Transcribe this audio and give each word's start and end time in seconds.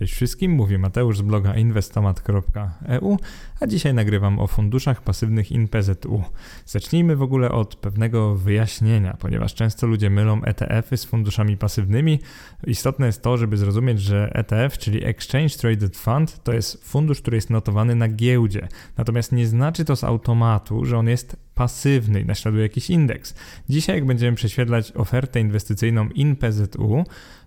Cześć 0.00 0.14
wszystkim, 0.14 0.52
mówi 0.52 0.78
Mateusz 0.78 1.18
z 1.18 1.22
bloga 1.22 1.54
inwestomat.eu, 1.54 3.18
a 3.60 3.66
dzisiaj 3.66 3.94
nagrywam 3.94 4.38
o 4.38 4.46
funduszach 4.46 5.02
pasywnych 5.02 5.52
InPZU. 5.52 6.22
Zacznijmy 6.66 7.16
w 7.16 7.22
ogóle 7.22 7.50
od 7.50 7.76
pewnego 7.76 8.34
wyjaśnienia, 8.34 9.16
ponieważ 9.20 9.54
często 9.54 9.86
ludzie 9.86 10.10
mylą 10.10 10.42
ETF-y 10.42 10.96
z 10.96 11.04
funduszami 11.04 11.56
pasywnymi. 11.56 12.20
Istotne 12.66 13.06
jest 13.06 13.22
to, 13.22 13.36
żeby 13.36 13.56
zrozumieć, 13.56 14.00
że 14.00 14.30
ETF, 14.34 14.78
czyli 14.78 15.04
Exchange 15.04 15.56
Traded 15.56 15.96
Fund, 15.96 16.42
to 16.42 16.52
jest 16.52 16.84
fundusz, 16.84 17.20
który 17.20 17.36
jest 17.36 17.50
notowany 17.50 17.94
na 17.94 18.08
giełdzie. 18.08 18.68
Natomiast 18.96 19.32
nie 19.32 19.46
znaczy 19.46 19.84
to 19.84 19.96
z 19.96 20.04
automatu, 20.04 20.84
że 20.84 20.98
on 20.98 21.08
jest 21.08 21.36
pasywny 21.54 22.20
i 22.20 22.24
naśladuje 22.24 22.62
jakiś 22.62 22.90
indeks. 22.90 23.34
Dzisiaj, 23.68 23.96
jak 23.96 24.06
będziemy 24.06 24.36
prześwietlać 24.36 24.92
ofertę 24.92 25.40
inwestycyjną 25.40 26.08
InPZU, 26.08 27.04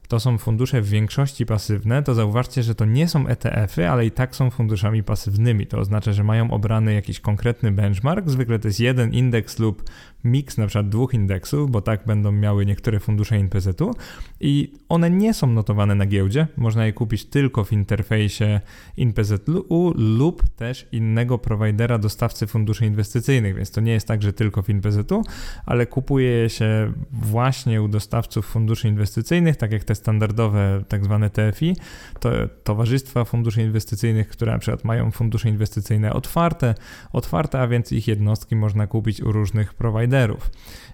to 0.07 0.19
są 0.19 0.37
fundusze 0.37 0.81
w 0.81 0.89
większości 0.89 1.45
pasywne, 1.45 2.03
to 2.03 2.13
zauważcie, 2.13 2.63
że 2.63 2.75
to 2.75 2.85
nie 2.85 3.07
są 3.07 3.27
ETF-y, 3.27 3.89
ale 3.89 4.05
i 4.05 4.11
tak 4.11 4.35
są 4.35 4.49
funduszami 4.49 5.03
pasywnymi. 5.03 5.67
To 5.67 5.79
oznacza, 5.79 6.13
że 6.13 6.23
mają 6.23 6.51
obrany 6.51 6.93
jakiś 6.93 7.19
konkretny 7.19 7.71
benchmark. 7.71 8.29
Zwykle 8.29 8.59
to 8.59 8.67
jest 8.67 8.79
jeden 8.79 9.13
indeks 9.13 9.59
lub 9.59 9.83
miks 10.23 10.57
na 10.57 10.67
przykład 10.67 10.89
dwóch 10.89 11.13
indeksów, 11.13 11.71
bo 11.71 11.81
tak 11.81 12.05
będą 12.05 12.31
miały 12.31 12.65
niektóre 12.65 12.99
fundusze 12.99 13.39
InPZ-u 13.39 13.91
i 14.39 14.73
one 14.89 15.09
nie 15.09 15.33
są 15.33 15.47
notowane 15.47 15.95
na 15.95 16.05
giełdzie. 16.05 16.47
Można 16.57 16.85
je 16.85 16.93
kupić 16.93 17.25
tylko 17.25 17.63
w 17.63 17.73
interfejsie 17.73 18.61
InPZU 18.97 19.93
lub 19.95 20.49
też 20.49 20.87
innego 20.91 21.37
prowajdera 21.37 21.97
dostawcy 21.97 22.47
funduszy 22.47 22.85
inwestycyjnych, 22.85 23.55
więc 23.55 23.71
to 23.71 23.81
nie 23.81 23.91
jest 23.91 24.07
tak, 24.07 24.23
że 24.23 24.33
tylko 24.33 24.61
w 24.61 24.69
InPZU, 24.69 25.23
ale 25.65 25.85
kupuje 25.85 26.49
się 26.49 26.93
właśnie 27.11 27.81
u 27.81 27.87
dostawców 27.87 28.45
funduszy 28.45 28.87
inwestycyjnych, 28.87 29.55
tak 29.55 29.71
jak 29.71 29.83
te 29.83 29.95
standardowe 29.95 30.83
tak 30.87 31.03
zwane 31.03 31.29
TFI, 31.29 31.75
to 32.19 32.29
towarzystwa 32.63 33.25
funduszy 33.25 33.61
inwestycyjnych, 33.61 34.27
które 34.27 34.51
na 34.51 34.59
przykład 34.59 34.83
mają 34.83 35.11
fundusze 35.11 35.49
inwestycyjne 35.49 36.13
otwarte, 36.13 36.75
otwarte, 37.13 37.61
a 37.61 37.67
więc 37.67 37.91
ich 37.91 38.07
jednostki 38.07 38.55
można 38.55 38.87
kupić 38.87 39.21
u 39.21 39.31
różnych 39.31 39.73
prowajderów. 39.73 40.12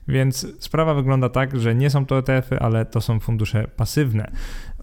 Więc 0.08 0.48
sprawa 0.60 0.94
wygląda 0.94 1.30
tak, 1.30 1.60
że 1.60 1.76
nie 1.76 1.90
są 1.90 2.06
to 2.06 2.18
ETF-y, 2.18 2.60
ale 2.60 2.86
to 2.86 3.02
są 3.02 3.20
fundusze 3.20 3.68
pasywne. 3.76 4.32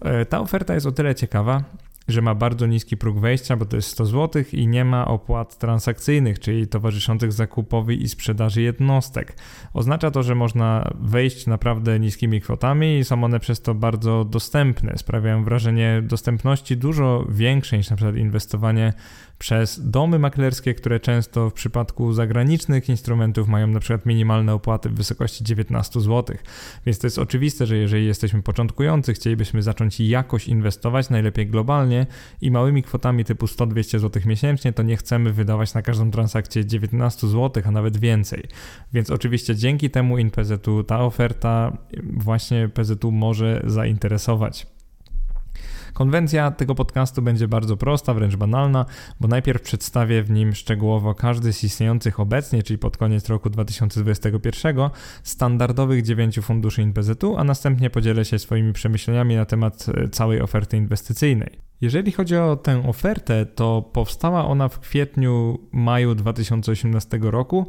E, 0.01 0.25
ta 0.25 0.39
oferta 0.39 0.73
jest 0.73 0.85
o 0.85 0.91
tyle 0.91 1.15
ciekawa, 1.15 1.63
że 2.07 2.21
ma 2.21 2.35
bardzo 2.35 2.65
niski 2.65 2.97
próg 2.97 3.19
wejścia, 3.19 3.57
bo 3.57 3.65
to 3.65 3.75
jest 3.75 3.89
100 3.89 4.05
zł 4.05 4.43
i 4.53 4.67
nie 4.67 4.85
ma 4.85 5.07
opłat 5.07 5.57
transakcyjnych, 5.57 6.39
czyli 6.39 6.67
towarzyszących 6.67 7.31
zakupowi 7.31 8.03
i 8.03 8.09
sprzedaży 8.09 8.61
jednostek. 8.61 9.37
Oznacza 9.73 10.11
to, 10.11 10.23
że 10.23 10.35
można 10.35 10.91
wejść 10.99 11.47
naprawdę 11.47 11.99
niskimi 11.99 12.41
kwotami 12.41 12.97
i 12.97 13.03
są 13.03 13.23
one 13.23 13.39
przez 13.39 13.61
to 13.61 13.73
bardzo 13.73 14.25
dostępne. 14.25 14.97
Sprawiają 14.97 15.43
wrażenie 15.43 16.01
dostępności 16.03 16.77
dużo 16.77 17.25
większej 17.29 17.79
niż 17.79 17.89
na 17.89 17.95
przykład 17.95 18.15
inwestowanie 18.15 18.93
przez 19.37 19.89
domy 19.89 20.19
maklerskie, 20.19 20.73
które 20.73 20.99
często 20.99 21.49
w 21.49 21.53
przypadku 21.53 22.13
zagranicznych 22.13 22.89
instrumentów 22.89 23.47
mają 23.47 23.67
na 23.67 23.79
przykład 23.79 24.05
minimalne 24.05 24.53
opłaty 24.53 24.89
w 24.89 24.93
wysokości 24.93 25.43
19 25.43 26.01
zł. 26.01 26.37
Więc 26.85 26.99
to 26.99 27.07
jest 27.07 27.19
oczywiste, 27.19 27.65
że 27.65 27.77
jeżeli 27.77 28.05
jesteśmy 28.05 28.41
początkujący, 28.41 29.13
chcielibyśmy 29.13 29.61
zacząć 29.61 29.99
jakoś 29.99 30.47
inwestować, 30.47 31.09
najlepiej 31.09 31.47
globalnie 31.47 32.05
i 32.41 32.51
małymi 32.51 32.83
kwotami 32.83 33.25
typu 33.25 33.45
100-200 33.45 33.99
zł 33.99 34.21
miesięcznie, 34.25 34.73
to 34.73 34.83
nie 34.83 34.97
chcemy 34.97 35.33
wydawać 35.33 35.73
na 35.73 35.81
każdą 35.81 36.11
transakcję 36.11 36.65
19 36.65 37.27
zł, 37.27 37.63
a 37.65 37.71
nawet 37.71 37.97
więcej. 37.97 38.43
Więc 38.93 39.09
oczywiście 39.09 39.55
dzięki 39.55 39.89
temu 39.89 40.17
InPZU 40.17 40.83
ta 40.87 40.99
oferta 40.99 41.77
właśnie 42.03 42.69
PZU 42.69 43.11
może 43.11 43.61
zainteresować. 43.65 44.76
Konwencja 45.97 46.51
tego 46.51 46.75
podcastu 46.75 47.21
będzie 47.21 47.47
bardzo 47.47 47.77
prosta, 47.77 48.13
wręcz 48.13 48.35
banalna, 48.35 48.85
bo 49.19 49.27
najpierw 49.27 49.61
przedstawię 49.61 50.23
w 50.23 50.29
nim 50.29 50.55
szczegółowo 50.55 51.15
każdy 51.15 51.53
z 51.53 51.63
istniejących 51.63 52.19
obecnie, 52.19 52.63
czyli 52.63 52.77
pod 52.77 52.97
koniec 52.97 53.29
roku 53.29 53.49
2021, 53.49 54.89
standardowych 55.23 56.03
dziewięciu 56.03 56.41
funduszy 56.41 56.81
InPZU, 56.81 57.37
a 57.37 57.43
następnie 57.43 57.89
podzielę 57.89 58.25
się 58.25 58.39
swoimi 58.39 58.73
przemyśleniami 58.73 59.35
na 59.35 59.45
temat 59.45 59.85
e, 59.89 60.09
całej 60.09 60.41
oferty 60.41 60.77
inwestycyjnej. 60.77 61.59
Jeżeli 61.81 62.11
chodzi 62.11 62.35
o 62.35 62.55
tę 62.55 62.87
ofertę, 62.87 63.45
to 63.45 63.81
powstała 63.81 64.45
ona 64.45 64.69
w 64.69 64.79
kwietniu, 64.79 65.59
maju 65.71 66.15
2018 66.15 67.19
roku. 67.21 67.65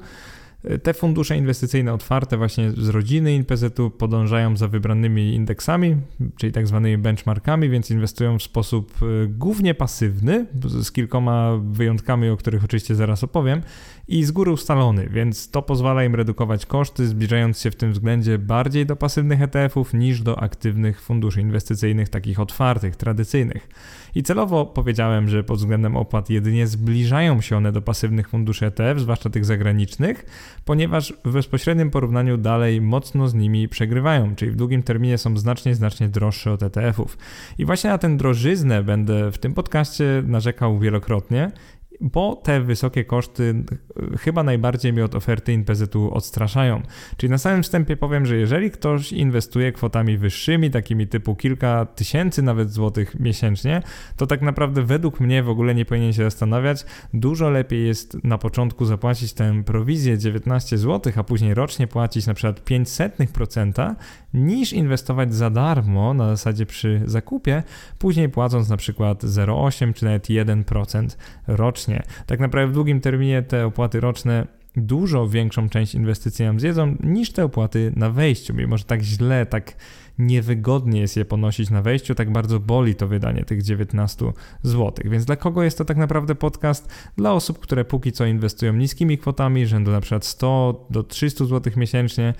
Te 0.83 0.95
fundusze 0.95 1.37
inwestycyjne 1.37 1.93
otwarte 1.93 2.37
właśnie 2.37 2.71
z 2.71 2.89
rodziny 2.89 3.35
InPZ-u 3.35 3.91
podążają 3.91 4.57
za 4.57 4.69
wybranymi 4.69 5.35
indeksami, 5.35 5.97
czyli 6.37 6.53
tak 6.53 6.67
zwanymi 6.67 6.99
benchmarkami, 6.99 7.71
więc 7.71 7.91
inwestują 7.91 8.39
w 8.39 8.43
sposób 8.43 8.93
e, 9.03 9.27
głównie 9.27 9.75
pasywny, 9.75 10.47
z 10.65 10.93
kilkoma 10.93 11.59
wyjątkami, 11.71 12.29
o 12.29 12.37
których 12.37 12.65
oczywiście 12.65 12.95
zaraz 12.95 13.25
opowiem, 13.25 13.63
i 14.09 14.25
z 14.25 14.31
góry 14.31 14.53
ustalony, 14.53 15.09
więc 15.09 15.51
to 15.51 15.63
pozwala 15.63 16.05
im 16.05 16.15
redukować 16.15 16.67
koszty, 16.67 17.07
zbliżając 17.07 17.61
się 17.61 17.71
w 17.71 17.77
tym 17.77 17.93
względzie 17.93 18.39
bardziej 18.39 18.87
do 18.87 18.97
pasywnych 18.97 19.43
ETF-ów 19.43 19.95
niż 19.95 20.23
do 20.23 20.39
aktywnych 20.43 21.01
funduszy 21.01 21.41
inwestycyjnych, 21.41 22.09
takich 22.09 22.41
otwartych, 22.41 22.97
tradycyjnych. 22.97 23.69
I 24.15 24.23
celowo 24.23 24.67
powiedziałem, 24.67 25.29
że 25.29 25.45
pod 25.45 25.59
względem 25.59 25.97
opłat 25.97 26.31
jedynie 26.31 26.67
zbliżają 26.67 27.41
się 27.41 27.57
one 27.57 27.73
do 27.73 27.83
pasywnych 27.83 28.29
funduszy 28.29 28.67
ETF, 28.67 29.01
zwłaszcza 29.01 29.31
tych 29.31 29.45
zagranicznych, 29.45 30.27
ponieważ 30.65 31.15
w 31.25 31.33
bezpośrednim 31.33 31.91
porównaniu 31.91 32.37
dalej 32.37 32.81
mocno 32.81 33.29
z 33.29 33.35
nimi 33.35 33.69
przegrywają, 33.69 34.35
czyli 34.35 34.51
w 34.51 34.57
długim 34.57 34.83
terminie 34.83 35.19
są 35.19 35.37
znacznie, 35.37 35.75
znacznie 35.75 36.09
droższe 36.09 36.53
od 36.53 36.63
ETF-ów. 36.63 37.19
I 37.59 37.65
właśnie 37.65 37.91
na 37.91 37.99
tę 37.99 38.17
drożyznę 38.17 38.83
będę 38.83 39.33
w 39.33 39.39
tym 39.39 39.55
podcaście 39.55 40.23
narzekał 40.27 40.79
wielokrotnie 40.79 41.51
bo 42.01 42.37
te 42.37 42.61
wysokie 42.61 43.05
koszty 43.05 43.65
e, 44.13 44.17
chyba 44.17 44.43
najbardziej 44.43 44.93
mnie 44.93 45.05
od 45.05 45.15
oferty 45.15 45.53
InPZ-u 45.53 46.11
odstraszają. 46.11 46.83
Czyli 47.17 47.31
na 47.31 47.39
samym 47.39 47.63
wstępie 47.63 47.97
powiem, 47.97 48.27
że 48.27 48.37
jeżeli 48.37 48.71
ktoś 48.71 49.13
inwestuje 49.13 49.73
kwotami 49.73 50.19
wyższymi, 50.19 50.71
takimi 50.71 51.07
typu 51.07 51.37
kilka 51.37 51.87
tysięcy 51.87 52.43
nawet 52.43 52.73
złotych 52.73 53.21
miesięcznie, 53.21 53.83
to 54.17 54.27
tak 54.27 54.43
naprawdę 54.43 54.83
według 54.83 55.21
mnie 55.21 55.43
w 55.43 55.49
ogóle 55.49 55.75
nie 55.75 55.85
powinien 55.85 56.13
się 56.13 56.25
zastanawiać. 56.25 56.85
Dużo 57.15 57.51
lepiej 57.51 57.87
jest 57.87 58.25
na 58.25 58.39
początku 58.39 58.85
zapłacić 58.85 59.33
tę 59.33 59.63
prowizję 59.65 60.19
19 60.19 60.79
zł, 60.79 61.13
a 61.17 61.25
później 61.25 61.55
rocznie 61.55 61.87
płacić 61.87 62.27
na 62.27 62.35
przykład 62.35 62.61
0,05%, 62.61 63.95
niż 64.35 64.73
inwestować 64.73 65.35
za 65.35 65.51
darmo 65.51 66.15
na 66.15 66.29
zasadzie 66.29 66.67
przy 66.67 67.03
zakupie, 67.05 67.63
później 67.99 68.29
płacąc 68.29 68.69
na 68.69 68.77
przykład 68.77 69.25
0,8 69.25 69.95
czy 69.95 70.05
nawet 70.05 70.29
1% 70.29 71.17
rocznie. 71.47 71.88
Tak 72.27 72.41
naprawdę 72.41 72.73
w 72.73 72.75
długim 72.75 73.01
terminie 73.01 73.43
te 73.43 73.67
opłaty 73.67 74.01
roczne 74.01 74.47
dużo 74.77 75.29
większą 75.29 75.69
część 75.69 75.95
inwestycji 75.95 76.45
nam 76.45 76.61
zjedzą 76.61 76.97
niż 77.01 77.33
te 77.33 77.45
opłaty 77.45 77.93
na 77.97 78.11
wejściu, 78.11 78.55
mimo 78.55 78.79
że 78.79 78.85
tak 78.85 79.03
źle, 79.03 79.47
tak 79.47 79.77
niewygodnie 80.19 81.01
jest 81.01 81.17
je 81.17 81.25
ponosić 81.25 81.71
na 81.71 81.83
wejściu, 81.83 82.15
tak 82.15 82.33
bardzo 82.33 82.61
boli 82.61 82.95
to 82.95 83.09
wydanie 83.09 83.45
tych 83.45 83.63
19 83.63 84.33
zł. 84.63 84.93
Więc 85.05 85.25
dla 85.25 85.37
kogo 85.37 85.63
jest 85.63 85.79
to 85.79 85.85
tak 85.85 85.97
naprawdę 85.97 86.35
podcast? 86.35 86.93
Dla 87.17 87.33
osób, 87.33 87.59
które 87.59 87.85
póki 87.85 88.13
co 88.13 88.27
inwestują 88.27 88.73
niskimi 88.73 89.19
kwotami, 89.19 89.67
rzędu 89.67 89.91
na 89.91 90.01
przykład 90.01 90.25
100 90.25 90.87
do 90.91 91.03
300 91.03 91.45
zł 91.45 91.73
miesięcznie 91.77 92.35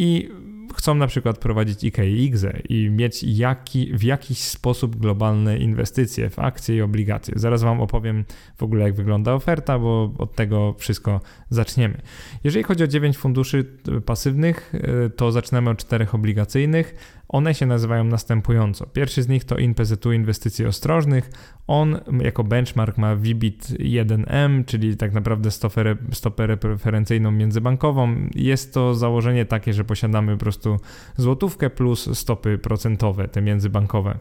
i 0.00 0.28
chcą 0.74 0.94
na 0.94 1.06
przykład 1.06 1.38
prowadzić 1.38 1.84
IKE 1.84 2.06
i 2.06 2.24
IGZE 2.24 2.62
i 2.68 2.90
mieć 2.90 3.22
jaki, 3.22 3.92
w 3.94 4.02
jakiś 4.02 4.38
sposób 4.38 4.96
globalne 4.96 5.58
inwestycje 5.58 6.30
w 6.30 6.38
akcje 6.38 6.76
i 6.76 6.82
obligacje. 6.82 7.34
Zaraz 7.36 7.62
Wam 7.62 7.80
opowiem 7.80 8.24
w 8.56 8.62
ogóle, 8.62 8.84
jak 8.84 8.94
wygląda 8.94 9.34
oferta, 9.34 9.78
bo 9.78 10.14
od 10.18 10.34
tego 10.34 10.74
wszystko 10.78 11.20
zaczniemy. 11.50 12.00
Jeżeli 12.44 12.62
chodzi 12.62 12.84
o 12.84 12.86
9 12.86 13.16
funduszy 13.16 13.64
pasywnych, 14.06 14.72
e, 14.74 15.10
to 15.10 15.32
zaczynamy 15.32 15.70
od 15.70 15.78
czterech 15.78 16.14
obligacyjnych. 16.14 16.94
One 17.32 17.54
się 17.54 17.66
nazywają 17.66 18.04
następująco. 18.04 18.86
Pierwszy 18.86 19.22
z 19.22 19.28
nich 19.28 19.44
to 19.44 19.58
InPZU 19.58 20.12
Inwestycji 20.12 20.66
Ostrożnych. 20.66 21.30
On 21.66 22.00
jako 22.20 22.44
benchmark 22.44 22.98
ma 22.98 23.16
VBIT 23.16 23.66
1M, 23.68 24.64
czyli 24.64 24.96
tak 24.96 25.12
naprawdę 25.12 25.50
stopę, 25.50 25.96
stopę 26.12 26.46
referencyjną 26.46 27.30
międzybankową. 27.30 28.16
Jest 28.34 28.74
to 28.74 28.94
założenie 28.94 29.44
takie, 29.44 29.72
że 29.72 29.84
posiadamy 29.84 30.32
po 30.32 30.38
prostu 30.38 30.80
złotówkę 31.16 31.70
plus 31.70 32.18
stopy 32.18 32.58
procentowe, 32.58 33.28
te 33.28 33.42
międzybankowe. 33.42 34.18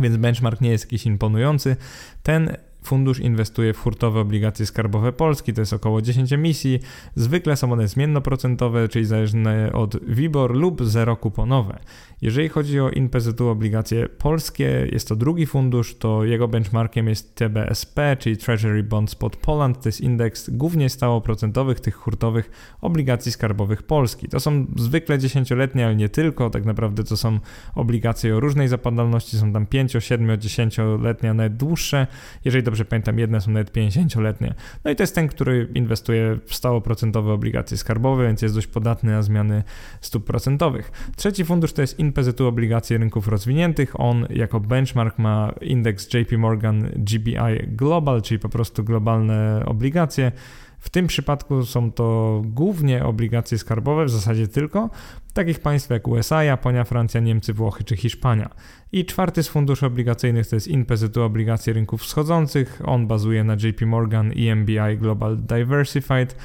Więc 0.00 0.16
benchmark 0.16 0.60
nie 0.60 0.70
jest 0.70 0.84
jakiś 0.84 1.06
imponujący. 1.06 1.76
Ten 2.22 2.56
fundusz 2.86 3.20
inwestuje 3.20 3.72
w 3.72 3.78
hurtowe 3.78 4.20
obligacje 4.20 4.66
skarbowe 4.66 5.12
Polski, 5.12 5.52
to 5.52 5.60
jest 5.60 5.72
około 5.72 6.02
10 6.02 6.32
emisji. 6.32 6.80
Zwykle 7.14 7.56
są 7.56 7.72
one 7.72 7.88
zmiennoprocentowe, 7.88 8.88
czyli 8.88 9.04
zależne 9.04 9.72
od 9.72 10.04
WIBOR 10.04 10.54
lub 10.54 10.84
zero 10.84 11.16
kuponowe. 11.16 11.78
Jeżeli 12.22 12.48
chodzi 12.48 12.80
o 12.80 12.90
INPZU 12.90 13.48
obligacje 13.48 14.08
polskie, 14.08 14.88
jest 14.92 15.08
to 15.08 15.16
drugi 15.16 15.46
fundusz, 15.46 15.94
to 15.94 16.24
jego 16.24 16.48
benchmarkiem 16.48 17.08
jest 17.08 17.34
TBSP, 17.34 18.16
czyli 18.18 18.36
Treasury 18.36 18.82
Bond 18.82 19.10
Spot 19.10 19.36
Poland, 19.36 19.82
to 19.82 19.88
jest 19.88 20.00
indeks 20.00 20.50
głównie 20.50 20.88
stałoprocentowych 20.88 21.80
tych 21.80 21.94
hurtowych 21.94 22.50
obligacji 22.80 23.32
skarbowych 23.32 23.82
Polski. 23.82 24.28
To 24.28 24.40
są 24.40 24.66
zwykle 24.76 25.18
dziesięcioletnie, 25.18 25.86
ale 25.86 25.96
nie 25.96 26.08
tylko, 26.08 26.50
tak 26.50 26.64
naprawdę 26.64 27.04
to 27.04 27.16
są 27.16 27.38
obligacje 27.74 28.36
o 28.36 28.40
różnej 28.40 28.68
zapadalności, 28.68 29.38
są 29.38 29.52
tam 29.52 29.66
5, 29.66 29.96
7, 29.98 30.28
10-letnie, 30.28 31.34
nawet 31.34 31.56
dłuższe. 31.56 32.06
Jeżeli 32.44 32.64
pamiętam, 32.84 33.18
jedne 33.18 33.40
są 33.40 33.50
nawet 33.50 33.72
50-letnie. 33.72 34.54
No 34.84 34.90
i 34.90 34.96
to 34.96 35.02
jest 35.02 35.14
ten, 35.14 35.28
który 35.28 35.68
inwestuje 35.74 36.38
w 36.46 36.54
stałoprocentowe 36.54 37.32
obligacje 37.32 37.76
skarbowe, 37.76 38.26
więc 38.26 38.42
jest 38.42 38.54
dość 38.54 38.66
podatny 38.66 39.12
na 39.12 39.22
zmiany 39.22 39.62
stóp 40.00 40.24
procentowych. 40.24 40.92
Trzeci 41.16 41.44
fundusz 41.44 41.72
to 41.72 41.80
jest 41.80 41.98
INPZU 41.98 42.46
obligacje 42.46 42.98
rynków 42.98 43.28
rozwiniętych. 43.28 44.00
On 44.00 44.26
jako 44.30 44.60
benchmark 44.60 45.18
ma 45.18 45.52
indeks 45.60 46.14
JP 46.14 46.38
Morgan 46.38 46.88
GBI 46.96 47.66
Global, 47.66 48.22
czyli 48.22 48.38
po 48.38 48.48
prostu 48.48 48.84
globalne 48.84 49.62
obligacje. 49.66 50.32
W 50.78 50.90
tym 50.90 51.06
przypadku 51.06 51.64
są 51.64 51.92
to 51.92 52.42
głównie 52.44 53.04
obligacje 53.04 53.58
skarbowe, 53.58 54.04
w 54.04 54.10
zasadzie 54.10 54.48
tylko, 54.48 54.90
takich 55.34 55.60
państw 55.60 55.90
jak 55.90 56.08
USA, 56.08 56.44
Japonia, 56.44 56.84
Francja, 56.84 57.20
Niemcy, 57.20 57.52
Włochy 57.52 57.84
czy 57.84 57.96
Hiszpania. 57.96 58.50
I 58.92 59.04
czwarty 59.04 59.42
z 59.42 59.48
funduszy 59.48 59.86
obligacyjnych 59.86 60.46
to 60.46 60.56
jest 60.56 60.68
INPZU 60.68 61.22
obligacje 61.22 61.72
rynków 61.72 62.02
wschodzących. 62.02 62.82
On 62.84 63.06
bazuje 63.06 63.44
na 63.44 63.54
JP 63.54 63.86
Morgan 63.86 64.32
EMBI 64.36 64.98
Global 64.98 65.36
Diversified. 65.36 66.36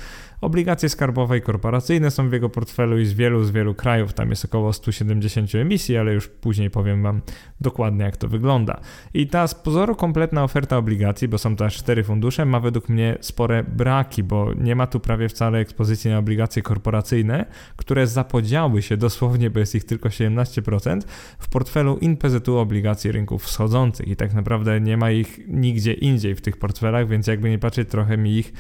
Obligacje 0.42 0.90
skarbowe 0.90 1.38
i 1.38 1.42
korporacyjne 1.42 2.12
są 2.12 2.30
w 2.30 2.34
jego 2.34 2.50
portfelu 2.50 3.00
i 3.00 3.06
z 3.06 3.14
wielu, 3.14 3.44
z 3.44 3.52
wielu 3.52 3.76
krajów. 3.76 4.14
Tam 4.14 4.30
jest 4.30 4.46
około 4.46 4.74
170 4.74 5.56
emisji, 5.56 5.98
ale 5.98 6.14
już 6.14 6.28
później 6.28 6.70
powiem 6.70 7.04
Wam 7.04 7.22
dokładnie, 7.62 8.06
jak 8.06 8.18
to 8.18 8.28
wygląda. 8.28 8.80
I 9.14 9.28
ta 9.28 9.48
z 9.48 9.56
pozoru 9.56 9.96
kompletna 9.96 10.44
oferta 10.44 10.78
obligacji, 10.78 11.28
bo 11.28 11.38
są 11.38 11.56
to 11.56 11.66
aż 11.66 11.78
cztery 11.78 12.04
fundusze, 12.04 12.46
ma 12.46 12.60
według 12.60 12.90
mnie 12.90 13.18
spore 13.22 13.64
braki, 13.64 14.24
bo 14.24 14.54
nie 14.54 14.76
ma 14.76 14.88
tu 14.88 15.00
prawie 15.00 15.30
wcale 15.30 15.60
ekspozycji 15.60 16.12
na 16.12 16.18
obligacje 16.18 16.62
korporacyjne, 16.62 17.46
które 17.76 18.08
zapodziały 18.08 18.82
się 18.82 18.98
dosłownie, 18.98 19.50
bo 19.50 19.60
jest 19.60 19.76
ich 19.76 19.84
tylko 19.84 20.10
17%, 20.10 21.02
w 21.40 21.50
portfelu 21.50 21.98
INPZU 21.98 22.58
obligacji 22.58 23.12
rynków 23.12 23.44
wschodzących 23.44 24.08
i 24.08 24.16
tak 24.16 24.34
naprawdę 24.34 24.82
nie 24.82 24.98
ma 24.98 25.12
ich 25.12 25.40
nigdzie 25.48 25.94
indziej 25.94 26.36
w 26.36 26.42
tych 26.42 26.58
portfelach, 26.58 27.08
więc 27.08 27.28
jakby 27.28 27.50
nie 27.50 27.60
patrzeć, 27.60 27.90
trochę 27.90 28.18
mi 28.18 28.38
ich 28.38 28.54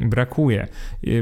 brakuje. 0.00 0.68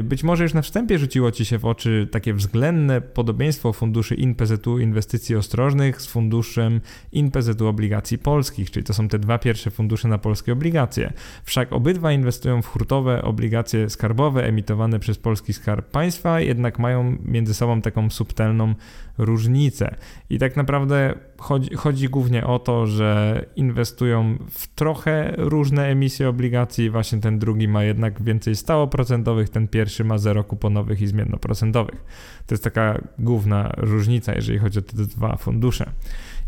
Być 0.03 0.23
może 0.23 0.43
już 0.43 0.53
na 0.53 0.61
wstępie 0.61 0.97
rzuciło 0.97 1.31
Ci 1.31 1.45
się 1.45 1.57
w 1.57 1.65
oczy 1.65 2.07
takie 2.11 2.33
względne 2.33 3.01
podobieństwo 3.01 3.73
funduszy 3.73 4.15
INPZU 4.15 4.79
Inwestycji 4.79 5.35
Ostrożnych 5.35 6.01
z 6.01 6.07
funduszem 6.07 6.81
INPZU 7.11 7.67
Obligacji 7.67 8.17
Polskich, 8.17 8.71
czyli 8.71 8.83
to 8.83 8.93
są 8.93 9.07
te 9.07 9.19
dwa 9.19 9.37
pierwsze 9.37 9.71
fundusze 9.71 10.07
na 10.07 10.17
polskie 10.17 10.53
obligacje. 10.53 11.13
Wszak 11.43 11.73
obydwa 11.73 12.11
inwestują 12.11 12.61
w 12.61 12.67
hurtowe 12.67 13.21
obligacje 13.21 13.89
skarbowe 13.89 14.47
emitowane 14.47 14.99
przez 14.99 15.17
polski 15.17 15.53
skarb 15.53 15.91
państwa, 15.91 16.41
jednak 16.41 16.79
mają 16.79 17.17
między 17.25 17.53
sobą 17.53 17.81
taką 17.81 18.09
subtelną 18.09 18.75
różnice. 19.17 19.95
I 20.29 20.39
tak 20.39 20.55
naprawdę 20.55 21.13
chodzi, 21.37 21.75
chodzi 21.75 22.09
głównie 22.09 22.47
o 22.47 22.59
to, 22.59 22.87
że 22.87 23.45
inwestują 23.55 24.37
w 24.49 24.67
trochę 24.67 25.33
różne 25.37 25.85
emisje 25.85 26.29
obligacji. 26.29 26.89
Właśnie 26.89 27.19
ten 27.19 27.39
drugi 27.39 27.67
ma 27.67 27.83
jednak 27.83 28.23
więcej 28.23 28.55
stałoprocentowych, 28.55 29.49
ten 29.49 29.67
pierwszy 29.67 30.03
ma 30.03 30.17
zero 30.17 30.43
kuponowych 30.43 31.01
i 31.01 31.07
zmiennoprocentowych. 31.07 32.03
To 32.47 32.55
jest 32.55 32.63
taka 32.63 33.01
główna 33.19 33.71
różnica, 33.77 34.35
jeżeli 34.35 34.59
chodzi 34.59 34.79
o 34.79 34.81
te 34.81 34.97
dwa 34.97 35.37
fundusze. 35.37 35.91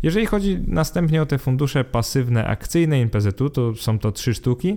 Jeżeli 0.02 0.26
chodzi 0.26 0.58
następnie 0.66 1.22
o 1.22 1.26
te 1.26 1.38
fundusze 1.38 1.84
pasywne 1.84 2.46
akcyjne 2.46 3.00
INPZ-u, 3.00 3.50
to 3.50 3.74
są 3.74 3.98
to 3.98 4.12
trzy 4.12 4.34
sztuki, 4.34 4.76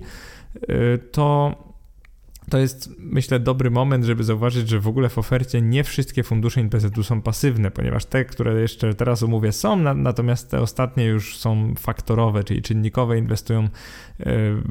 y, 0.69 0.99
to 1.11 1.55
to 2.49 2.57
jest, 2.57 2.89
myślę, 2.97 3.39
dobry 3.39 3.71
moment, 3.71 4.05
żeby 4.05 4.23
zauważyć, 4.23 4.69
że 4.69 4.79
w 4.79 4.87
ogóle 4.87 5.09
w 5.09 5.17
ofercie 5.17 5.61
nie 5.61 5.83
wszystkie 5.83 6.23
fundusze 6.23 6.61
NPZ-u 6.61 7.03
są 7.03 7.21
pasywne, 7.21 7.71
ponieważ 7.71 8.05
te, 8.05 8.25
które 8.25 8.61
jeszcze 8.61 8.93
teraz 8.93 9.23
omówię, 9.23 9.51
są, 9.51 9.75
natomiast 9.95 10.51
te 10.51 10.61
ostatnie 10.61 11.05
już 11.05 11.37
są 11.37 11.73
faktorowe, 11.79 12.43
czyli 12.43 12.61
czynnikowe, 12.61 13.17
inwestują 13.17 13.63
e, 13.63 13.69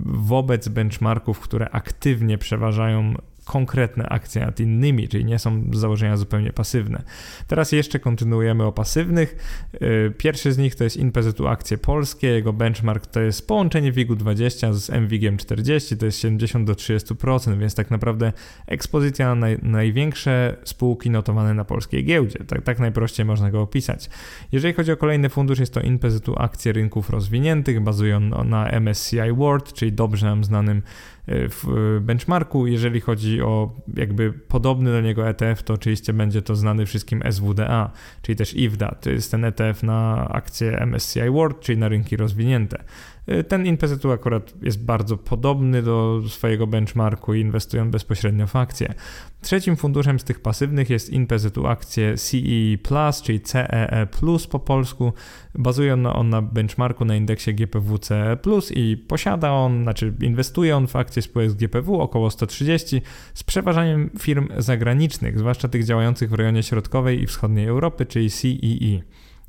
wobec 0.05 0.69
benchmarków, 0.69 1.40
które 1.40 1.70
aktywnie 1.70 2.38
przeważają 2.38 3.14
konkretne 3.44 4.08
akcje 4.08 4.46
nad 4.46 4.60
innymi, 4.60 5.08
czyli 5.08 5.25
nie 5.25 5.38
są 5.38 5.64
z 5.72 5.78
założenia 5.78 6.16
zupełnie 6.16 6.52
pasywne. 6.52 7.02
Teraz 7.46 7.72
jeszcze 7.72 7.98
kontynuujemy 7.98 8.64
o 8.64 8.72
pasywnych. 8.72 9.37
Y, 9.75 10.12
pierwszy 10.19 10.52
z 10.52 10.58
nich 10.58 10.75
to 10.75 10.84
jest 10.84 10.96
InPZU 10.96 11.46
akcje 11.46 11.78
polskie, 11.78 12.28
jego 12.28 12.52
benchmark 12.52 13.06
to 13.06 13.20
jest 13.20 13.48
połączenie 13.48 13.92
WIG-20 13.92 14.72
z 14.72 14.90
MWIG-iem 14.90 15.37
40, 15.37 15.96
to 15.96 16.06
jest 16.06 16.19
70 16.19 16.66
do 16.66 16.72
30%, 16.72 17.58
więc 17.58 17.75
tak 17.75 17.90
naprawdę 17.90 18.32
ekspozycja 18.66 19.28
na 19.28 19.34
naj, 19.34 19.58
największe 19.62 20.56
spółki 20.64 21.10
notowane 21.10 21.54
na 21.54 21.64
polskiej 21.64 22.04
giełdzie. 22.04 22.38
Tak, 22.44 22.62
tak 22.62 22.78
najprościej 22.78 23.26
można 23.26 23.50
go 23.50 23.62
opisać. 23.62 24.10
Jeżeli 24.52 24.75
chodzi 24.75 24.93
o 24.93 24.96
kolejny 24.96 25.28
fundusz, 25.28 25.58
jest 25.58 25.75
to 25.75 25.81
InPZU 25.81 26.34
akcje 26.38 26.72
rynków 26.72 27.10
rozwiniętych, 27.10 27.81
bazują 27.81 28.20
na 28.44 28.81
MSCI 28.81 29.32
World, 29.36 29.72
czyli 29.72 29.93
dobrze 29.93 30.26
nam 30.26 30.44
znanym 30.44 30.82
w 31.31 31.99
benchmarku. 32.00 32.67
Jeżeli 32.67 33.00
chodzi 33.00 33.43
o 33.43 33.77
jakby 33.97 34.32
podobny 34.32 34.93
do 34.93 35.00
niego 35.00 35.29
ETF, 35.29 35.62
to 35.62 35.75
oczywiście 35.75 36.12
będzie 36.12 36.43
to 36.43 36.56
znany 36.56 36.87
wszystkim 36.87 37.23
SWDA, 37.31 37.91
czyli 38.23 38.37
też 38.37 38.55
IWDA. 38.55 38.94
To 39.00 39.11
jest 39.11 39.31
ten 39.31 39.44
ETF 39.44 39.82
na 39.82 40.29
akcje 40.29 40.87
MSCI 40.87 41.31
World, 41.31 41.61
czyli 41.61 41.79
na 41.79 41.88
rynki 41.88 42.17
rozwinięte. 42.17 42.85
Y, 43.32 43.44
ten 43.44 43.67
InPZU 43.67 44.12
akurat 44.12 44.55
jest 44.62 44.85
bardzo 44.85 45.17
podobny 45.17 45.82
do 45.82 46.23
swojego 46.29 46.67
benchmarku 46.67 47.35
i 47.35 47.41
inwestują 47.41 47.91
bezpośrednio 47.91 48.47
w 48.47 48.56
akcje. 48.56 48.94
Trzecim 49.41 49.77
funduszem 49.77 50.19
z 50.19 50.25
tych 50.25 50.41
pasywnych 50.41 50.91
jest 50.91 51.11
InPZU 51.11 51.67
akcje 51.67 52.17
CEE 52.17 52.79
Plus, 52.82 53.23
czyli 53.23 53.41
CEE 53.41 54.06
Plus 54.11 54.47
po 54.47 54.59
polsku. 54.59 55.12
Bazuje 55.55 55.94
on, 55.94 56.31
na 56.31 56.43
benchmarku 56.43 57.05
na 57.05 57.17
indeksie 57.17 57.55
GPW 57.55 57.99
CE 57.99 58.37
Plus 58.43 58.73
i 58.77 58.97
posiada 58.97 59.53
on, 59.53 59.82
znaczy 59.82 60.15
inwestuje 60.21 60.77
on 60.77 60.87
w 60.87 60.97
akcje 60.97 61.23
spółek 61.23 61.50
z 61.50 61.55
GPW 61.55 62.00
około 62.00 62.31
130 62.31 63.03
z 63.35 63.44
przeważaniem 63.44 64.11
firm 64.19 64.49
zagranicznych, 64.59 65.38
zwłaszcza 65.38 65.69
tych 65.69 65.85
działających 65.85 66.31
w 66.31 66.35
rejonie 66.35 66.62
środkowej 66.62 67.23
i 67.23 67.27
wschodniej 67.27 67.67
Europy, 67.67 68.06
czyli 68.06 68.31
CEE. 68.31 69.03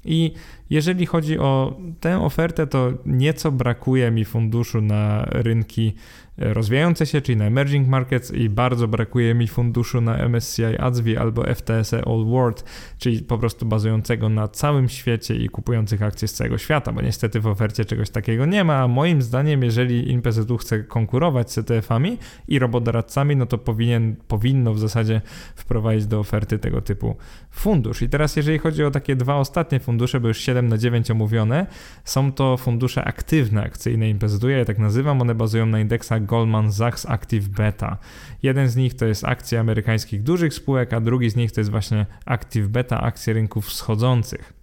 I 0.06 0.34
jeżeli 0.70 1.06
chodzi 1.06 1.40
o 1.40 1.78
tę 2.00 2.22
ofertę, 2.22 2.68
to 2.68 2.94
nieco 3.06 3.52
brakuje 3.52 4.12
mi 4.12 4.26
funduszu 4.26 4.82
na 4.82 5.26
rynki 5.30 5.94
rozwijające 6.42 7.06
się, 7.06 7.22
czyli 7.22 7.38
na 7.38 7.46
emerging 7.46 7.88
markets 7.88 8.32
i 8.34 8.50
bardzo 8.50 8.88
brakuje 8.88 9.34
mi 9.34 9.48
funduszu 9.48 10.02
na 10.02 10.30
MSCI 10.30 10.78
ADSV 10.80 11.20
albo 11.20 11.44
FTSE 11.56 12.06
All 12.06 12.26
World, 12.26 12.64
czyli 12.98 13.20
po 13.20 13.38
prostu 13.38 13.66
bazującego 13.66 14.30
na 14.30 14.48
całym 14.48 14.90
świecie 14.90 15.36
i 15.36 15.50
kupujących 15.50 16.04
akcje 16.04 16.28
z 16.28 16.34
całego 16.34 16.58
świata, 16.58 16.94
bo 16.94 17.02
niestety 17.02 17.40
w 17.40 17.48
ofercie 17.48 17.86
czegoś 17.86 18.10
takiego 18.10 18.46
nie 18.46 18.64
ma, 18.64 18.78
a 18.78 18.88
moim 18.88 19.22
zdaniem 19.22 19.64
jeżeli 19.64 20.12
InPZU 20.12 20.58
chce 20.58 20.84
konkurować 20.84 21.52
z 21.52 21.58
ETF-ami 21.58 22.18
i 22.48 22.60
robodoradcami, 22.60 23.36
no 23.36 23.46
to 23.46 23.58
powinien, 23.58 24.16
powinno 24.28 24.74
w 24.74 24.80
zasadzie 24.80 25.22
wprowadzić 25.56 26.06
do 26.06 26.20
oferty 26.20 26.60
tego 26.60 26.82
typu 26.82 27.16
fundusz. 27.52 28.02
I 28.02 28.10
teraz 28.10 28.36
jeżeli 28.36 28.60
chodzi 28.60 28.84
o 28.84 28.92
takie 28.92 29.16
dwa 29.16 29.36
ostatnie 29.36 29.80
fundusze, 29.80 30.20
bo 30.20 30.28
już 30.28 30.38
7 30.38 30.68
na 30.68 30.78
9 30.78 31.12
omówione, 31.12 31.68
są 32.04 32.32
to 32.32 32.58
fundusze 32.58 33.04
aktywne 33.04 33.64
akcyjne 33.64 34.10
InPZU, 34.10 34.50
ja 34.50 34.58
je 34.58 34.66
tak 34.66 34.80
nazywam, 34.80 35.22
one 35.22 35.36
bazują 35.36 35.66
na 35.66 35.80
indeksach 35.80 36.26
Goldman 36.32 36.74
Sachs 36.74 37.06
Active 37.06 37.48
Beta. 37.50 37.98
Jeden 38.44 38.70
z 38.70 38.76
nich 38.76 38.96
to 38.96 39.06
jest 39.06 39.26
akcje 39.26 39.60
amerykańskich 39.60 40.24
dużych 40.24 40.54
spółek, 40.54 40.94
a 40.94 41.00
drugi 41.00 41.30
z 41.30 41.36
nich 41.36 41.52
to 41.52 41.60
jest 41.60 41.72
właśnie 41.72 42.06
Active 42.26 42.68
Beta, 42.68 43.02
akcje 43.02 43.34
rynków 43.34 43.68
wschodzących. 43.68 44.61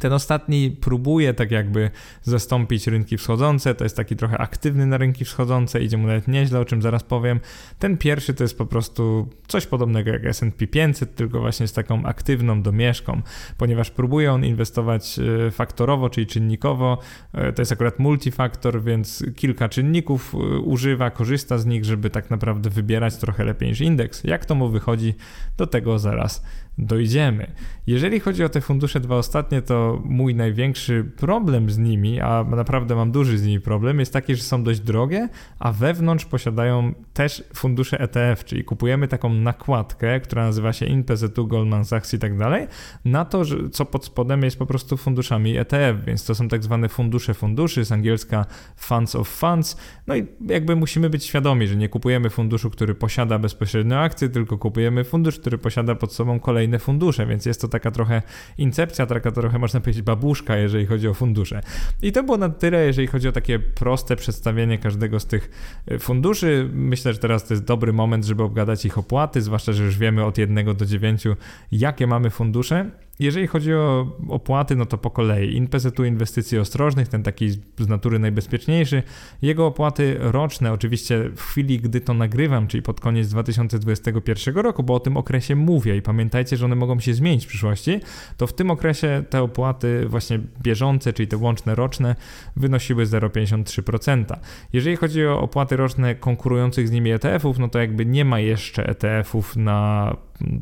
Ten 0.00 0.12
ostatni 0.12 0.70
próbuje 0.70 1.34
tak 1.34 1.50
jakby 1.50 1.90
zastąpić 2.22 2.86
rynki 2.86 3.16
wschodzące, 3.16 3.74
to 3.74 3.84
jest 3.84 3.96
taki 3.96 4.16
trochę 4.16 4.38
aktywny 4.38 4.86
na 4.86 4.96
rynki 4.96 5.24
wschodzące, 5.24 5.80
idzie 5.80 5.96
mu 5.96 6.06
nawet 6.06 6.28
nieźle, 6.28 6.60
o 6.60 6.64
czym 6.64 6.82
zaraz 6.82 7.02
powiem. 7.02 7.40
Ten 7.78 7.96
pierwszy 7.96 8.34
to 8.34 8.44
jest 8.44 8.58
po 8.58 8.66
prostu 8.66 9.28
coś 9.48 9.66
podobnego 9.66 10.10
jak 10.10 10.26
S&P 10.26 10.66
500, 10.66 11.14
tylko 11.14 11.40
właśnie 11.40 11.68
z 11.68 11.72
taką 11.72 12.04
aktywną 12.04 12.62
domieszką, 12.62 13.22
ponieważ 13.58 13.90
próbuje 13.90 14.32
on 14.32 14.44
inwestować 14.44 15.18
e, 15.46 15.50
faktorowo, 15.50 16.10
czyli 16.10 16.26
czynnikowo, 16.26 16.98
e, 17.32 17.52
to 17.52 17.62
jest 17.62 17.72
akurat 17.72 17.98
multifaktor, 17.98 18.82
więc 18.82 19.24
kilka 19.36 19.68
czynników 19.68 20.34
e, 20.34 20.58
używa, 20.58 21.10
korzysta 21.10 21.58
z 21.58 21.66
nich, 21.66 21.84
żeby 21.84 22.10
tak 22.10 22.30
naprawdę 22.30 22.70
wybierać 22.70 23.16
trochę 23.16 23.44
lepiej 23.44 23.68
niż 23.68 23.80
indeks. 23.80 24.24
Jak 24.24 24.44
to 24.44 24.54
mu 24.54 24.68
wychodzi, 24.68 25.14
do 25.56 25.66
tego 25.66 25.98
zaraz 25.98 26.42
dojdziemy. 26.78 27.52
Jeżeli 27.86 28.20
chodzi 28.20 28.44
o 28.44 28.48
te 28.48 28.60
fundusze 28.60 29.00
dwa 29.00 29.16
ostatnie, 29.16 29.62
to 29.62 29.87
mój 30.04 30.34
największy 30.34 31.12
problem 31.16 31.70
z 31.70 31.78
nimi, 31.78 32.20
a 32.20 32.44
naprawdę 32.44 32.94
mam 32.94 33.12
duży 33.12 33.38
z 33.38 33.46
nimi 33.46 33.60
problem, 33.60 34.00
jest 34.00 34.12
taki, 34.12 34.34
że 34.34 34.42
są 34.42 34.62
dość 34.62 34.80
drogie, 34.80 35.28
a 35.58 35.72
wewnątrz 35.72 36.24
posiadają 36.24 36.94
też 37.12 37.44
fundusze 37.54 38.00
ETF, 38.00 38.44
czyli 38.44 38.64
kupujemy 38.64 39.08
taką 39.08 39.32
nakładkę, 39.34 40.20
która 40.20 40.44
nazywa 40.44 40.72
się 40.72 40.86
InPZ2, 40.86 41.48
Goldman 41.48 41.84
Sachs 41.84 42.14
i 42.14 42.18
tak 42.18 42.38
dalej, 42.38 42.66
na 43.04 43.24
to, 43.24 43.44
że, 43.44 43.56
co 43.70 43.84
pod 43.84 44.04
spodem 44.04 44.42
jest 44.42 44.58
po 44.58 44.66
prostu 44.66 44.96
funduszami 44.96 45.56
ETF, 45.56 46.04
więc 46.06 46.24
to 46.24 46.34
są 46.34 46.48
tak 46.48 46.62
zwane 46.62 46.88
fundusze 46.88 47.34
funduszy, 47.34 47.84
z 47.84 47.92
angielska 47.92 48.46
funds 48.76 49.16
of 49.16 49.28
funds, 49.28 49.76
no 50.06 50.16
i 50.16 50.26
jakby 50.46 50.76
musimy 50.76 51.10
być 51.10 51.24
świadomi, 51.24 51.66
że 51.66 51.76
nie 51.76 51.88
kupujemy 51.88 52.30
funduszu, 52.30 52.70
który 52.70 52.94
posiada 52.94 53.38
bezpośrednio 53.38 54.00
akcje, 54.00 54.28
tylko 54.28 54.58
kupujemy 54.58 55.04
fundusz, 55.04 55.38
który 55.38 55.58
posiada 55.58 55.94
pod 55.94 56.12
sobą 56.12 56.40
kolejne 56.40 56.78
fundusze, 56.78 57.26
więc 57.26 57.46
jest 57.46 57.60
to 57.60 57.68
taka 57.68 57.90
trochę 57.90 58.22
incepcja, 58.58 59.06
taka 59.06 59.30
trochę 59.30 59.58
można 59.58 59.77
powiedzieć 59.80 60.02
babuszka, 60.02 60.56
jeżeli 60.56 60.86
chodzi 60.86 61.08
o 61.08 61.14
fundusze. 61.14 61.62
I 62.02 62.12
to 62.12 62.22
było 62.22 62.38
na 62.38 62.48
tyle, 62.48 62.86
jeżeli 62.86 63.06
chodzi 63.06 63.28
o 63.28 63.32
takie 63.32 63.58
proste 63.58 64.16
przedstawienie 64.16 64.78
każdego 64.78 65.20
z 65.20 65.26
tych 65.26 65.50
e, 65.86 65.98
funduszy. 65.98 66.70
Myślę, 66.72 67.12
że 67.12 67.18
teraz 67.18 67.46
to 67.46 67.54
jest 67.54 67.64
dobry 67.64 67.92
moment, 67.92 68.24
żeby 68.24 68.42
obgadać 68.42 68.84
ich 68.84 68.98
opłaty, 68.98 69.42
zwłaszcza, 69.42 69.72
że 69.72 69.84
już 69.84 69.98
wiemy 69.98 70.24
od 70.24 70.38
1 70.38 70.76
do 70.76 70.86
9, 70.86 71.24
jakie 71.72 72.06
mamy 72.06 72.30
fundusze. 72.30 72.90
Jeżeli 73.18 73.46
chodzi 73.46 73.74
o 73.74 74.16
opłaty, 74.28 74.76
no 74.76 74.86
to 74.86 74.98
po 74.98 75.10
kolei. 75.10 75.56
InPZU 75.56 76.04
inwestycji 76.04 76.58
ostrożnych, 76.58 77.08
ten 77.08 77.22
taki 77.22 77.50
z 77.50 77.88
natury 77.88 78.18
najbezpieczniejszy, 78.18 79.02
jego 79.42 79.66
opłaty 79.66 80.16
roczne, 80.20 80.72
oczywiście 80.72 81.30
w 81.36 81.42
chwili, 81.42 81.80
gdy 81.80 82.00
to 82.00 82.14
nagrywam, 82.14 82.66
czyli 82.66 82.82
pod 82.82 83.00
koniec 83.00 83.28
2021 83.28 84.54
roku, 84.54 84.82
bo 84.82 84.94
o 84.94 85.00
tym 85.00 85.16
okresie 85.16 85.56
mówię 85.56 85.96
i 85.96 86.02
pamiętajcie, 86.02 86.56
że 86.56 86.64
one 86.64 86.76
mogą 86.76 87.00
się 87.00 87.14
zmienić 87.14 87.44
w 87.44 87.48
przyszłości, 87.48 88.00
to 88.36 88.46
w 88.46 88.52
tym 88.52 88.70
okresie 88.70 89.24
te 89.30 89.42
opłaty 89.42 90.06
właśnie 90.08 90.40
bieżące, 90.62 91.12
czyli 91.12 91.28
te 91.28 91.36
łączne 91.36 91.74
roczne, 91.74 92.16
wynosiły 92.56 93.04
0,53%. 93.04 94.24
Jeżeli 94.72 94.96
chodzi 94.96 95.26
o 95.26 95.40
opłaty 95.40 95.76
roczne 95.76 96.14
konkurujących 96.14 96.88
z 96.88 96.90
nimi 96.90 97.10
ETF-ów, 97.10 97.58
no 97.58 97.68
to 97.68 97.78
jakby 97.78 98.06
nie 98.06 98.24
ma 98.24 98.40
jeszcze 98.40 98.86
ETF-ów 98.88 99.56
na 99.56 100.16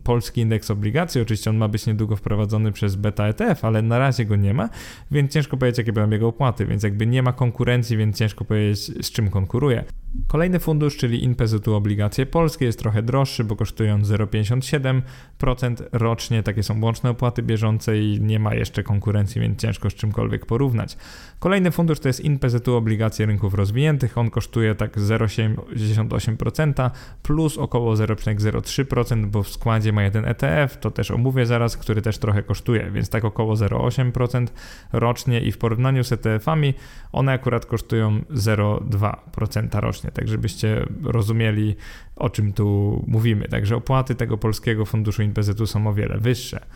polski 0.05 0.41
indeks 0.41 0.71
obligacji. 0.71 1.21
Oczywiście 1.21 1.51
on 1.51 1.57
ma 1.57 1.69
być 1.69 1.87
niedługo 1.87 2.17
wprowadzony 2.17 2.73
przez 2.73 2.97
beta 2.97 3.27
ETF, 3.27 3.65
ale 3.65 3.83
na 3.83 3.99
razie 3.99 4.25
go 4.25 4.37
nie 4.37 4.55
ma, 4.55 4.69
więc 5.11 5.33
ciężko 5.33 5.57
powiedzieć, 5.57 5.79
jakie 5.79 5.93
będą 5.93 6.11
jego 6.11 6.29
opłaty, 6.29 6.67
więc 6.67 6.83
jakby 6.83 7.07
nie 7.07 7.23
ma 7.23 7.33
konkurencji, 7.33 7.97
więc 7.97 8.19
ciężko 8.19 8.45
powiedzieć, 8.45 9.07
z 9.07 9.11
czym 9.11 9.31
konkuruje. 9.31 9.85
Kolejny 10.29 10.61
fundusz, 10.61 10.97
czyli 10.97 11.25
InPZU 11.25 11.75
obligacje 11.75 12.27
polskie, 12.27 12.65
jest 12.65 12.79
trochę 12.79 13.03
droższy, 13.03 13.45
bo 13.45 13.57
kosztują 13.57 13.99
0,57% 14.03 15.83
rocznie. 15.93 16.43
Takie 16.43 16.63
są 16.63 16.83
łączne 16.83 17.11
opłaty 17.11 17.43
bieżące 17.43 17.99
i 17.99 18.21
nie 18.21 18.39
ma 18.39 18.55
jeszcze 18.55 18.83
konkurencji, 18.83 19.41
więc 19.41 19.61
ciężko 19.61 19.91
z 19.91 19.95
czymkolwiek 19.95 20.47
porównać. 20.47 20.97
Kolejny 21.39 21.71
fundusz 21.71 22.01
to 22.01 22.09
jest 22.09 22.21
InPZU 22.21 22.75
obligacje 22.75 23.27
rynków 23.27 23.55
rozwiniętych. 23.55 24.19
On 24.19 24.31
kosztuje 24.31 24.75
tak 24.75 24.97
0,78% 24.97 26.91
plus 27.23 27.59
około 27.59 27.95
0,03%, 27.95 29.27
bo 29.27 29.43
w 29.43 29.49
składzie 29.49 29.93
ma 29.93 30.03
jeden 30.03 30.25
ETF, 30.25 30.77
to 30.81 30.91
też 30.91 31.11
omówię 31.11 31.47
zaraz, 31.47 31.77
który 31.77 32.03
też 32.03 32.19
trochę 32.19 32.43
kosztuje, 32.43 32.91
więc 32.91 33.09
tak 33.09 33.25
około 33.25 33.55
0,8% 33.55 34.47
rocznie 34.93 35.41
i 35.41 35.53
w 35.53 35.59
porównaniu 35.59 36.05
z 36.05 36.13
ETF-ami 36.13 36.75
one 37.13 37.33
akurat 37.33 37.67
kosztują 37.67 38.21
0,2% 38.31 39.81
rocznie, 39.81 40.11
tak 40.11 40.29
żebyście 40.29 40.87
rozumieli 41.03 41.77
o 42.17 42.31
czym 42.31 42.53
tu 42.53 43.05
mówimy. 43.07 43.49
Także 43.49 43.77
opłaty 43.77 44.15
tego 44.15 44.39
polskiego 44.39 44.85
funduszu 44.85 45.23
InPZ 45.23 45.71
są 45.71 45.87
o 45.87 45.95
wiele 45.95 46.19
wyższe. 46.19 46.67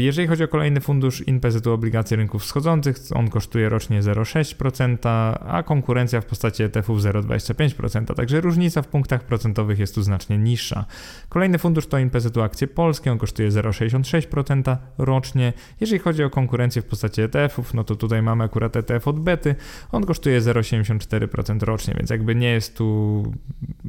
Jeżeli 0.00 0.28
chodzi 0.28 0.44
o 0.44 0.48
kolejny 0.48 0.80
fundusz 0.80 1.28
InPZU 1.28 1.72
obligacje 1.72 2.16
rynków 2.16 2.42
wschodzących, 2.42 2.96
on 3.14 3.30
kosztuje 3.30 3.68
rocznie 3.68 4.02
0,6%, 4.02 4.96
a 5.46 5.62
konkurencja 5.62 6.20
w 6.20 6.26
postaci 6.26 6.62
ETF-ów 6.62 7.00
0,25%, 7.00 8.14
także 8.14 8.40
różnica 8.40 8.82
w 8.82 8.88
punktach 8.88 9.24
procentowych 9.24 9.78
jest 9.78 9.94
tu 9.94 10.02
znacznie 10.02 10.38
niższa. 10.38 10.84
Kolejny 11.28 11.58
fundusz 11.58 11.86
to 11.86 11.98
InPZU 11.98 12.42
akcje 12.42 12.68
polskie, 12.68 13.12
on 13.12 13.18
kosztuje 13.18 13.50
0,66% 13.50 14.76
rocznie. 14.98 15.52
Jeżeli 15.80 15.98
chodzi 15.98 16.24
o 16.24 16.30
konkurencję 16.30 16.82
w 16.82 16.84
postaci 16.84 17.22
ETF-ów, 17.22 17.74
no 17.74 17.84
to 17.84 17.96
tutaj 17.96 18.22
mamy 18.22 18.44
akurat 18.44 18.76
ETF 18.76 19.08
od 19.08 19.20
Bety, 19.20 19.54
on 19.92 20.06
kosztuje 20.06 20.40
0,74% 20.40 21.62
rocznie, 21.62 21.94
więc 21.98 22.10
jakby 22.10 22.34
nie 22.34 22.50
jest 22.50 22.76
tu 22.76 23.22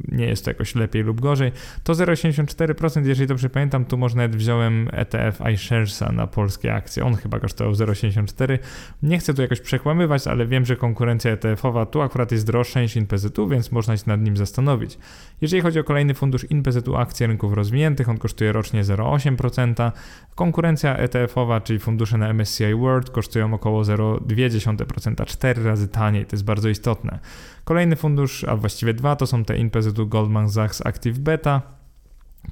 nie 0.08 0.26
jest 0.26 0.44
to 0.44 0.50
jakoś 0.50 0.74
lepiej 0.74 1.02
lub 1.02 1.20
gorzej. 1.20 1.52
To 1.84 1.92
0,74%, 1.92 3.06
jeżeli 3.06 3.26
dobrze 3.26 3.50
pamiętam, 3.50 3.84
tu 3.84 3.98
może 3.98 4.16
nawet 4.16 4.36
wziąłem 4.36 4.88
ETF 4.92 5.40
iShares 5.54 5.93
na 6.00 6.26
polskie 6.26 6.74
akcje. 6.74 7.04
On 7.04 7.14
chyba 7.16 7.40
kosztował 7.40 7.72
0,84. 7.72 8.58
Nie 9.02 9.18
chcę 9.18 9.34
tu 9.34 9.42
jakoś 9.42 9.60
przekłamywać, 9.60 10.26
ale 10.26 10.46
wiem, 10.46 10.64
że 10.64 10.76
konkurencja 10.76 11.36
ETF-owa 11.36 11.86
tu 11.86 12.02
akurat 12.02 12.32
jest 12.32 12.46
droższa 12.46 12.80
niż 12.80 12.96
InPZU, 12.96 13.48
więc 13.48 13.72
można 13.72 13.96
się 13.96 14.04
nad 14.06 14.20
nim 14.20 14.36
zastanowić. 14.36 14.98
Jeżeli 15.40 15.62
chodzi 15.62 15.80
o 15.80 15.84
kolejny 15.84 16.14
fundusz 16.14 16.50
InPZU 16.50 16.96
akcji 16.96 17.26
rynków 17.26 17.52
rozwiniętych, 17.52 18.08
on 18.08 18.18
kosztuje 18.18 18.52
rocznie 18.52 18.84
0,8%. 18.84 19.92
Konkurencja 20.34 20.96
ETF-owa, 20.96 21.60
czyli 21.60 21.78
fundusze 21.78 22.18
na 22.18 22.32
MSCI 22.32 22.74
World 22.74 23.10
kosztują 23.10 23.54
około 23.54 23.82
0,2%, 23.82 25.26
4 25.26 25.64
razy 25.64 25.88
taniej, 25.88 26.26
to 26.26 26.36
jest 26.36 26.44
bardzo 26.44 26.68
istotne. 26.68 27.18
Kolejny 27.64 27.96
fundusz, 27.96 28.44
a 28.44 28.56
właściwie 28.56 28.94
dwa, 28.94 29.16
to 29.16 29.26
są 29.26 29.44
te 29.44 29.58
InPZU 29.58 30.06
Goldman 30.06 30.50
Sachs 30.50 30.86
Active 30.86 31.18
Beta. 31.18 31.62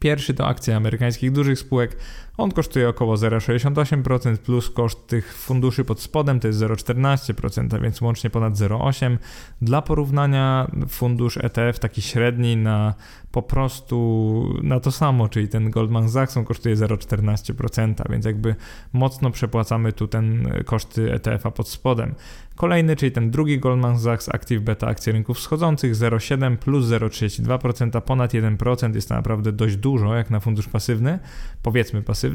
Pierwszy 0.00 0.34
to 0.34 0.46
akcje 0.46 0.76
amerykańskich 0.76 1.32
dużych 1.32 1.58
spółek. 1.58 1.96
On 2.42 2.50
kosztuje 2.50 2.88
około 2.88 3.14
0,68% 3.14 4.36
plus 4.36 4.70
koszt 4.70 5.06
tych 5.06 5.34
funduszy 5.34 5.84
pod 5.84 6.00
spodem 6.00 6.40
to 6.40 6.48
jest 6.48 6.60
0,14%, 6.60 7.76
a 7.76 7.78
więc 7.78 8.00
łącznie 8.00 8.30
ponad 8.30 8.54
0,8%. 8.54 9.16
Dla 9.62 9.82
porównania 9.82 10.70
fundusz 10.88 11.36
ETF 11.36 11.78
taki 11.78 12.02
średni 12.02 12.56
na 12.56 12.94
po 13.32 13.42
prostu 13.42 14.58
na 14.62 14.80
to 14.80 14.92
samo, 14.92 15.28
czyli 15.28 15.48
ten 15.48 15.70
Goldman 15.70 16.10
Sachs 16.10 16.36
on 16.36 16.44
kosztuje 16.44 16.76
0,14%, 16.76 18.10
więc 18.10 18.24
jakby 18.24 18.54
mocno 18.92 19.30
przepłacamy 19.30 19.92
tu 19.92 20.08
ten 20.08 20.48
koszty 20.64 21.12
ETF-a 21.12 21.50
pod 21.50 21.68
spodem. 21.68 22.14
Kolejny, 22.56 22.96
czyli 22.96 23.12
ten 23.12 23.30
drugi 23.30 23.58
Goldman 23.58 24.00
Sachs 24.00 24.28
Active 24.28 24.62
Beta 24.62 24.86
akcje 24.86 25.12
rynków 25.12 25.36
wschodzących 25.36 25.94
0,7 25.94 26.56
plus 26.56 26.86
0,32%, 26.86 28.00
ponad 28.00 28.32
1% 28.32 28.94
jest 28.94 29.08
to 29.08 29.14
naprawdę 29.14 29.52
dość 29.52 29.76
dużo 29.76 30.14
jak 30.14 30.30
na 30.30 30.40
fundusz 30.40 30.68
pasywny, 30.68 31.18
powiedzmy 31.62 32.02
pasywny. 32.02 32.31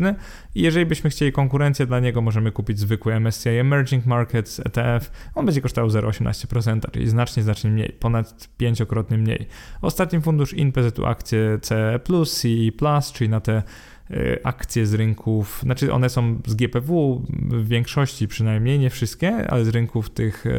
I 0.56 0.62
jeżeli 0.62 0.86
byśmy 0.86 1.10
chcieli 1.10 1.32
konkurencję 1.32 1.86
dla 1.86 2.00
niego, 2.00 2.22
możemy 2.22 2.52
kupić 2.52 2.80
zwykły 2.80 3.20
MSCI 3.20 3.50
Emerging 3.50 4.06
Markets 4.06 4.60
ETF. 4.60 5.12
On 5.36 5.46
będzie 5.46 5.62
kosztował 5.62 5.90
0,18%, 5.90 6.92
czyli 6.92 7.10
znacznie, 7.10 7.44
znacznie 7.44 7.70
mniej, 7.70 7.96
ponad 8.00 8.50
pięciokrotnie 8.58 9.18
mniej. 9.18 9.48
Ostatni 9.82 10.22
fundusz 10.22 10.54
InPZU 10.54 11.06
akcje 11.06 11.60
CE+, 11.62 12.00
CE+, 12.26 13.14
czyli 13.14 13.30
na 13.30 13.40
te 13.40 13.64
Y, 14.12 14.40
akcje 14.44 14.86
z 14.86 14.94
rynków, 14.94 15.60
znaczy 15.64 15.94
one 15.94 16.10
są 16.10 16.42
z 16.48 16.56
GPW 16.56 17.22
w 17.30 17.68
większości 17.68 18.28
przynajmniej, 18.28 18.80
nie 18.80 18.90
wszystkie, 18.90 19.52
ale 19.52 19.66
z 19.66 19.68
rynków 19.68 20.10
tych 20.10 20.46
y, 20.46 20.52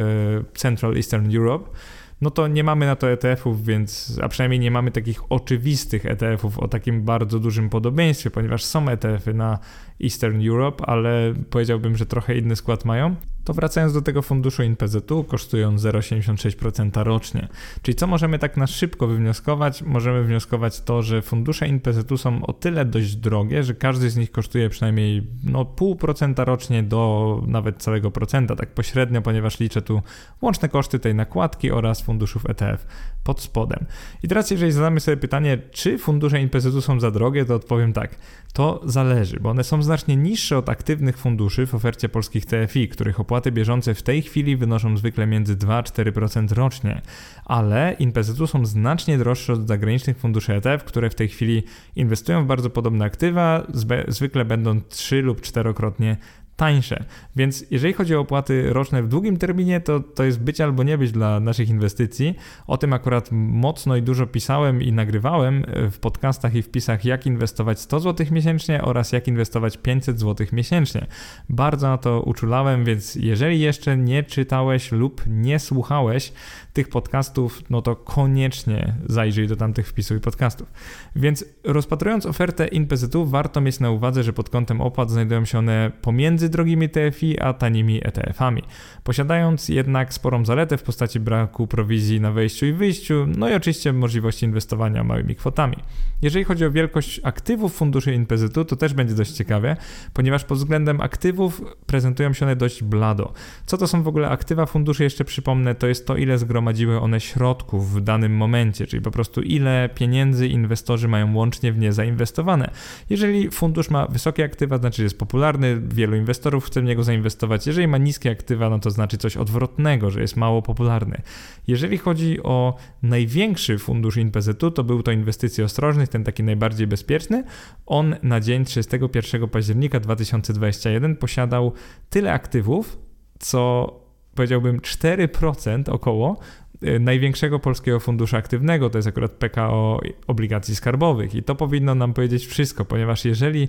Central 0.55 0.97
Eastern 0.97 1.37
Europe, 1.37 1.71
no 2.21 2.31
to 2.31 2.49
nie 2.49 2.65
mamy 2.65 2.87
na 2.87 2.97
to 2.97 3.11
ETF-ów, 3.11 3.65
więc, 3.65 4.19
a 4.23 4.29
przynajmniej 4.29 4.61
nie 4.61 4.71
mamy 4.71 4.91
takich 4.91 5.33
oczywistych 5.33 6.07
ETF-ów 6.07 6.59
o 6.59 6.69
takim 6.69 7.03
bardzo 7.03 7.39
dużym 7.39 7.71
podobieństwie, 7.71 8.31
ponieważ 8.31 8.65
są 8.65 8.89
ETF-y 8.89 9.35
na 9.35 9.59
Eastern 10.05 10.49
Europe, 10.49 10.87
ale 10.87 11.35
powiedziałbym, 11.51 11.97
że 11.97 12.07
trochę 12.07 12.39
inny 12.39 12.57
skład 12.57 12.85
mają. 12.85 13.17
To 13.49 13.55
wracając 13.55 13.93
do 13.93 14.03
tego 14.03 14.23
funduszu 14.23 14.63
InPZU, 14.63 15.25
kosztują 15.25 15.77
0,76% 15.77 17.03
rocznie. 17.03 17.49
Czyli 17.83 17.95
co 17.95 18.07
możemy 18.07 18.39
tak 18.39 18.57
na 18.57 18.67
szybko 18.67 19.07
wywnioskować? 19.07 19.83
Możemy 19.83 20.25
wnioskować 20.25 20.81
to, 20.81 21.03
że 21.03 21.23
fundusze 21.23 21.69
InPZU 21.69 22.17
są 22.17 22.47
o 22.47 22.53
tyle 22.53 22.85
dość 22.85 23.17
drogie, 23.17 23.63
że 23.63 23.75
każdy 23.75 24.11
z 24.11 24.17
nich 24.17 24.33
kosztuje 24.33 24.69
przynajmniej 24.69 25.27
no, 25.45 25.65
0,5% 25.65 26.45
rocznie 26.45 26.83
do 26.83 27.43
nawet 27.47 27.83
całego 27.83 28.11
procenta, 28.11 28.57
tak 28.57 28.75
pośrednio, 28.75 29.23
ponieważ 29.23 29.61
liczę 29.61 29.83
tu 29.83 30.03
łączne 30.43 30.69
koszty 30.69 30.99
tej 30.99 31.15
nakładki 31.15 31.71
oraz 31.71 32.01
funduszów 32.01 32.51
ETF 32.51 32.87
pod 33.25 33.41
spodem. 33.41 33.87
I 34.23 34.29
teraz 34.29 34.51
jeżeli 34.51 34.73
zadamy 34.73 35.01
sobie 35.01 35.17
pytanie, 35.17 35.59
czy 35.71 35.99
fundusze 35.99 36.41
InPZU 36.41 36.81
są 36.81 37.01
za 37.01 37.11
drogie, 37.11 37.45
to 37.45 37.55
odpowiem 37.55 37.93
tak. 37.93 38.17
To 38.53 38.81
zależy, 38.85 39.41
bo 39.41 39.51
one 39.51 39.65
są 39.65 39.83
znacznie 39.89 40.17
niższe 40.17 40.59
od 40.59 40.69
aktywnych 40.69 41.19
funduszy 41.19 41.67
w 41.67 41.75
ofercie 41.75 42.09
polskich 42.09 42.47
TFI, 42.47 42.89
których 42.89 43.21
opłaty 43.21 43.53
bieżące 43.53 43.95
w 43.95 44.03
tej 44.03 44.23
chwili 44.23 44.57
wynoszą 44.57 44.97
zwykle 44.97 45.27
między 45.27 45.57
2 45.57 45.77
a 45.77 45.83
4% 45.83 46.53
rocznie, 46.53 47.03
ale 47.45 47.97
InPZU 47.99 48.47
są 48.47 48.67
znacznie 48.67 49.19
droższe 49.19 49.53
od 49.53 49.69
zagranicznych 49.69 50.19
funduszy 50.19 50.55
ETF, 50.55 50.85
które 50.85 51.11
w 51.11 51.15
tej 51.15 51.29
chwili 51.29 51.63
inwestują 51.97 52.45
w 52.45 52.47
bardzo 52.47 52.71
podobne 52.71 53.05
aktywa, 53.05 53.67
zwykle 54.09 54.45
będą 54.45 54.81
3 54.81 55.23
lub 55.23 55.41
4-krotnie 55.41 56.17
tańsze. 56.59 57.05
Więc 57.37 57.65
jeżeli 57.71 57.95
chodzi 57.95 58.15
o 58.15 58.21
opłaty 58.21 58.73
roczne 58.73 59.03
w 59.03 59.09
długim 59.09 59.37
terminie, 59.37 59.81
to 59.81 60.01
to 60.01 60.25
jest 60.25 60.41
być 60.41 60.61
albo 60.61 60.83
nie 60.83 60.99
być 60.99 61.13
dla 61.13 61.41
naszych 61.41 61.69
inwestycji. 61.69 62.35
O 62.67 62.79
tym 62.79 62.93
akurat 62.93 63.29
mocno 63.33 63.97
i 63.97 64.03
dużo 64.03 64.27
pisałem 64.27 64.83
i 64.83 64.93
nagrywałem 64.93 65.65
w 65.91 65.99
podcastach 65.99 66.55
i 66.55 66.63
wpisach, 66.63 67.05
jak 67.05 67.27
inwestować 67.27 67.81
100 67.81 68.01
zł 68.01 68.27
miesięcznie 68.31 68.83
oraz 68.83 69.13
jak 69.13 69.29
inwestować 69.29 69.77
500 69.77 70.21
zł 70.21 70.47
miesięcznie. 70.53 71.07
Bardzo 71.49 71.89
na 71.89 71.99
to 71.99 72.23
uczulałem, 72.23 72.85
więc 72.85 73.15
jeżeli 73.15 73.61
jeszcze 73.61 73.97
nie 73.97 74.23
czytałeś 74.23 74.93
lub 74.93 75.23
nie 75.27 75.59
słuchałeś 75.59 76.33
tych 76.73 76.89
podcastów, 76.89 77.63
no 77.71 77.83
to 77.83 77.97
koniecznie 77.97 78.95
zajrzyj 79.07 79.49
do 79.49 79.57
tamtych 79.57 79.89
wpisów 79.89 80.17
i 80.17 80.21
podcastów. 80.21 80.73
Więc 81.17 81.45
rozpatrując 81.65 82.27
ofertę 82.27 82.67
InPZU, 82.67 83.27
warto 83.27 83.61
mieć 83.61 83.81
na 83.81 83.91
uwadze, 83.91 84.23
że 84.23 84.33
pod 84.33 84.51
kątem 84.51 84.81
opłat 84.81 85.11
znajdują 85.11 85.45
się 85.45 85.59
one 85.59 85.91
pomiędzy 86.03 86.48
drogimi 86.49 86.89
TFI 86.89 87.41
a 87.41 87.53
tanimi 87.53 88.01
ETF-ami, 88.05 88.63
posiadając 89.05 89.69
jednak 89.69 90.15
sporą 90.15 90.45
zaletę 90.45 90.77
w 90.77 90.83
postaci 90.83 91.21
braku 91.21 91.67
prowizji 91.67 92.21
na 92.21 92.33
wejściu 92.33 92.67
i 92.67 92.73
wyjściu, 92.73 93.27
no 93.37 93.49
i 93.49 93.55
oczywiście 93.55 93.93
możliwości 93.93 94.47
inwestowania 94.47 95.05
małymi 95.05 95.35
kwotami. 95.35 95.77
Jeżeli 96.23 96.45
chodzi 96.45 96.65
o 96.65 96.71
wielkość 96.71 97.21
aktywów 97.25 97.75
funduszy 97.75 98.15
InPZU, 98.15 98.65
to 98.65 98.77
też 98.77 98.95
będzie 98.95 99.15
dość 99.15 99.33
ciekawie, 99.33 99.77
ponieważ 100.13 100.45
pod 100.45 100.59
względem 100.59 101.01
aktywów 101.01 101.63
prezentują 101.87 102.33
się 102.33 102.47
one 102.47 102.57
dość 102.57 102.83
blado. 102.83 103.33
Co 103.67 103.79
to 103.79 103.87
są 103.87 104.03
w 104.03 104.09
ogóle 104.09 104.29
aktywa 104.29 104.67
funduszy? 104.67 105.05
Jeszcze 105.05 105.25
przypomnę, 105.25 105.75
to 105.75 105.87
jest 105.87 106.07
to, 106.07 106.17
ile 106.17 106.39
zgromadziły 106.39 107.01
one 107.01 107.21
środków 107.21 107.95
w 107.95 108.01
danym 108.01 108.37
momencie, 108.37 108.87
czyli 108.87 109.03
po 109.03 109.11
prostu 109.11 109.43
ile 109.43 109.89
pieniędzy 109.95 110.49
inwestorzy 110.49 111.09
mają 111.09 111.35
łącznie 111.35 111.73
w 111.73 111.79
nie 111.79 111.93
zainwestowane. 111.93 112.71
Jeżeli 113.11 113.51
fundusz 113.51 113.91
ma 113.91 114.07
wysokie 114.07 114.45
aktywa, 114.45 114.79
znaczy 114.79 115.03
jest 115.03 115.19
popularny, 115.19 115.81
wielu 115.89 116.17
inwestorów 116.17 116.38
chce 116.65 116.81
w 116.81 116.85
niego 116.85 117.03
zainwestować. 117.03 117.67
Jeżeli 117.67 117.89
ma 117.89 117.99
niskie 117.99 118.31
aktywa, 118.31 118.71
no 118.71 118.79
to 118.79 118.91
znaczy 118.91 119.19
coś 119.19 119.37
odwrotnego, 119.37 120.11
że 120.11 120.21
jest 120.21 120.37
mało 120.37 120.63
popularny. 120.63 121.23
Jeżeli 121.67 121.99
chodzi 121.99 122.43
o 122.43 122.77
największy 123.03 123.79
fundusz 123.79 124.17
InPZU, 124.17 124.71
to 124.71 124.85
był 124.85 125.03
to 125.03 125.13
inwestycje 125.13 125.65
ostrożnych, 125.65 126.09
ten 126.09 126.25
taki 126.25 126.43
najbardziej 126.43 126.87
bezpieczny. 126.87 127.45
On 127.87 128.17
na 128.23 128.41
dzień 128.41 128.65
31 128.65 129.49
października 129.49 130.01
2021 130.01 131.17
posiadał 131.17 131.73
tyle 132.11 132.33
aktywów, 132.33 132.99
co 133.39 133.93
powiedziałbym 134.35 134.81
4% 134.81 135.91
około 135.91 136.41
Y, 136.83 137.01
największego 137.01 137.59
polskiego 137.59 138.01
funduszu 138.01 138.37
aktywnego, 138.37 138.91
to 138.91 138.99
jest 138.99 139.09
akurat 139.09 139.33
PKO 139.33 140.01
obligacji 140.27 140.77
skarbowych. 140.77 141.35
I 141.35 141.43
to 141.43 141.55
powinno 141.55 141.95
nam 141.95 142.15
powiedzieć 142.15 142.47
wszystko, 142.47 142.85
ponieważ 142.85 143.25
jeżeli 143.25 143.69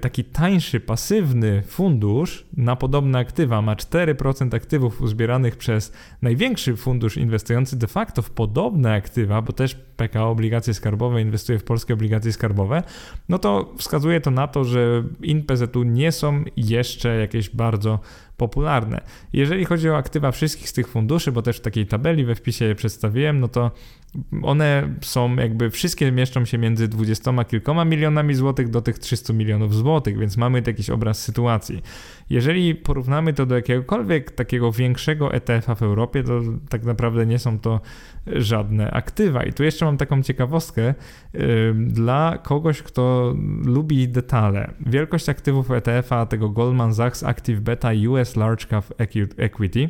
taki 0.00 0.24
tańszy, 0.24 0.80
pasywny 0.80 1.62
fundusz 1.66 2.46
na 2.56 2.76
podobne 2.76 3.18
aktywa. 3.18 3.62
Ma 3.62 3.74
4% 3.74 4.54
aktywów 4.54 5.00
uzbieranych 5.00 5.56
przez 5.56 5.92
największy 6.22 6.76
fundusz 6.76 7.16
inwestujący 7.16 7.78
de 7.78 7.86
facto 7.86 8.22
w 8.22 8.30
podobne 8.30 8.94
aktywa, 8.94 9.42
bo 9.42 9.52
też 9.52 9.74
PKO 9.74 10.30
obligacje 10.30 10.74
skarbowe 10.74 11.22
inwestuje 11.22 11.58
w 11.58 11.64
polskie 11.64 11.94
obligacje 11.94 12.32
skarbowe, 12.32 12.82
no 13.28 13.38
to 13.38 13.74
wskazuje 13.78 14.20
to 14.20 14.30
na 14.30 14.48
to, 14.48 14.64
że 14.64 15.04
INPZU 15.22 15.82
nie 15.82 16.12
są 16.12 16.44
jeszcze 16.56 17.16
jakieś 17.16 17.50
bardzo 17.50 17.98
popularne. 18.42 19.00
Jeżeli 19.32 19.64
chodzi 19.64 19.90
o 19.90 19.96
aktywa 19.96 20.30
wszystkich 20.30 20.68
z 20.68 20.72
tych 20.72 20.88
funduszy, 20.88 21.32
bo 21.32 21.42
też 21.42 21.56
w 21.56 21.60
takiej 21.60 21.86
tabeli 21.86 22.24
we 22.24 22.34
wpisie 22.34 22.64
je 22.64 22.74
przedstawiłem, 22.74 23.40
no 23.40 23.48
to 23.48 23.70
one 24.42 24.88
są 25.00 25.36
jakby, 25.36 25.70
wszystkie 25.70 26.12
mieszczą 26.12 26.44
się 26.44 26.58
między 26.58 26.88
dwudziestoma 26.88 27.44
kilkoma 27.44 27.84
milionami 27.84 28.34
złotych 28.34 28.70
do 28.70 28.80
tych 28.80 28.98
300 28.98 29.32
milionów 29.32 29.74
złotych, 29.74 30.18
więc 30.18 30.36
mamy 30.36 30.62
jakiś 30.66 30.90
obraz 30.90 31.22
sytuacji. 31.22 31.82
Jeżeli 32.30 32.74
porównamy 32.74 33.32
to 33.32 33.46
do 33.46 33.54
jakiegokolwiek 33.54 34.30
takiego 34.30 34.72
większego 34.72 35.32
ETF-a 35.32 35.74
w 35.74 35.82
Europie, 35.82 36.22
to 36.22 36.40
tak 36.68 36.84
naprawdę 36.84 37.26
nie 37.26 37.38
są 37.38 37.58
to 37.58 37.80
żadne 38.26 38.90
aktywa. 38.90 39.42
I 39.42 39.52
tu 39.52 39.64
jeszcze 39.64 39.84
mam 39.84 39.96
taką 39.96 40.22
ciekawostkę 40.22 40.94
dla 41.74 42.38
kogoś, 42.42 42.82
kto 42.82 43.34
lubi 43.64 44.08
detale. 44.08 44.70
Wielkość 44.86 45.28
aktywów 45.28 45.70
ETF-a 45.70 46.26
tego 46.26 46.48
Goldman 46.48 46.94
Sachs 46.94 47.22
Active 47.22 47.60
Beta 47.60 47.90
US 48.08 48.31
Large 48.36 48.66
Cap 48.66 48.84
Equity 49.36 49.88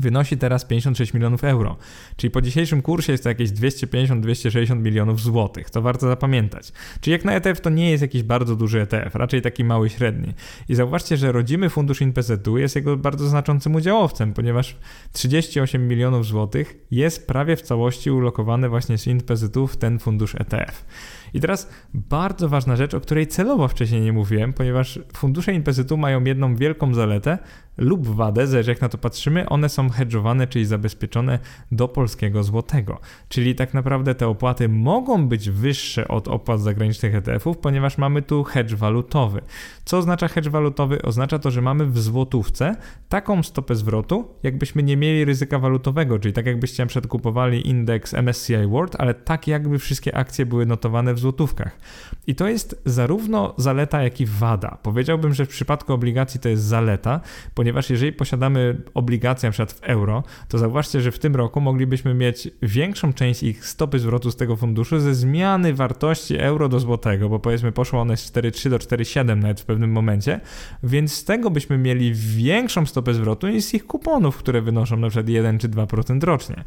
wynosi 0.00 0.36
teraz 0.36 0.64
56 0.64 1.14
milionów 1.14 1.44
euro. 1.44 1.76
Czyli 2.16 2.30
po 2.30 2.40
dzisiejszym 2.40 2.82
kursie 2.82 3.12
jest 3.12 3.22
to 3.22 3.28
jakieś 3.28 3.50
250-260 3.50 4.76
milionów 4.80 5.20
złotych. 5.20 5.70
To 5.70 5.82
warto 5.82 6.08
zapamiętać. 6.08 6.72
Czyli 7.00 7.12
jak 7.12 7.24
na 7.24 7.32
ETF 7.32 7.60
to 7.60 7.70
nie 7.70 7.90
jest 7.90 8.02
jakiś 8.02 8.22
bardzo 8.22 8.56
duży 8.56 8.80
ETF, 8.80 9.14
raczej 9.14 9.42
taki 9.42 9.64
mały, 9.64 9.90
średni. 9.90 10.34
I 10.68 10.74
zauważcie, 10.74 11.16
że 11.16 11.32
rodzimy 11.32 11.70
fundusz 11.70 12.00
INPZ-u 12.00 12.58
jest 12.58 12.76
jego 12.76 12.96
bardzo 12.96 13.28
znaczącym 13.28 13.74
udziałowcem, 13.74 14.32
ponieważ 14.32 14.76
38 15.12 15.88
milionów 15.88 16.26
złotych 16.26 16.74
jest 16.90 17.26
prawie 17.26 17.56
w 17.56 17.62
całości 17.62 18.10
ulokowane 18.10 18.68
właśnie 18.68 18.98
z 18.98 19.06
INPZ-u 19.06 19.66
w 19.66 19.76
ten 19.76 19.98
fundusz 19.98 20.34
ETF. 20.34 20.84
I 21.34 21.40
teraz 21.40 21.70
bardzo 21.94 22.48
ważna 22.48 22.76
rzecz, 22.76 22.94
o 22.94 23.00
której 23.00 23.26
celowo 23.26 23.68
wcześniej 23.68 24.00
nie 24.00 24.12
mówiłem, 24.12 24.52
ponieważ 24.52 25.00
fundusze 25.16 25.52
INPZ-u 25.54 25.96
mają 25.96 26.24
jedną 26.24 26.56
wielką 26.56 26.94
zaletę, 26.94 27.38
lub 27.76 28.06
wadę, 28.06 28.46
zależy 28.46 28.70
jak 28.70 28.80
na 28.80 28.88
to 28.88 28.98
patrzymy, 28.98 29.48
one 29.48 29.68
są 29.68 29.90
hedżowane, 29.90 30.46
czyli 30.46 30.64
zabezpieczone 30.64 31.38
do 31.72 31.88
polskiego 31.88 32.42
złotego. 32.42 33.00
Czyli 33.28 33.54
tak 33.54 33.74
naprawdę 33.74 34.14
te 34.14 34.28
opłaty 34.28 34.68
mogą 34.68 35.28
być 35.28 35.50
wyższe 35.50 36.08
od 36.08 36.28
opłat 36.28 36.60
zagranicznych 36.60 37.14
ETF-ów, 37.14 37.58
ponieważ 37.58 37.98
mamy 37.98 38.22
tu 38.22 38.44
hedge 38.44 38.74
walutowy. 38.74 39.40
Co 39.84 39.98
oznacza 39.98 40.28
hedge 40.28 40.48
walutowy? 40.48 41.02
Oznacza 41.02 41.38
to, 41.38 41.50
że 41.50 41.62
mamy 41.62 41.86
w 41.86 41.98
złotówce 41.98 42.76
taką 43.08 43.42
stopę 43.42 43.74
zwrotu, 43.74 44.28
jakbyśmy 44.42 44.82
nie 44.82 44.96
mieli 44.96 45.24
ryzyka 45.24 45.58
walutowego, 45.58 46.18
czyli 46.18 46.34
tak 46.34 46.46
jakbyście 46.46 46.86
przedkupowali 46.86 47.68
indeks 47.68 48.14
MSCI 48.14 48.66
World, 48.68 48.96
ale 48.98 49.14
tak 49.14 49.48
jakby 49.48 49.78
wszystkie 49.78 50.16
akcje 50.16 50.46
były 50.46 50.66
notowane 50.66 51.14
w 51.14 51.18
złotówkach. 51.18 51.78
I 52.26 52.34
to 52.34 52.48
jest 52.48 52.82
zarówno 52.84 53.54
zaleta, 53.56 54.02
jak 54.02 54.20
i 54.20 54.26
wada. 54.26 54.78
Powiedziałbym, 54.82 55.34
że 55.34 55.46
w 55.46 55.48
przypadku 55.48 55.92
obligacji 55.92 56.40
to 56.40 56.48
jest 56.48 56.62
zaleta, 56.62 57.20
ponieważ 57.54 57.63
jeżeli 57.90 58.12
posiadamy 58.12 58.82
obligacje 58.94 59.46
np. 59.46 59.66
w 59.66 59.80
euro, 59.82 60.22
to 60.48 60.58
zauważcie, 60.58 61.00
że 61.00 61.12
w 61.12 61.18
tym 61.18 61.36
roku 61.36 61.60
moglibyśmy 61.60 62.14
mieć 62.14 62.48
większą 62.62 63.12
część 63.12 63.42
ich 63.42 63.66
stopy 63.66 63.98
zwrotu 63.98 64.30
z 64.30 64.36
tego 64.36 64.56
funduszu 64.56 64.98
ze 65.00 65.14
zmiany 65.14 65.74
wartości 65.74 66.36
euro 66.38 66.68
do 66.68 66.80
złotego, 66.80 67.28
bo 67.28 67.38
powiedzmy 67.38 67.72
poszło 67.72 68.00
one 68.00 68.16
z 68.16 68.32
4,3 68.32 68.70
do 68.70 68.78
4,7 68.78 69.36
nawet 69.36 69.60
w 69.60 69.64
pewnym 69.64 69.92
momencie, 69.92 70.40
więc 70.82 71.12
z 71.12 71.24
tego 71.24 71.50
byśmy 71.50 71.78
mieli 71.78 72.12
większą 72.14 72.86
stopę 72.86 73.14
zwrotu 73.14 73.48
niż 73.48 73.64
z 73.64 73.74
ich 73.74 73.86
kuponów, 73.86 74.36
które 74.36 74.62
wynoszą 74.62 74.96
na 74.96 75.08
przykład 75.08 75.28
1 75.28 75.58
czy 75.58 75.68
2% 75.68 76.24
rocznie. 76.24 76.64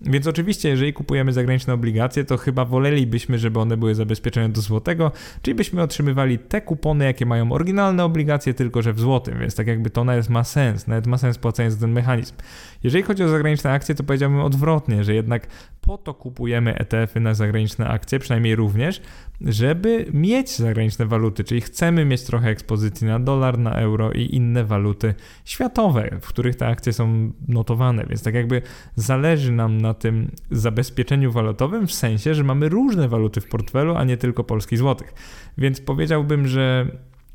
Więc 0.00 0.26
oczywiście, 0.26 0.68
jeżeli 0.68 0.92
kupujemy 0.92 1.32
zagraniczne 1.32 1.74
obligacje, 1.74 2.24
to 2.24 2.36
chyba 2.36 2.64
wolelibyśmy, 2.64 3.38
żeby 3.38 3.60
one 3.60 3.76
były 3.76 3.94
zabezpieczone 3.94 4.48
do 4.48 4.60
złotego, 4.60 5.12
czyli 5.42 5.54
byśmy 5.54 5.82
otrzymywali 5.82 6.38
te 6.38 6.60
kupony, 6.60 7.04
jakie 7.04 7.26
mają 7.26 7.52
oryginalne 7.52 8.04
obligacje, 8.04 8.54
tylko 8.54 8.82
że 8.82 8.92
w 8.92 9.00
złotym, 9.00 9.38
więc 9.38 9.54
tak 9.54 9.66
jakby 9.66 9.90
to 9.90 10.04
nawet 10.04 10.28
ma 10.40 10.44
sens, 10.44 10.86
nawet 10.86 11.06
ma 11.06 11.18
sens 11.18 11.38
płacając 11.38 11.80
ten 11.80 11.92
mechanizm. 11.92 12.34
Jeżeli 12.82 13.04
chodzi 13.04 13.22
o 13.24 13.28
zagraniczne 13.28 13.72
akcje, 13.72 13.94
to 13.94 14.04
powiedziałbym 14.04 14.40
odwrotnie, 14.40 15.04
że 15.04 15.14
jednak 15.14 15.46
po 15.80 15.98
to 15.98 16.14
kupujemy 16.14 16.74
ETF-y 16.74 17.20
na 17.20 17.34
zagraniczne 17.34 17.88
akcje, 17.88 18.18
przynajmniej 18.18 18.56
również, 18.56 19.02
żeby 19.40 20.06
mieć 20.12 20.56
zagraniczne 20.56 21.06
waluty, 21.06 21.44
czyli 21.44 21.60
chcemy 21.60 22.04
mieć 22.04 22.22
trochę 22.22 22.48
ekspozycji 22.48 23.06
na 23.06 23.18
dolar, 23.18 23.58
na 23.58 23.72
euro 23.72 24.12
i 24.12 24.34
inne 24.34 24.64
waluty 24.64 25.14
światowe, 25.44 26.18
w 26.20 26.26
których 26.26 26.56
te 26.56 26.66
akcje 26.66 26.92
są 26.92 27.32
notowane, 27.48 28.04
więc 28.08 28.22
tak 28.22 28.34
jakby 28.34 28.62
zależy 28.94 29.52
nam 29.52 29.80
na 29.80 29.94
tym 29.94 30.30
zabezpieczeniu 30.50 31.32
walutowym 31.32 31.86
w 31.86 31.92
sensie, 31.92 32.34
że 32.34 32.44
mamy 32.44 32.68
różne 32.68 33.08
waluty 33.08 33.40
w 33.40 33.46
portfelu, 33.46 33.96
a 33.96 34.04
nie 34.04 34.16
tylko 34.16 34.44
polski 34.44 34.76
złotych. 34.76 35.14
Więc 35.58 35.80
powiedziałbym, 35.80 36.46
że 36.48 36.86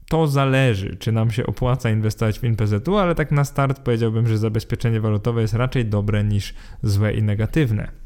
to 0.09 0.27
zależy, 0.27 0.95
czy 0.95 1.11
nam 1.11 1.31
się 1.31 1.45
opłaca 1.45 1.89
inwestować 1.89 2.39
w 2.39 2.43
INPZU, 2.43 2.97
ale 2.97 3.15
tak 3.15 3.31
na 3.31 3.45
start 3.45 3.79
powiedziałbym, 3.79 4.27
że 4.27 4.37
zabezpieczenie 4.37 5.01
walutowe 5.01 5.41
jest 5.41 5.53
raczej 5.53 5.85
dobre 5.85 6.23
niż 6.23 6.53
złe 6.83 7.13
i 7.13 7.23
negatywne. 7.23 8.04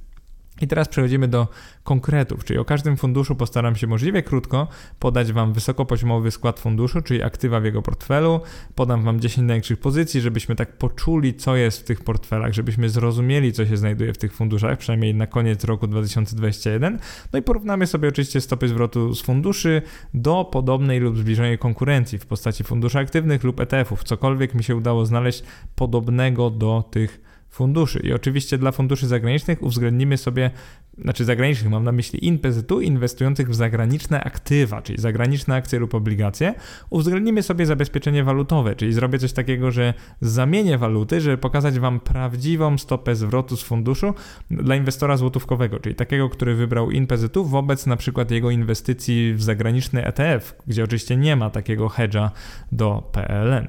I 0.61 0.67
teraz 0.67 0.87
przechodzimy 0.87 1.27
do 1.27 1.47
konkretów, 1.83 2.45
czyli 2.45 2.59
o 2.59 2.65
każdym 2.65 2.97
funduszu 2.97 3.35
postaram 3.35 3.75
się 3.75 3.87
możliwie 3.87 4.23
krótko 4.23 4.67
podać 4.99 5.31
Wam 5.31 5.53
wysokopoziomowy 5.53 6.31
skład 6.31 6.59
funduszu, 6.59 7.01
czyli 7.01 7.23
aktywa 7.23 7.59
w 7.59 7.65
jego 7.65 7.81
portfelu. 7.81 8.41
Podam 8.75 9.03
Wam 9.03 9.19
10 9.19 9.47
największych 9.47 9.79
pozycji, 9.79 10.21
żebyśmy 10.21 10.55
tak 10.55 10.77
poczuli, 10.77 11.33
co 11.33 11.55
jest 11.55 11.79
w 11.79 11.83
tych 11.83 12.03
portfelach, 12.03 12.53
żebyśmy 12.53 12.89
zrozumieli, 12.89 13.53
co 13.53 13.65
się 13.65 13.77
znajduje 13.77 14.13
w 14.13 14.17
tych 14.17 14.33
funduszach, 14.33 14.77
przynajmniej 14.77 15.15
na 15.15 15.27
koniec 15.27 15.63
roku 15.63 15.87
2021. 15.87 16.99
No 17.33 17.39
i 17.39 17.41
porównamy 17.41 17.87
sobie 17.87 18.09
oczywiście 18.09 18.41
stopy 18.41 18.67
zwrotu 18.67 19.13
z 19.15 19.21
funduszy 19.21 19.81
do 20.13 20.45
podobnej 20.45 20.99
lub 20.99 21.17
zbliżonej 21.17 21.57
konkurencji 21.57 22.19
w 22.19 22.25
postaci 22.25 22.63
funduszy 22.63 22.99
aktywnych 22.99 23.43
lub 23.43 23.59
ETF-ów. 23.59 24.03
Cokolwiek 24.03 24.55
mi 24.55 24.63
się 24.63 24.75
udało 24.75 25.05
znaleźć 25.05 25.43
podobnego 25.75 26.49
do 26.49 26.83
tych 26.91 27.28
funduszy. 27.49 27.99
I 27.99 28.13
oczywiście 28.13 28.57
dla 28.57 28.71
funduszy 28.71 29.07
zagranicznych 29.07 29.63
uwzględnimy 29.63 30.17
sobie, 30.17 30.51
znaczy 30.97 31.25
zagranicznych 31.25 31.71
mam 31.71 31.83
na 31.83 31.91
myśli 31.91 32.25
INPZU 32.25 32.81
inwestujących 32.81 33.49
w 33.49 33.55
zagraniczne 33.55 34.23
aktywa, 34.23 34.81
czyli 34.81 35.01
zagraniczne 35.01 35.55
akcje 35.55 35.79
lub 35.79 35.95
obligacje, 35.95 36.53
uwzględnimy 36.89 37.43
sobie 37.43 37.65
zabezpieczenie 37.65 38.23
walutowe, 38.23 38.75
czyli 38.75 38.93
zrobię 38.93 39.19
coś 39.19 39.33
takiego, 39.33 39.71
że 39.71 39.93
zamienię 40.21 40.77
waluty, 40.77 41.21
żeby 41.21 41.37
pokazać 41.37 41.79
Wam 41.79 41.99
prawdziwą 41.99 42.77
stopę 42.77 43.15
zwrotu 43.15 43.57
z 43.57 43.63
funduszu 43.63 44.13
dla 44.51 44.75
inwestora 44.75 45.17
złotówkowego, 45.17 45.79
czyli 45.79 45.95
takiego, 45.95 46.29
który 46.29 46.55
wybrał 46.55 46.91
INPZU 46.91 47.45
wobec 47.45 47.85
na 47.85 47.95
przykład 47.95 48.31
jego 48.31 48.51
inwestycji 48.51 49.33
w 49.33 49.43
zagraniczny 49.43 50.05
ETF, 50.05 50.55
gdzie 50.67 50.83
oczywiście 50.83 51.17
nie 51.17 51.35
ma 51.35 51.49
takiego 51.49 51.87
hedge'a 51.87 52.29
do 52.71 53.09
PLN. 53.11 53.67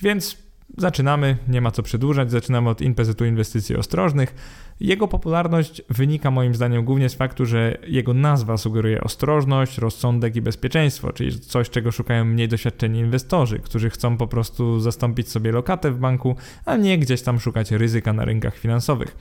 Więc 0.00 0.45
Zaczynamy, 0.78 1.36
nie 1.48 1.60
ma 1.60 1.70
co 1.70 1.82
przedłużać, 1.82 2.30
zaczynamy 2.30 2.70
od 2.70 2.80
impetu 2.80 3.24
inwestycji 3.24 3.76
ostrożnych. 3.76 4.34
Jego 4.80 5.08
popularność 5.08 5.82
wynika 5.90 6.30
moim 6.30 6.54
zdaniem 6.54 6.84
głównie 6.84 7.08
z 7.08 7.14
faktu, 7.14 7.46
że 7.46 7.78
jego 7.86 8.14
nazwa 8.14 8.56
sugeruje 8.56 9.00
ostrożność, 9.00 9.78
rozsądek 9.78 10.36
i 10.36 10.42
bezpieczeństwo, 10.42 11.12
czyli 11.12 11.40
coś, 11.40 11.70
czego 11.70 11.92
szukają 11.92 12.24
mniej 12.24 12.48
doświadczeni 12.48 12.98
inwestorzy, 12.98 13.58
którzy 13.58 13.90
chcą 13.90 14.16
po 14.16 14.26
prostu 14.26 14.80
zastąpić 14.80 15.30
sobie 15.30 15.52
lokatę 15.52 15.90
w 15.90 15.98
banku, 15.98 16.36
a 16.64 16.76
nie 16.76 16.98
gdzieś 16.98 17.22
tam 17.22 17.40
szukać 17.40 17.70
ryzyka 17.70 18.12
na 18.12 18.24
rynkach 18.24 18.56
finansowych. 18.56 19.16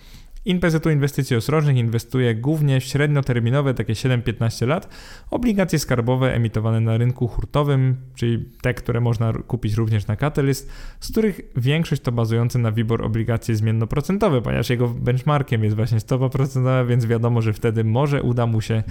InPZU 0.46 0.90
Inwestycji 0.90 1.36
Ostrożnych 1.36 1.78
inwestuje 1.78 2.36
głównie 2.36 2.80
w 2.80 2.84
średnioterminowe, 2.84 3.74
takie 3.74 3.94
7-15 3.94 4.68
lat, 4.68 4.90
obligacje 5.32 5.80
skarbowe 5.80 6.34
emitowane 6.34 6.80
na 6.80 6.98
rynku 6.98 7.28
hurtowym, 7.28 7.98
czyli 8.16 8.46
te, 8.62 8.74
które 8.74 9.02
można 9.02 9.34
kupić 9.34 9.74
również 9.74 10.08
na 10.08 10.16
Catalyst, 10.16 10.70
z 11.00 11.12
których 11.12 11.42
większość 11.56 12.02
to 12.02 12.12
bazujące 12.12 12.60
na 12.60 12.72
WIBOR 12.72 13.06
obligacje 13.06 13.56
zmiennoprocentowe, 13.56 14.42
ponieważ 14.42 14.70
jego 14.70 14.88
benchmarkiem 14.88 15.64
jest 15.64 15.76
właśnie 15.76 16.00
stopa 16.00 16.30
procentowa, 16.30 16.86
więc 16.86 17.06
wiadomo, 17.06 17.42
że 17.42 17.54
wtedy 17.54 17.84
może 17.84 18.24
uda 18.24 18.46
mu 18.46 18.62
się 18.62 18.84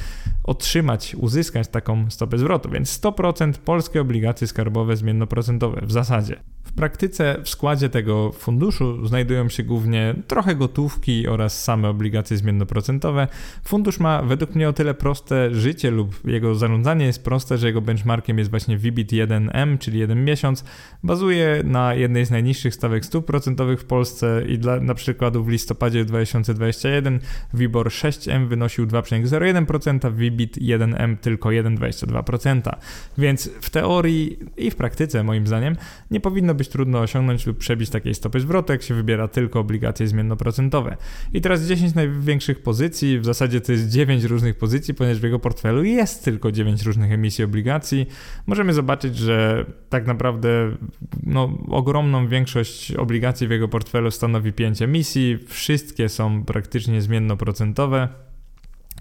otrzymać, 0.44 1.14
uzyskać 1.14 1.68
taką 1.68 2.10
stopę 2.10 2.38
zwrotu, 2.38 2.70
więc 2.70 3.00
100% 3.00 3.52
polskie 3.52 4.00
obligacje 4.00 4.46
skarbowe 4.46 4.96
zmiennoprocentowe 4.96 5.80
w 5.86 5.92
zasadzie. 5.92 6.36
Praktyce 6.76 7.40
w 7.42 7.48
składzie 7.48 7.88
tego 7.88 8.32
funduszu 8.32 9.06
znajdują 9.06 9.48
się 9.48 9.62
głównie 9.62 10.14
trochę 10.26 10.54
gotówki 10.54 11.28
oraz 11.28 11.64
same 11.64 11.88
obligacje 11.88 12.36
zmiennoprocentowe. 12.36 13.28
Fundusz 13.64 14.00
ma 14.00 14.22
według 14.22 14.54
mnie 14.54 14.68
o 14.68 14.72
tyle 14.72 14.94
proste 14.94 15.54
życie 15.54 15.90
lub 15.90 16.20
jego 16.24 16.54
zarządzanie 16.54 17.06
jest 17.06 17.24
proste, 17.24 17.58
że 17.58 17.66
jego 17.66 17.80
benchmarkiem 17.80 18.38
jest 18.38 18.50
właśnie 18.50 18.78
VBIT 18.78 19.12
1M, 19.12 19.78
czyli 19.78 19.98
1 19.98 20.24
miesiąc. 20.24 20.64
Bazuje 21.02 21.62
na 21.64 21.94
jednej 21.94 22.26
z 22.26 22.30
najniższych 22.30 22.74
stawek 22.74 23.04
stóp 23.04 23.26
procentowych 23.26 23.80
w 23.80 23.84
Polsce 23.84 24.42
i 24.48 24.58
dla 24.58 24.80
na 24.80 24.94
przykładu 24.94 25.44
w 25.44 25.48
listopadzie 25.48 26.04
2021 26.04 27.20
WIBOR 27.54 27.88
6M 27.88 28.48
wynosił 28.48 28.86
2,01%, 28.86 30.12
VBIT 30.12 30.58
1M 30.58 31.16
tylko 31.16 31.48
1,22%. 31.48 32.72
Więc 33.18 33.50
w 33.60 33.70
teorii 33.70 34.38
i 34.56 34.70
w 34.70 34.76
praktyce 34.76 35.22
moim 35.22 35.46
zdaniem 35.46 35.76
nie 36.10 36.20
powinno 36.20 36.54
być 36.54 36.63
trudno 36.68 37.00
osiągnąć 37.00 37.46
lub 37.46 37.58
przebić 37.58 37.90
takiej 37.90 38.14
stopy 38.14 38.40
zwrotu, 38.40 38.72
jak 38.72 38.82
się 38.82 38.94
wybiera 38.94 39.28
tylko 39.28 39.60
obligacje 39.60 40.08
zmiennoprocentowe. 40.08 40.96
I 41.32 41.40
teraz 41.40 41.62
10 41.62 41.94
największych 41.94 42.62
pozycji, 42.62 43.18
w 43.18 43.24
zasadzie 43.24 43.60
to 43.60 43.72
jest 43.72 43.88
9 43.88 44.24
różnych 44.24 44.58
pozycji, 44.58 44.94
ponieważ 44.94 45.20
w 45.20 45.22
jego 45.22 45.38
portfelu 45.38 45.84
jest 45.84 46.24
tylko 46.24 46.52
9 46.52 46.82
różnych 46.82 47.12
emisji 47.12 47.44
obligacji. 47.44 48.06
Możemy 48.46 48.72
zobaczyć, 48.74 49.16
że 49.16 49.66
tak 49.88 50.06
naprawdę 50.06 50.76
no, 51.22 51.58
ogromną 51.68 52.28
większość 52.28 52.92
obligacji 52.92 53.48
w 53.48 53.50
jego 53.50 53.68
portfelu 53.68 54.10
stanowi 54.10 54.52
5 54.52 54.82
emisji. 54.82 55.38
Wszystkie 55.48 56.08
są 56.08 56.44
praktycznie 56.44 57.02
zmiennoprocentowe, 57.02 58.08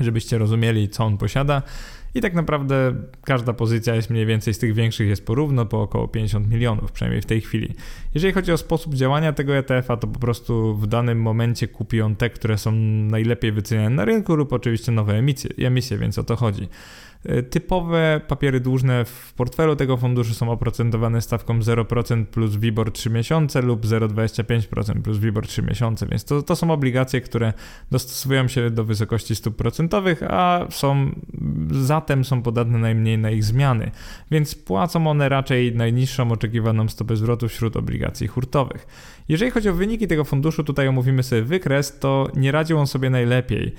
żebyście 0.02 0.38
rozumieli, 0.38 0.89
co 0.89 1.06
on 1.06 1.17
posiada. 1.17 1.62
I 2.15 2.21
tak 2.21 2.34
naprawdę 2.34 2.95
każda 3.23 3.54
pozycja 3.54 3.95
jest 3.95 4.10
mniej 4.10 4.26
więcej 4.26 4.54
z 4.54 4.60
tych 4.60 4.73
większych 4.73 5.08
jest 5.08 5.26
porówno, 5.26 5.65
po 5.65 5.82
około 5.82 6.08
50 6.08 6.49
milionów, 6.49 6.91
przynajmniej 6.91 7.21
w 7.21 7.26
tej 7.26 7.41
chwili. 7.41 7.73
Jeżeli 8.13 8.34
chodzi 8.34 8.52
o 8.52 8.58
sposób 8.58 8.93
działania 8.95 9.34
tego 9.34 9.56
ETF-a, 9.56 9.97
to 9.97 10.08
po 10.08 10.19
prostu 10.19 10.76
w 10.76 10.88
danym 10.88 11.21
momencie 11.21 11.67
kupi 11.67 12.02
on 12.02 12.15
te, 12.15 12.30
które 12.30 12.58
są 12.58 12.71
najlepiej 12.71 13.52
wyceniane 13.52 13.95
na 13.95 14.06
rynku 14.06 14.36
lub 14.36 14.54
oczywiście 14.54 14.91
nowe 14.91 15.13
emisje, 15.13 15.49
emisje 15.67 15.97
więc 15.97 16.17
o 16.17 16.23
to 16.23 16.36
chodzi. 16.36 16.67
E, 17.26 17.44
typowe 17.44 18.22
papiery 18.28 18.60
dłużne 18.60 19.06
w 19.06 19.34
portfelu 19.34 19.76
tego 19.76 19.98
funduszu 19.98 20.34
są 20.34 20.52
oprocentowane 20.52 21.22
stawką 21.22 21.60
0% 21.60 22.26
plus 22.26 22.56
WIBOR 22.56 22.92
3 22.92 23.10
miesiące 23.10 23.62
lub 23.62 23.86
0,25% 23.86 25.02
plus 25.02 25.18
WIBOR 25.18 25.48
3 25.48 25.62
miesiące, 25.62 26.08
więc 26.08 26.26
to, 26.26 26.42
to 26.42 26.56
są 26.56 26.72
obligacje, 26.72 27.22
które 27.22 27.54
dostosowują 27.92 28.48
się 28.48 28.70
do 28.70 28.84
wysokości 28.84 29.36
stóp 29.36 29.56
procentowych, 29.56 30.24
a 30.24 30.68
są 30.70 31.12
zatem 31.72 32.26
są 32.26 32.42
podatne 32.42 32.78
najmniej 32.78 33.18
na 33.18 33.32
ich 33.32 33.44
zmiany, 33.44 33.92
więc 34.32 34.56
płacą 34.56 35.08
one 35.08 35.30
raczej 35.30 35.76
najniższą 35.76 36.32
oczekiwaną 36.32 36.90
stopę 36.90 37.16
zwrotu 37.16 37.48
wśród 37.48 37.78
obligacji 37.78 38.28
hurtowych. 38.28 38.88
Jeżeli 39.30 39.52
chodzi 39.52 39.70
o 39.70 39.74
wyniki 39.74 40.08
tego 40.08 40.24
funduszu, 40.24 40.64
tutaj 40.64 40.88
omówimy 40.88 41.24
sobie 41.24 41.42
wykres, 41.42 42.00
to 42.00 42.28
nie 42.36 42.52
radził 42.52 42.80
on 42.80 42.88
sobie 42.88 43.10
najlepiej. 43.10 43.74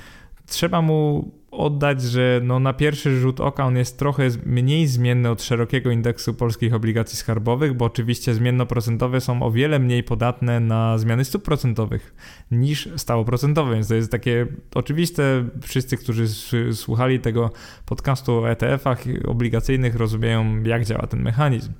Trzeba 0.47 0.83
mu 0.83 1.31
oddać, 1.57 2.03
że 2.03 2.41
no 2.45 2.61
na 2.61 2.73
pierwszy 2.73 3.21
rzut 3.21 3.41
oka 3.41 3.65
on 3.65 3.77
jest 3.77 3.99
trochę 3.99 4.29
mniej 4.47 4.87
zmienny 4.87 5.31
od 5.31 5.43
szerokiego 5.43 5.91
indeksu 5.91 6.35
polskich 6.35 6.75
obligacji 6.75 7.19
skarbowych, 7.19 7.75
bo 7.75 7.85
oczywiście 7.85 8.35
zmiennoprocentowe 8.35 9.21
są 9.21 9.43
o 9.43 9.51
wiele 9.51 9.79
mniej 9.79 10.03
podatne 10.03 10.61
na 10.61 10.99
zmiany 10.99 11.25
stóp 11.25 11.43
procentowych 11.43 12.15
niż 12.51 12.89
stałoprocentowe, 12.97 13.75
więc 13.75 13.89
to 13.89 13.95
jest 13.95 14.11
takie 14.11 14.47
oczywiste. 14.75 15.45
Wszyscy, 15.63 15.97
którzy 15.97 16.29
słuchali 16.73 17.21
tego 17.21 17.51
podcastu 17.87 18.33
o 18.33 18.51
ETF-ach 18.51 19.05
obligacyjnych 19.27 19.95
rozumieją, 19.95 20.63
jak 20.63 20.85
działa 20.85 21.07
ten 21.07 21.23
mechanizm. 21.23 21.73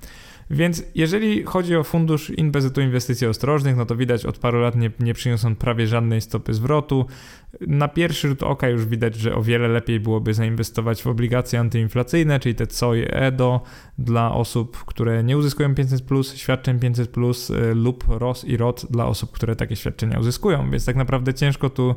Więc 0.49 0.83
jeżeli 0.95 1.43
chodzi 1.43 1.75
o 1.75 1.83
fundusz 1.83 2.29
inwestycji 2.29 2.83
inwestycji 2.83 3.27
ostrożnych, 3.27 3.75
no 3.75 3.85
to 3.85 3.95
widać 3.95 4.25
od 4.25 4.37
paru 4.37 4.59
lat 4.59 4.75
nie, 4.75 4.91
nie 4.99 5.13
przyniosą 5.13 5.55
prawie 5.55 5.87
żadnej 5.87 6.21
stopy 6.21 6.53
zwrotu. 6.53 7.05
Na 7.61 7.87
pierwszy 7.87 8.27
rzut 8.27 8.43
oka 8.43 8.69
już 8.69 8.85
widać, 8.85 9.15
że 9.15 9.35
o 9.35 9.43
wiele 9.43 9.67
lepiej 9.67 9.99
byłoby 9.99 10.33
zainwestować 10.33 11.03
w 11.03 11.07
obligacje 11.07 11.59
antyinflacyjne, 11.59 12.39
czyli 12.39 12.55
te 12.55 12.67
COI 12.67 13.05
EDO 13.09 13.61
dla 13.97 14.31
osób, 14.31 14.85
które 14.85 15.23
nie 15.23 15.37
uzyskują 15.37 15.75
500 15.75 16.01
plus, 16.01 16.35
świadczeń 16.35 16.79
500 16.79 17.09
plus 17.09 17.49
y, 17.49 17.75
lub 17.75 18.03
ROS 18.07 18.45
i 18.45 18.57
ROT 18.57 18.85
dla 18.89 19.05
osób, 19.05 19.31
które 19.31 19.55
takie 19.55 19.75
świadczenia 19.75 20.19
uzyskują. 20.19 20.71
Więc 20.71 20.85
tak 20.85 20.95
naprawdę 20.95 21.33
ciężko 21.33 21.69
tu 21.69 21.95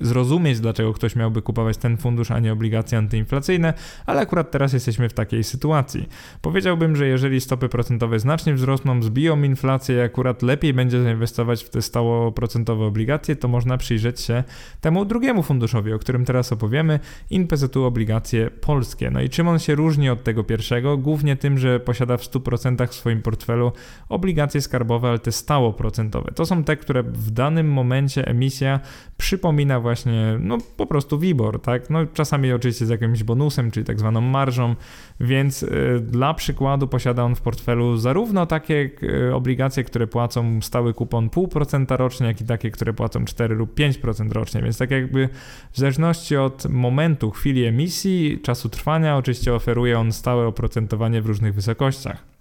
zrozumieć, 0.00 0.60
dlaczego 0.60 0.92
ktoś 0.92 1.16
miałby 1.16 1.42
kupować 1.42 1.76
ten 1.76 1.96
fundusz, 1.96 2.30
a 2.30 2.38
nie 2.38 2.52
obligacje 2.52 2.98
antyinflacyjne, 2.98 3.74
ale 4.06 4.20
akurat 4.20 4.50
teraz 4.50 4.72
jesteśmy 4.72 5.08
w 5.08 5.12
takiej 5.12 5.44
sytuacji. 5.44 6.08
Powiedziałbym, 6.42 6.96
że 6.96 7.06
jeżeli 7.06 7.40
stopy 7.40 7.68
procentowe 7.68 8.18
znacznie 8.18 8.54
wzrosną, 8.54 9.02
zbiją 9.02 9.42
inflację 9.42 9.96
i 9.96 10.00
akurat 10.00 10.42
lepiej 10.42 10.74
będzie 10.74 11.02
zainwestować 11.02 11.64
w 11.64 11.70
te 11.70 11.82
stałoprocentowe 11.82 12.84
obligacje, 12.84 13.36
to 13.36 13.48
można 13.48 13.76
przyjrzeć 13.76 14.20
się 14.20 14.44
temu 14.80 15.04
drugiemu 15.04 15.42
funduszowi, 15.42 15.92
o 15.92 15.98
którym 15.98 16.24
teraz 16.24 16.52
opowiemy, 16.52 17.00
INPZU 17.30 17.84
obligacje 17.84 18.50
polskie. 18.50 19.10
No 19.10 19.20
i 19.20 19.28
czym 19.28 19.48
on 19.48 19.58
się 19.58 19.74
różni 19.74 20.10
od 20.10 20.24
tego 20.24 20.44
pierwszego? 20.44 20.96
Głównie 20.96 21.36
tym, 21.36 21.58
że 21.58 21.80
posiada 21.80 22.16
w 22.16 22.22
100% 22.22 22.86
w 22.86 22.94
swoim 22.94 23.22
portfelu 23.22 23.72
obligacje 24.08 24.60
skarbowe, 24.60 25.08
ale 25.08 25.18
te 25.18 25.32
stałoprocentowe. 25.32 26.32
To 26.34 26.46
są 26.46 26.64
te, 26.64 26.76
które 26.76 27.02
w 27.02 27.30
danym 27.30 27.72
momencie 27.72 28.26
emisja 28.26 28.80
przypomina 29.16 29.55
przypomina 29.56 29.80
właśnie, 29.80 30.38
no 30.40 30.58
po 30.76 30.86
prostu 30.86 31.18
WIBOR, 31.18 31.60
tak? 31.60 31.90
No 31.90 32.06
czasami 32.06 32.52
oczywiście 32.52 32.86
z 32.86 32.88
jakimś 32.88 33.22
bonusem, 33.22 33.70
czyli 33.70 33.86
tak 33.86 33.98
zwaną 33.98 34.20
marżą, 34.20 34.74
więc 35.20 35.62
y, 35.62 36.00
dla 36.00 36.34
przykładu 36.34 36.88
posiada 36.88 37.22
on 37.22 37.34
w 37.34 37.40
portfelu 37.40 37.96
zarówno 37.96 38.46
takie 38.46 38.90
y, 39.02 39.34
obligacje, 39.34 39.84
które 39.84 40.06
płacą 40.06 40.60
stały 40.62 40.94
kupon 40.94 41.28
0,5% 41.28 41.96
rocznie, 41.96 42.26
jak 42.26 42.40
i 42.40 42.44
takie, 42.44 42.70
które 42.70 42.92
płacą 42.92 43.24
4 43.24 43.54
lub 43.54 43.74
5% 43.74 44.32
rocznie, 44.32 44.62
więc 44.62 44.78
tak 44.78 44.90
jakby 44.90 45.28
w 45.72 45.78
zależności 45.78 46.36
od 46.36 46.66
momentu, 46.68 47.30
chwili 47.30 47.64
emisji, 47.64 48.40
czasu 48.42 48.68
trwania, 48.68 49.16
oczywiście 49.16 49.54
oferuje 49.54 49.98
on 49.98 50.12
stałe 50.12 50.46
oprocentowanie 50.46 51.22
w 51.22 51.26
różnych 51.26 51.54
wysokościach. 51.54 52.35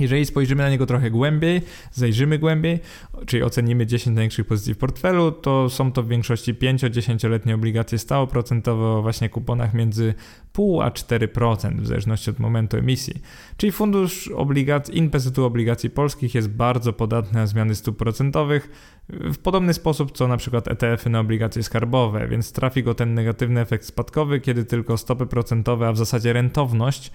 Jeżeli 0.00 0.26
spojrzymy 0.26 0.62
na 0.62 0.70
niego 0.70 0.86
trochę 0.86 1.10
głębiej, 1.10 1.62
zajrzymy 1.92 2.38
głębiej, 2.38 2.80
czyli 3.26 3.42
ocenimy 3.42 3.86
10 3.86 4.16
największych 4.16 4.46
pozycji 4.46 4.74
w 4.74 4.78
portfelu, 4.78 5.32
to 5.32 5.70
są 5.70 5.92
to 5.92 6.02
w 6.02 6.08
większości 6.08 6.54
5-10-letnie 6.54 7.54
obligacje 7.54 7.98
stałoprocentowe 7.98 8.84
o 8.86 9.02
właśnie 9.02 9.28
kuponach 9.28 9.74
między 9.74 10.14
0,5 10.56 10.82
a 10.82 10.90
4% 10.90 11.80
w 11.80 11.86
zależności 11.86 12.30
od 12.30 12.38
momentu 12.38 12.76
emisji. 12.76 13.22
Czyli 13.56 13.72
fundusz 13.72 14.28
obligacji, 14.28 14.98
inwestytu 14.98 15.44
obligacji 15.44 15.90
polskich 15.90 16.34
jest 16.34 16.48
bardzo 16.48 16.92
podatny 16.92 17.40
na 17.40 17.46
zmiany 17.46 17.74
stóp 17.74 17.96
procentowych 17.96 18.70
w 19.08 19.38
podobny 19.38 19.74
sposób 19.74 20.12
co 20.12 20.28
na 20.28 20.36
przykład 20.36 20.68
ETF-y 20.68 21.10
na 21.10 21.20
obligacje 21.20 21.62
skarbowe, 21.62 22.28
więc 22.28 22.52
trafi 22.52 22.82
go 22.82 22.94
ten 22.94 23.14
negatywny 23.14 23.60
efekt 23.60 23.84
spadkowy, 23.84 24.40
kiedy 24.40 24.64
tylko 24.64 24.96
stopy 24.96 25.26
procentowe, 25.26 25.88
a 25.88 25.92
w 25.92 25.96
zasadzie 25.96 26.32
rentowność 26.32 27.12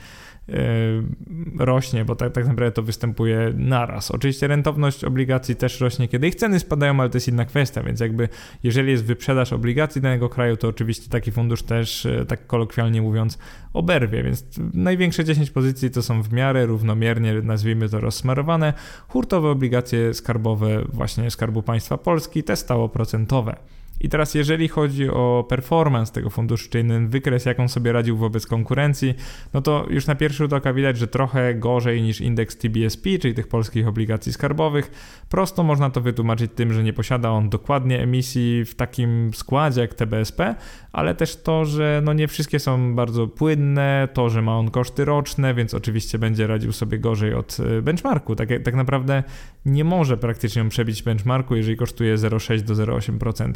rośnie, 1.60 2.06
bo 2.06 2.16
tak, 2.16 2.34
tak 2.34 2.48
naprawdę 2.48 2.72
to 2.72 2.84
występuje 2.84 3.54
naraz. 3.56 4.12
Oczywiście 4.12 4.48
rentowność 4.48 5.04
obligacji 5.04 5.56
też 5.56 5.82
rośnie, 5.82 6.08
kiedy 6.08 6.28
ich 6.28 6.36
ceny 6.36 6.60
spadają, 6.60 7.00
ale 7.00 7.10
to 7.10 7.18
jest 7.18 7.28
inna 7.28 7.46
kwestia, 7.46 7.84
więc 7.84 8.00
jakby 8.00 8.30
jeżeli 8.64 8.92
jest 8.92 9.06
wyprzedaż 9.06 9.54
obligacji 9.54 10.02
danego 10.02 10.30
kraju, 10.30 10.58
to 10.58 10.68
oczywiście 10.68 11.10
taki 11.10 11.32
fundusz 11.32 11.64
też, 11.64 12.06
e, 12.06 12.26
tak 12.26 12.48
kolokwialnie 12.48 13.02
mówiąc, 13.02 13.38
oberwie, 13.74 14.24
więc 14.24 14.46
największe 14.74 15.26
10 15.26 15.52
pozycji 15.52 15.92
to 15.92 16.02
są 16.02 16.22
w 16.24 16.34
miarę 16.34 16.66
równomiernie, 16.66 17.34
nazwijmy 17.42 17.90
to 17.90 18.00
rozsmarowane, 18.00 18.74
hurtowe 19.08 19.50
obligacje 19.50 20.14
skarbowe 20.14 20.84
właśnie 20.94 21.32
Skarbu 21.32 21.64
Państwa 21.64 21.98
Polski, 21.98 22.44
te 22.44 22.56
stałoprocentowe. 22.56 23.56
I 24.04 24.10
teraz, 24.10 24.36
jeżeli 24.36 24.68
chodzi 24.68 25.10
o 25.10 25.46
performance 25.50 26.14
tego 26.14 26.30
funduszu, 26.30 26.70
czyli 26.70 26.90
ten 26.90 27.08
wykres, 27.08 27.46
jak 27.46 27.60
on 27.60 27.70
sobie 27.70 27.92
radził 27.92 28.18
wobec 28.18 28.48
konkurencji, 28.48 29.14
no 29.54 29.62
to 29.62 29.86
już 29.90 30.08
na 30.08 30.16
pierwszy 30.16 30.38
rzut 30.38 30.54
oka 30.54 30.74
widać, 30.74 30.98
że 30.98 31.08
trochę 31.08 31.56
gorzej 31.56 32.02
niż 32.02 32.22
indeks 32.22 32.58
TBSP, 32.58 33.10
czyli 33.20 33.34
tych 33.34 33.48
polskich 33.48 33.88
obligacji 33.88 34.34
skarbowych. 34.34 34.92
Prosto 35.30 35.64
można 35.64 35.90
to 35.90 36.02
wytłumaczyć 36.02 36.52
tym, 36.56 36.74
że 36.74 36.84
nie 36.84 36.94
posiada 36.94 37.30
on 37.30 37.50
dokładnie 37.50 38.02
emisji 38.02 38.66
w 38.66 38.76
takim 38.76 39.32
składzie 39.34 39.82
jak 39.82 39.94
TBSP, 39.94 40.56
ale 40.92 41.16
też 41.16 41.36
to, 41.36 41.66
że 41.66 42.02
no 42.04 42.14
nie 42.14 42.28
wszystkie 42.28 42.60
są 42.60 42.96
bardzo 42.96 43.28
płynne, 43.28 44.08
to, 44.14 44.30
że 44.30 44.42
ma 44.42 44.58
on 44.58 44.72
koszty 44.72 45.06
roczne, 45.06 45.54
więc 45.54 45.74
oczywiście 45.74 46.20
będzie 46.20 46.48
radził 46.48 46.72
sobie 46.72 47.00
gorzej 47.00 47.34
od 47.34 47.60
y, 47.60 47.82
benchmarku. 47.82 48.36
Tak, 48.36 48.50
tak 48.64 48.76
naprawdę 48.76 49.24
nie 49.66 49.84
może 49.84 50.18
praktycznie 50.18 50.70
przebić 50.70 51.04
benchmarku, 51.04 51.56
jeżeli 51.56 51.78
kosztuje 51.78 52.18
0,6 52.18 52.62
do 52.62 52.74
0,8% 52.74 53.54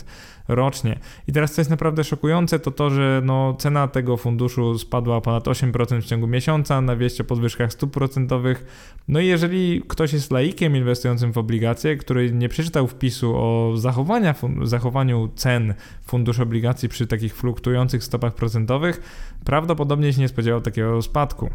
rocznie. 0.47 0.99
I 1.27 1.31
teraz 1.31 1.53
co 1.53 1.61
jest 1.61 1.71
naprawdę 1.71 2.03
szokujące, 2.03 2.59
to 2.59 2.71
to, 2.71 2.89
że 2.89 3.21
no, 3.25 3.55
cena 3.59 3.87
tego 3.87 4.17
funduszu 4.17 4.77
spadła 4.77 5.21
ponad 5.21 5.43
8% 5.43 6.01
w 6.01 6.05
ciągu 6.05 6.27
miesiąca 6.27 6.81
na 6.81 6.95
wieść 6.95 7.21
o 7.21 7.23
podwyżkach 7.23 7.73
stóp 7.73 7.93
procentowych. 7.93 8.65
No 9.07 9.19
i 9.19 9.27
jeżeli 9.27 9.81
ktoś 9.87 10.13
jest 10.13 10.31
laikiem 10.31 10.75
inwestującym 10.75 11.31
w 11.33 11.37
obligacje, 11.37 11.97
który 11.97 12.31
nie 12.31 12.49
przeczytał 12.49 12.87
wpisu 12.87 13.33
o 13.35 13.71
zachowania, 13.77 14.35
zachowaniu 14.63 15.29
cen 15.35 15.73
funduszy 16.05 16.41
obligacji 16.41 16.89
przy 16.89 17.07
takich 17.07 17.35
fluktuujących 17.35 18.03
stopach 18.03 18.35
procentowych, 18.35 19.01
prawdopodobnie 19.45 20.13
się 20.13 20.21
nie 20.21 20.27
spodziewał 20.27 20.61
takiego 20.61 21.01
spadku. 21.01 21.49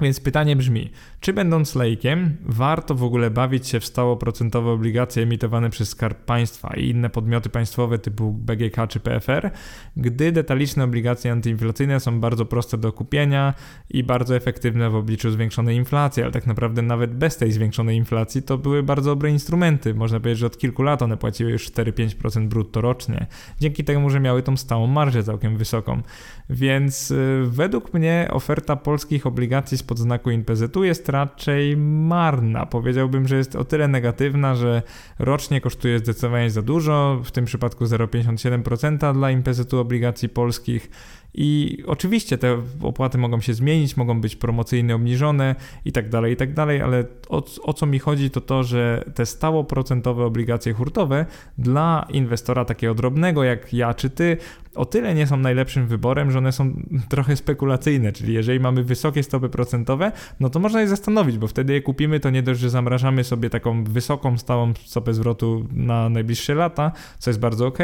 Więc 0.00 0.20
pytanie 0.20 0.56
brzmi, 0.56 0.90
czy 1.20 1.32
będąc 1.32 1.74
lejkiem, 1.74 2.36
warto 2.44 2.94
w 2.94 3.02
ogóle 3.02 3.30
bawić 3.30 3.68
się 3.68 3.80
w 3.80 3.84
stałoprocentowe 3.84 4.70
obligacje 4.70 5.22
emitowane 5.22 5.70
przez 5.70 5.88
Skarb 5.88 6.24
Państwa 6.24 6.74
i 6.76 6.88
inne 6.88 7.10
podmioty 7.10 7.48
państwowe 7.48 7.98
typu 7.98 8.32
BGK 8.32 8.76
czy 8.88 9.00
PFR, 9.00 9.50
gdy 9.96 10.32
detaliczne 10.32 10.84
obligacje 10.84 11.32
antyinflacyjne 11.32 12.00
są 12.00 12.20
bardzo 12.20 12.44
proste 12.44 12.78
do 12.78 12.92
kupienia 12.92 13.54
i 13.90 14.04
bardzo 14.04 14.36
efektywne 14.36 14.90
w 14.90 14.94
obliczu 14.94 15.30
zwiększonej 15.30 15.76
inflacji, 15.76 16.22
ale 16.22 16.32
tak 16.32 16.46
naprawdę 16.46 16.82
nawet 16.82 17.14
bez 17.14 17.36
tej 17.36 17.52
zwiększonej 17.52 17.96
inflacji 17.96 18.42
to 18.42 18.58
były 18.58 18.82
bardzo 18.82 19.10
dobre 19.10 19.30
instrumenty. 19.30 19.94
Można 19.94 20.20
powiedzieć, 20.20 20.38
że 20.38 20.46
od 20.46 20.58
kilku 20.58 20.82
lat 20.82 21.02
one 21.02 21.16
płaciły 21.16 21.50
już 21.50 21.70
4-5% 21.70 22.48
brutto 22.48 22.80
rocznie, 22.80 23.26
dzięki 23.60 23.84
temu, 23.84 24.10
że 24.10 24.20
miały 24.20 24.42
tą 24.42 24.56
stałą 24.56 24.86
marżę 24.86 25.24
całkiem 25.24 25.56
wysoką. 25.56 26.02
Więc 26.50 27.10
yy, 27.10 27.46
według 27.46 27.94
mnie 27.94 28.28
oferta 28.30 28.76
polskich 28.76 29.26
obligacji 29.26 29.78
spod 29.86 29.98
znaku 29.98 30.30
INPZ-u 30.30 30.84
jest 30.84 31.08
raczej 31.08 31.76
marna. 31.76 32.66
Powiedziałbym, 32.66 33.28
że 33.28 33.36
jest 33.36 33.56
o 33.56 33.64
tyle 33.64 33.88
negatywna, 33.88 34.54
że 34.54 34.82
rocznie 35.18 35.60
kosztuje 35.60 35.98
zdecydowanie 35.98 36.50
za 36.50 36.62
dużo, 36.62 37.20
w 37.24 37.30
tym 37.30 37.44
przypadku 37.44 37.84
0,57% 37.84 39.14
dla 39.14 39.30
INPZ-u 39.30 39.78
obligacji 39.78 40.28
polskich 40.28 40.90
i 41.36 41.78
oczywiście 41.86 42.38
te 42.38 42.62
opłaty 42.82 43.18
mogą 43.18 43.40
się 43.40 43.54
zmienić, 43.54 43.96
mogą 43.96 44.20
być 44.20 44.36
promocyjnie 44.36 44.94
obniżone 44.94 45.54
i 45.84 45.92
tak 45.92 46.08
dalej, 46.08 46.32
i 46.32 46.36
tak 46.36 46.54
dalej, 46.54 46.80
ale 46.80 47.04
o, 47.28 47.42
o 47.62 47.72
co 47.72 47.86
mi 47.86 47.98
chodzi 47.98 48.30
to 48.30 48.40
to, 48.40 48.64
że 48.64 49.04
te 49.14 49.26
stałoprocentowe 49.26 50.24
obligacje 50.24 50.72
hurtowe 50.72 51.26
dla 51.58 52.06
inwestora 52.10 52.64
takiego 52.64 52.94
drobnego 52.94 53.44
jak 53.44 53.74
ja 53.74 53.94
czy 53.94 54.10
ty 54.10 54.36
o 54.76 54.84
tyle 54.84 55.14
nie 55.14 55.26
są 55.26 55.36
najlepszym 55.36 55.86
wyborem, 55.86 56.30
że 56.30 56.38
one 56.38 56.52
są 56.52 56.82
trochę 57.08 57.36
spekulacyjne, 57.36 58.12
czyli 58.12 58.34
jeżeli 58.34 58.60
mamy 58.60 58.84
wysokie 58.84 59.22
stopy 59.22 59.48
procentowe, 59.48 60.12
no 60.40 60.50
to 60.50 60.58
można 60.58 60.80
je 60.80 60.88
zastanowić, 60.88 61.38
bo 61.38 61.46
wtedy 61.46 61.72
je 61.72 61.82
kupimy, 61.82 62.20
to 62.20 62.30
nie 62.30 62.42
dość, 62.42 62.60
że 62.60 62.70
zamrażamy 62.70 63.24
sobie 63.24 63.50
taką 63.50 63.84
wysoką 63.84 64.38
stałą 64.38 64.72
stopę 64.84 65.14
zwrotu 65.14 65.66
na 65.72 66.08
najbliższe 66.08 66.54
lata, 66.54 66.92
co 67.18 67.30
jest 67.30 67.40
bardzo 67.40 67.66
ok, 67.66 67.78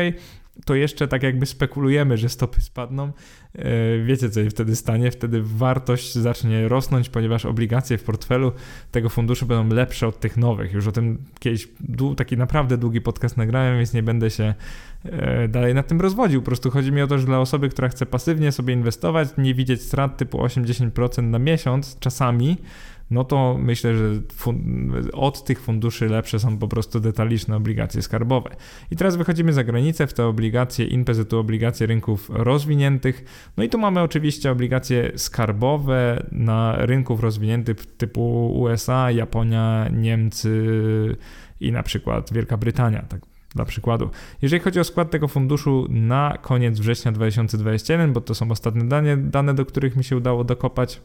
to 0.65 0.75
jeszcze 0.75 1.09
tak 1.09 1.23
jakby 1.23 1.47
spekulujemy, 1.47 2.17
że 2.17 2.29
stopy 2.29 2.61
spadną. 2.61 3.13
E, 3.55 3.63
wiecie, 4.05 4.31
co 4.31 4.45
się 4.45 4.51
wtedy 4.51 4.77
stanie? 4.77 5.11
Wtedy 5.11 5.43
wartość 5.43 6.15
zacznie 6.15 6.69
rosnąć, 6.69 7.09
ponieważ 7.09 7.47
obligacje 7.47 7.99
w 7.99 8.05
portfelu 8.05 8.53
tego 8.91 9.09
funduszu 9.09 9.47
będą 9.47 9.75
lepsze 9.75 10.07
od 10.07 10.21
tych 10.21 10.37
nowych. 10.37 10.73
Już 10.73 10.87
o 10.87 10.93
tym 10.93 11.19
kiedyś 11.39 11.69
taki 12.17 12.37
naprawdę 12.37 12.79
długi 12.79 13.01
podcast 13.01 13.37
nagrałem, 13.37 13.77
więc 13.77 13.93
nie 13.93 14.03
będę 14.03 14.31
się 14.31 14.55
e, 15.05 15.49
dalej 15.49 15.75
nad 15.75 15.87
tym 15.89 16.01
rozwodził. 16.01 16.41
Po 16.41 16.47
prostu 16.47 16.71
chodzi 16.71 16.93
mi 16.93 17.03
o 17.03 17.07
to, 17.07 17.19
że 17.19 17.27
dla 17.27 17.41
osoby, 17.41 17.69
która 17.69 17.89
chce 17.89 18.07
pasywnie 18.07 18.53
sobie 18.53 18.75
inwestować, 18.75 19.29
nie 19.39 19.55
widzieć 19.55 19.83
strat 19.83 20.17
typu 20.17 20.39
8-10% 20.39 21.23
na 21.23 21.39
miesiąc 21.39 21.99
czasami, 21.99 22.57
no 23.13 23.25
to 23.25 23.57
myślę, 23.59 23.97
że 23.97 24.05
od 25.13 25.45
tych 25.45 25.61
funduszy 25.61 26.09
lepsze 26.09 26.39
są 26.39 26.59
po 26.59 26.69
prostu 26.69 27.01
detaliczne 27.01 27.57
obligacje 27.57 28.03
skarbowe. 28.03 28.57
I 28.91 28.97
teraz 28.97 29.17
wychodzimy 29.17 29.53
za 29.53 29.65
granicę 29.65 30.07
w 30.07 30.13
te 30.13 30.27
obligacje 30.27 30.85
INPZ, 30.87 31.33
obligacje 31.33 31.87
rynków 31.87 32.31
rozwiniętych. 32.33 33.25
No 33.57 33.65
i 33.65 33.69
tu 33.69 33.79
mamy 33.79 34.01
oczywiście 34.01 34.51
obligacje 34.51 35.13
skarbowe 35.17 36.27
na 36.33 36.77
rynków 36.79 37.21
rozwiniętych 37.21 37.87
typu 37.97 38.53
USA, 38.61 39.11
Japonia, 39.11 39.89
Niemcy 39.89 40.67
i 41.61 41.73
na 41.73 41.83
przykład 41.83 42.33
Wielka 42.33 42.57
Brytania. 42.57 43.03
Tak 43.03 43.21
dla 43.55 43.65
przykładu. 43.65 44.11
Jeżeli 44.43 44.63
chodzi 44.63 44.81
o 44.81 44.85
skład 44.85 45.11
tego 45.11 45.29
funduszu 45.29 45.87
na 45.91 46.39
koniec 46.43 46.79
września 46.79 47.13
2021, 47.13 48.13
bo 48.13 48.21
to 48.21 48.35
są 48.35 48.51
ostatnie 48.51 48.85
dane, 48.85 49.17
dane 49.17 49.55
do 49.55 49.67
których 49.67 49.97
mi 49.97 50.05
się 50.05 50.17
udało 50.17 50.45
dokopać, 50.45 51.01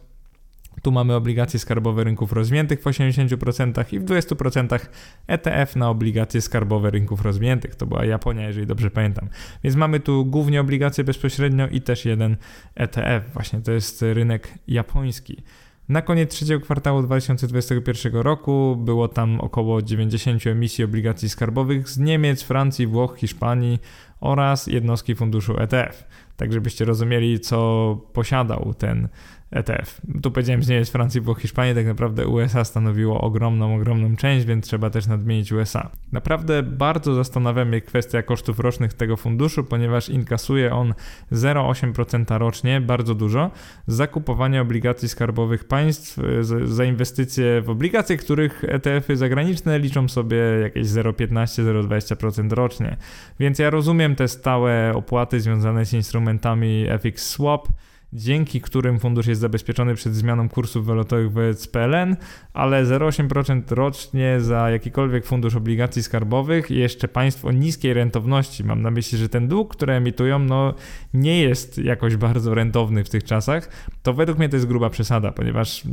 tu 0.82 0.92
mamy 0.92 1.16
obligacje 1.16 1.60
skarbowe 1.60 2.04
rynków 2.04 2.34
rozwiniętych 2.34 2.82
w 2.82 2.84
80% 2.84 3.94
i 3.94 4.00
w 4.00 4.06
20% 4.06 4.80
ETF 5.28 5.76
na 5.76 5.90
obligacje 5.90 6.42
skarbowe 6.42 6.92
rynków 6.92 7.22
rozwiniętych. 7.22 7.76
To 7.76 7.86
była 7.86 8.06
Japonia, 8.06 8.48
jeżeli 8.48 8.68
dobrze 8.68 8.92
pamiętam. 8.92 9.30
Więc 9.64 9.76
mamy 9.76 10.00
tu 10.00 10.26
głównie 10.26 10.62
obligacje 10.62 11.04
bezpośrednio 11.04 11.68
i 11.68 11.82
też 11.82 12.06
jeden 12.06 12.38
ETF. 12.76 13.34
Właśnie 13.34 13.62
to 13.62 13.72
jest 13.72 14.02
rynek 14.02 14.54
japoński. 14.68 15.44
Na 15.90 16.02
koniec 16.02 16.32
trzeciego 16.32 16.62
kwartału 16.66 17.02
2021 17.02 18.14
roku 18.14 18.76
było 18.80 19.08
tam 19.08 19.40
około 19.40 19.82
90 19.82 20.48
emisji 20.48 20.84
obligacji 20.84 21.30
skarbowych 21.30 21.90
z 21.90 21.98
Niemiec, 21.98 22.44
Francji, 22.44 22.88
Włoch, 22.88 23.18
Hiszpanii 23.18 23.80
oraz 24.20 24.68
jednostki 24.68 25.16
funduszu 25.16 25.60
ETF. 25.60 26.08
Tak, 26.38 26.54
żebyście 26.54 26.86
rozumieli, 26.86 27.40
co 27.40 27.98
posiadał 28.14 28.74
ten 28.78 29.08
ETF. 29.52 30.02
Tu 30.22 30.32
powiedziałem, 30.32 30.62
że 30.62 30.72
nie 30.72 30.80
jest 30.80 30.92
Francji, 30.92 31.22
bo 31.22 31.34
Hiszpanii 31.34 31.76
tak 31.76 31.86
naprawdę 31.86 32.28
USA 32.28 32.64
stanowiło 32.64 33.22
ogromną, 33.22 33.76
ogromną 33.76 34.16
część, 34.16 34.46
więc 34.46 34.66
trzeba 34.66 34.90
też 34.90 35.08
nadmienić 35.08 35.52
USA. 35.52 35.90
Naprawdę 36.12 36.64
bardzo 36.64 37.14
zastanawia 37.14 37.66
mnie 37.66 37.82
kwestia 37.82 38.22
kosztów 38.22 38.60
rocznych 38.60 38.94
tego 38.94 39.18
funduszu, 39.18 39.64
ponieważ 39.64 40.10
inkasuje 40.10 40.74
on 40.74 40.94
0,8% 41.32 42.38
rocznie, 42.38 42.82
bardzo 42.82 43.16
dużo, 43.16 43.52
za 43.88 44.08
kupowanie 44.08 44.62
obligacji 44.62 45.10
skarbowych 45.10 45.64
państw, 45.64 46.20
za 46.66 46.86
inwestycje 46.86 47.62
w 47.62 47.70
obligacje, 47.70 48.18
których 48.18 48.64
ETF-y 48.64 49.18
zagraniczne 49.18 49.80
liczą 49.80 50.08
sobie 50.08 50.38
jakieś 50.38 50.88
0,15-0,20% 50.88 52.52
rocznie. 52.52 52.98
Więc 53.40 53.60
ja 53.60 53.70
rozumiem 53.70 54.16
te 54.16 54.28
stałe 54.28 54.92
opłaty 54.96 55.40
związane 55.40 55.86
z 55.86 55.94
instrumentami 55.94 56.86
FX 57.00 57.30
Swap, 57.30 57.68
dzięki 58.14 58.62
którym 58.62 59.00
fundusz 59.00 59.28
jest 59.28 59.42
zabezpieczony 59.42 59.96
przed 59.96 60.16
zmianą 60.16 60.50
kursów 60.50 60.86
walutowych 60.86 61.32
wobec 61.32 61.68
PLN, 61.68 62.16
ale 62.54 62.86
0,8% 62.86 63.72
rocznie 63.72 64.40
za 64.40 64.70
jakikolwiek 64.70 65.26
fundusz 65.26 65.56
obligacji 65.56 66.04
skarbowych 66.04 66.72
i 66.72 66.76
jeszcze 66.76 67.08
państw 67.08 67.46
o 67.46 67.52
niskiej 67.52 67.94
rentowności. 67.94 68.64
Mam 68.64 68.82
na 68.82 68.92
myśli, 68.92 69.18
że 69.18 69.30
ten 69.30 69.48
dług, 69.48 69.76
który 69.76 69.94
emitują, 69.94 70.40
no 70.40 70.74
nie 71.14 71.42
jest 71.42 71.78
jakoś 71.78 72.16
bardzo 72.16 72.54
rentowny 72.54 73.04
w 73.04 73.10
tych 73.10 73.24
czasach. 73.24 73.70
To 74.04 74.14
według 74.14 74.38
mnie 74.38 74.50
to 74.50 74.56
jest 74.56 74.68
gruba 74.68 74.90
przesada, 74.90 75.32
ponieważ 75.32 75.84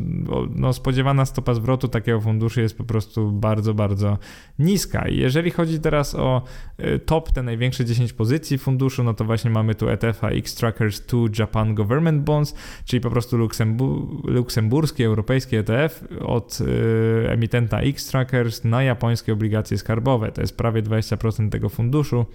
no, 0.54 0.72
spodziewana 0.72 1.24
stopa 1.24 1.54
zwrotu 1.54 1.88
takiego 1.88 2.20
funduszu 2.20 2.60
jest 2.60 2.78
po 2.78 2.84
prostu 2.84 3.32
bardzo, 3.32 3.74
bardzo 3.74 4.18
niska. 4.58 5.08
I 5.08 5.16
jeżeli 5.16 5.50
chodzi 5.50 5.80
teraz 5.80 6.14
o 6.14 6.42
y, 6.80 6.98
top, 6.98 7.32
te 7.32 7.42
największe 7.42 7.84
10 7.84 8.12
pozycji 8.12 8.58
funduszu, 8.58 9.04
no 9.04 9.14
to 9.14 9.24
właśnie 9.24 9.50
mamy 9.50 9.74
tu 9.74 9.88
ETF-a 9.88 10.28
X-Trackers 10.28 11.00
2 11.00 11.18
Japan 11.38 11.74
Government 11.74 12.03
Government 12.04 12.24
Bonds, 12.24 12.54
czyli 12.84 13.00
po 13.00 13.10
prostu 13.10 13.36
luksembur 13.36 14.30
luksemburski, 14.30 15.04
europejski 15.04 15.56
ETF 15.56 16.04
od 16.20 16.60
y, 16.60 17.30
emitenta 17.30 17.80
X-Trackers 17.80 18.64
na 18.64 18.82
japońskie 18.82 19.32
obligacje 19.32 19.78
skarbowe. 19.78 20.32
To 20.32 20.40
jest 20.40 20.56
prawie 20.56 20.82
20% 20.82 21.50
tego 21.50 21.68
funduszu. 21.68 22.26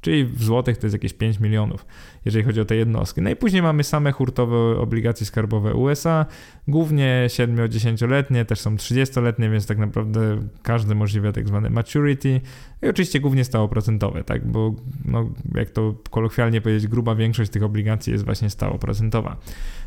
Czyli 0.00 0.24
w 0.24 0.42
złotych 0.42 0.76
to 0.78 0.86
jest 0.86 0.94
jakieś 0.94 1.12
5 1.12 1.40
milionów, 1.40 1.86
jeżeli 2.24 2.44
chodzi 2.44 2.60
o 2.60 2.64
te 2.64 2.76
jednostki. 2.76 3.22
No 3.22 3.30
i 3.30 3.36
później 3.36 3.62
mamy 3.62 3.84
same 3.84 4.12
hurtowe 4.12 4.56
obligacje 4.56 5.26
skarbowe 5.26 5.74
USA, 5.74 6.26
głównie 6.68 7.24
7-10-letnie, 7.26 8.44
też 8.44 8.60
są 8.60 8.76
30-letnie, 8.76 9.50
więc 9.50 9.66
tak 9.66 9.78
naprawdę 9.78 10.20
każdy 10.62 10.94
możliwe 10.94 11.32
tak 11.32 11.48
zwane 11.48 11.70
maturity 11.70 12.40
i 12.82 12.88
oczywiście 12.88 13.20
głównie 13.20 13.44
stałoprocentowe, 13.44 14.24
tak, 14.24 14.46
bo 14.46 14.74
no, 15.04 15.30
jak 15.54 15.70
to 15.70 15.94
kolokwialnie 16.10 16.60
powiedzieć, 16.60 16.86
gruba 16.86 17.14
większość 17.14 17.50
tych 17.50 17.62
obligacji 17.62 18.12
jest 18.12 18.24
właśnie 18.24 18.50
stałoprocentowa. 18.50 19.36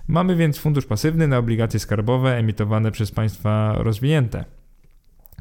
Mamy 0.07 0.35
więc 0.35 0.57
fundusz 0.57 0.85
pasywny 0.85 1.27
na 1.27 1.37
obligacje 1.37 1.79
skarbowe 1.79 2.37
emitowane 2.37 2.91
przez 2.91 3.11
państwa 3.11 3.75
rozwinięte 3.77 4.45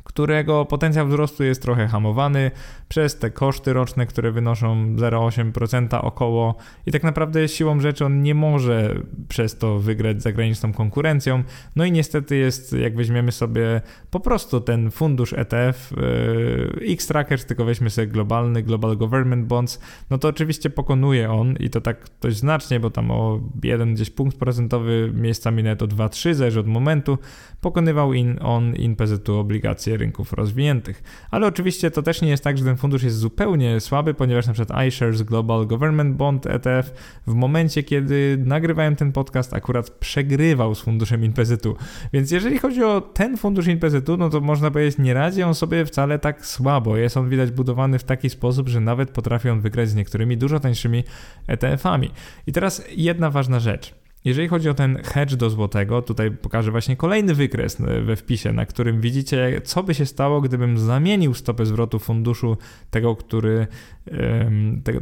którego 0.09 0.65
potencjał 0.65 1.09
wzrostu 1.09 1.45
jest 1.45 1.63
trochę 1.63 1.87
hamowany 1.87 2.51
przez 2.89 3.19
te 3.19 3.31
koszty 3.31 3.73
roczne, 3.73 4.07
które 4.07 4.33
wynoszą 4.33 4.97
0,8% 4.97 5.99
około 6.03 6.55
i 6.87 6.93
tak 6.93 7.03
naprawdę 7.03 7.49
siłą 7.49 7.81
rzeczy 7.81 8.05
on 8.05 8.23
nie 8.23 8.35
może 8.35 8.95
przez 9.29 9.59
to 9.59 9.79
wygrać 9.79 10.23
zagraniczną 10.23 10.73
konkurencją. 10.73 11.43
No 11.77 11.85
i 11.85 11.93
niestety 11.93 12.37
jest, 12.37 12.73
jak 12.73 12.97
weźmiemy 12.97 13.33
sobie 13.33 13.81
po 14.11 14.21
prostu 14.21 14.61
ten 14.61 14.91
fundusz 14.91 15.33
ETF 15.33 15.93
yy, 15.97 16.93
X-Trackers, 16.93 17.47
tylko 17.47 17.65
weźmy 17.65 17.91
sobie 17.91 18.07
globalny, 18.07 18.63
Global 18.63 18.97
Government 18.97 19.47
Bonds, 19.47 19.81
no 20.11 20.19
to 20.19 20.29
oczywiście 20.29 20.71
pokonuje 20.71 21.31
on 21.31 21.55
i 21.61 21.71
to 21.71 21.81
tak 21.81 22.07
dość 22.21 22.37
znacznie, 22.37 22.81
bo 22.81 22.91
tam 22.91 23.11
o 23.11 23.41
jeden 23.63 23.95
gdzieś 23.95 24.11
punkt 24.11 24.39
procentowy 24.39 25.13
miejscami 25.15 25.63
nawet 25.63 25.83
o 25.83 25.87
2-3, 25.87 26.35
zależy 26.35 26.61
od 26.61 26.67
momentu, 26.67 27.19
pokonywał 27.61 28.13
in, 28.13 28.39
on 28.41 28.75
in 28.75 28.97
obligacje 29.29 29.97
rynków 29.97 30.33
rozwiniętych. 30.33 31.03
Ale 31.31 31.47
oczywiście 31.47 31.91
to 31.91 32.03
też 32.03 32.23
nie 32.23 32.29
jest 32.29 32.45
tak, 32.45 32.59
że 32.59 32.65
ten 32.65 32.77
fundusz 32.77 33.03
jest 33.03 33.17
zupełnie 33.17 33.81
słaby, 33.81 34.15
ponieważ 34.15 34.47
na 34.47 34.53
przykład 34.53 34.87
iShares 34.87 35.23
Global 35.23 35.67
Government 35.67 36.17
Bond 36.17 36.47
ETF 36.47 36.93
w 37.27 37.35
momencie, 37.35 37.83
kiedy 37.83 38.43
nagrywałem 38.45 38.97
ten 38.97 39.13
podcast, 39.13 39.55
akurat 39.55 39.91
przegrywał 39.91 40.75
z 40.75 40.81
funduszem 40.81 41.25
InPZU. 41.25 41.77
Więc 42.13 42.31
jeżeli 42.31 42.59
chodzi 42.59 42.85
o 42.85 43.01
ten 43.01 43.37
fundusz 43.37 43.67
InPZU, 43.67 44.17
no 44.19 44.31
to 44.31 44.41
można 44.41 44.71
powiedzieć, 44.71 44.99
nie 44.99 45.15
radzi 45.15 45.43
on 45.43 45.55
sobie 45.55 45.85
wcale 45.85 46.19
tak 46.19 46.47
słabo. 46.47 46.97
Jest 46.97 47.17
on 47.17 47.29
widać 47.29 47.51
budowany 47.51 47.99
w 47.99 48.05
taki 48.05 48.31
sposób, 48.31 48.69
że 48.69 48.81
nawet 48.81 49.11
potrafi 49.11 49.49
on 49.49 49.61
wygrać 49.61 49.89
z 49.89 49.95
niektórymi 49.95 50.37
dużo 50.37 50.61
tańszymi 50.61 51.05
ETF-ami. 51.47 52.11
I 52.47 52.53
teraz 52.53 52.85
jedna 52.97 53.31
ważna 53.31 53.61
rzecz. 53.61 53.98
Jeżeli 54.25 54.49
chodzi 54.49 54.69
o 54.69 54.75
ten 54.75 55.03
hedge 55.03 55.35
do 55.35 55.51
złotego, 55.51 56.03
tutaj 56.03 56.31
pokażę 56.31 56.71
właśnie 56.71 56.97
kolejny 56.97 57.35
wykres 57.35 57.77
we 58.05 58.17
wpisie, 58.17 58.53
na 58.53 58.67
którym 58.67 59.01
widzicie, 59.01 59.61
co 59.65 59.83
by 59.83 59.95
się 59.95 60.07
stało, 60.07 60.41
gdybym 60.41 60.79
zamienił 60.79 61.35
stopę 61.35 61.67
zwrotu 61.67 61.99
funduszu 61.99 62.57
tego, 62.91 63.17
który 63.17 63.67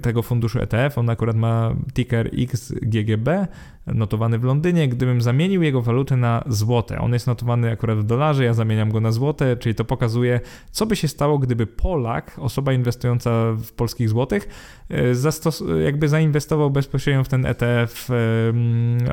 tego 0.02 0.22
funduszu 0.22 0.58
ETF. 0.60 0.98
On 0.98 1.10
akurat 1.10 1.36
ma 1.36 1.74
ticker 1.94 2.30
XGGB, 2.38 3.46
notowany 3.86 4.38
w 4.38 4.44
Londynie. 4.44 4.88
Gdybym 4.88 5.20
zamienił 5.20 5.62
jego 5.62 5.82
walutę 5.82 6.16
na 6.16 6.44
złote, 6.46 6.98
on 6.98 7.12
jest 7.12 7.26
notowany 7.26 7.70
akurat 7.70 7.98
w 7.98 8.04
dolarze, 8.04 8.44
ja 8.44 8.54
zamieniam 8.54 8.90
go 8.90 9.00
na 9.00 9.12
złote, 9.12 9.56
czyli 9.56 9.74
to 9.74 9.84
pokazuje, 9.84 10.40
co 10.70 10.86
by 10.86 10.96
się 10.96 11.08
stało, 11.08 11.38
gdyby 11.38 11.66
Polak, 11.66 12.36
osoba 12.38 12.72
inwestująca 12.72 13.52
w 13.52 13.72
polskich 13.72 14.08
złotych, 14.08 14.48
e, 14.90 15.82
jakby 15.84 16.08
zainwestował 16.08 16.70
bezpośrednio 16.70 17.24
w 17.24 17.28
ten 17.28 17.46
ETF 17.46 18.08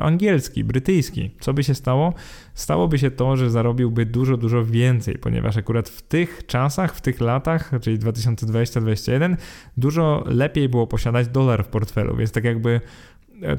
angielski, 0.00 0.64
brytyjski. 0.64 1.30
Co 1.40 1.54
by 1.54 1.64
się 1.64 1.74
stało? 1.74 2.14
Stałoby 2.54 2.98
się 2.98 3.10
to, 3.10 3.36
że 3.36 3.50
zarobiłby 3.50 4.06
dużo, 4.06 4.36
dużo 4.36 4.64
więcej, 4.64 5.18
ponieważ 5.18 5.56
akurat 5.56 5.88
w 5.88 6.02
tych 6.02 6.46
czasach, 6.46 6.96
w 6.96 7.00
tych 7.00 7.20
latach, 7.20 7.70
czyli 7.80 7.98
2020-2021, 7.98 9.36
dużo 9.76 10.24
lepiej 10.26 10.68
było 10.68 10.86
posiadać 10.86 11.28
dolar 11.28 11.64
w 11.64 11.68
portfelu, 11.68 12.16
więc 12.16 12.32
tak 12.32 12.44
jakby 12.44 12.70
e, 12.70 12.80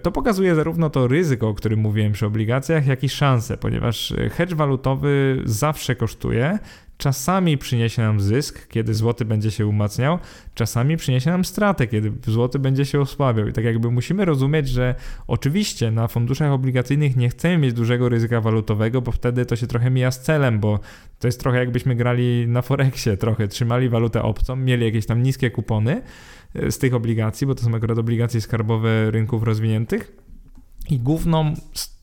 to 0.04 0.12
pokazuje 0.12 0.56
zarówno 0.56 0.90
to 0.90 1.08
ryzyko, 1.08 1.50
o 1.50 1.54
którym 1.54 1.80
mówiłem 1.80 2.12
przy 2.12 2.26
obligacjach, 2.26 2.88
jak 2.88 3.04
i 3.04 3.10
szanse, 3.10 3.58
ponieważ 3.58 4.14
hedge 4.32 4.54
walutowy 4.54 5.42
zawsze 5.46 5.96
kosztuje, 5.96 6.60
czasami 6.98 7.58
przyniesie 7.58 8.02
nam 8.02 8.20
zysk, 8.20 8.68
kiedy 8.68 8.94
złoty 8.94 9.26
będzie 9.26 9.52
się 9.52 9.68
umacniał, 9.68 10.20
czasami 10.54 10.98
przyniesie 10.98 11.30
nam 11.30 11.46
stratę, 11.46 11.88
kiedy 11.88 12.12
złoty 12.28 12.60
będzie 12.60 12.86
się 12.86 13.02
osłabiał. 13.02 13.48
I 13.48 13.54
tak 13.54 13.66
jakby 13.66 13.92
musimy 13.92 14.26
rozumieć, 14.26 14.70
że 14.70 14.96
oczywiście 15.28 15.92
na 15.92 16.08
funduszach 16.08 16.52
obligacyjnych 16.52 17.16
nie 17.16 17.30
chcemy 17.30 17.58
mieć 17.58 17.74
dużego 17.74 18.10
ryzyka 18.10 18.42
walutowego, 18.42 19.02
bo 19.02 19.12
wtedy 19.12 19.46
to 19.46 19.56
się 19.56 19.68
trochę 19.68 19.90
mija 19.90 20.12
z 20.12 20.22
celem, 20.22 20.60
bo 20.60 20.80
to 21.20 21.28
jest 21.28 21.40
trochę 21.40 21.58
jakbyśmy 21.58 21.96
grali 21.96 22.48
na 22.48 22.62
Forexie, 22.62 23.18
trochę 23.18 23.48
trzymali 23.48 23.90
walutę 23.90 24.22
obcą, 24.22 24.56
mieli 24.56 24.86
jakieś 24.86 25.06
tam 25.06 25.24
niskie 25.24 25.52
kupony 25.52 25.92
e, 25.92 26.02
z 26.70 26.78
tych 26.78 26.94
obligacji, 26.94 27.48
bo 27.48 27.56
to 27.56 27.64
są 27.64 27.76
akurat 27.76 27.98
obligacje 27.98 28.42
skarbowe 28.42 29.12
rynków 29.12 29.44
rozwiniętych 29.44 30.12
i 30.90 31.00
główną 31.00 31.54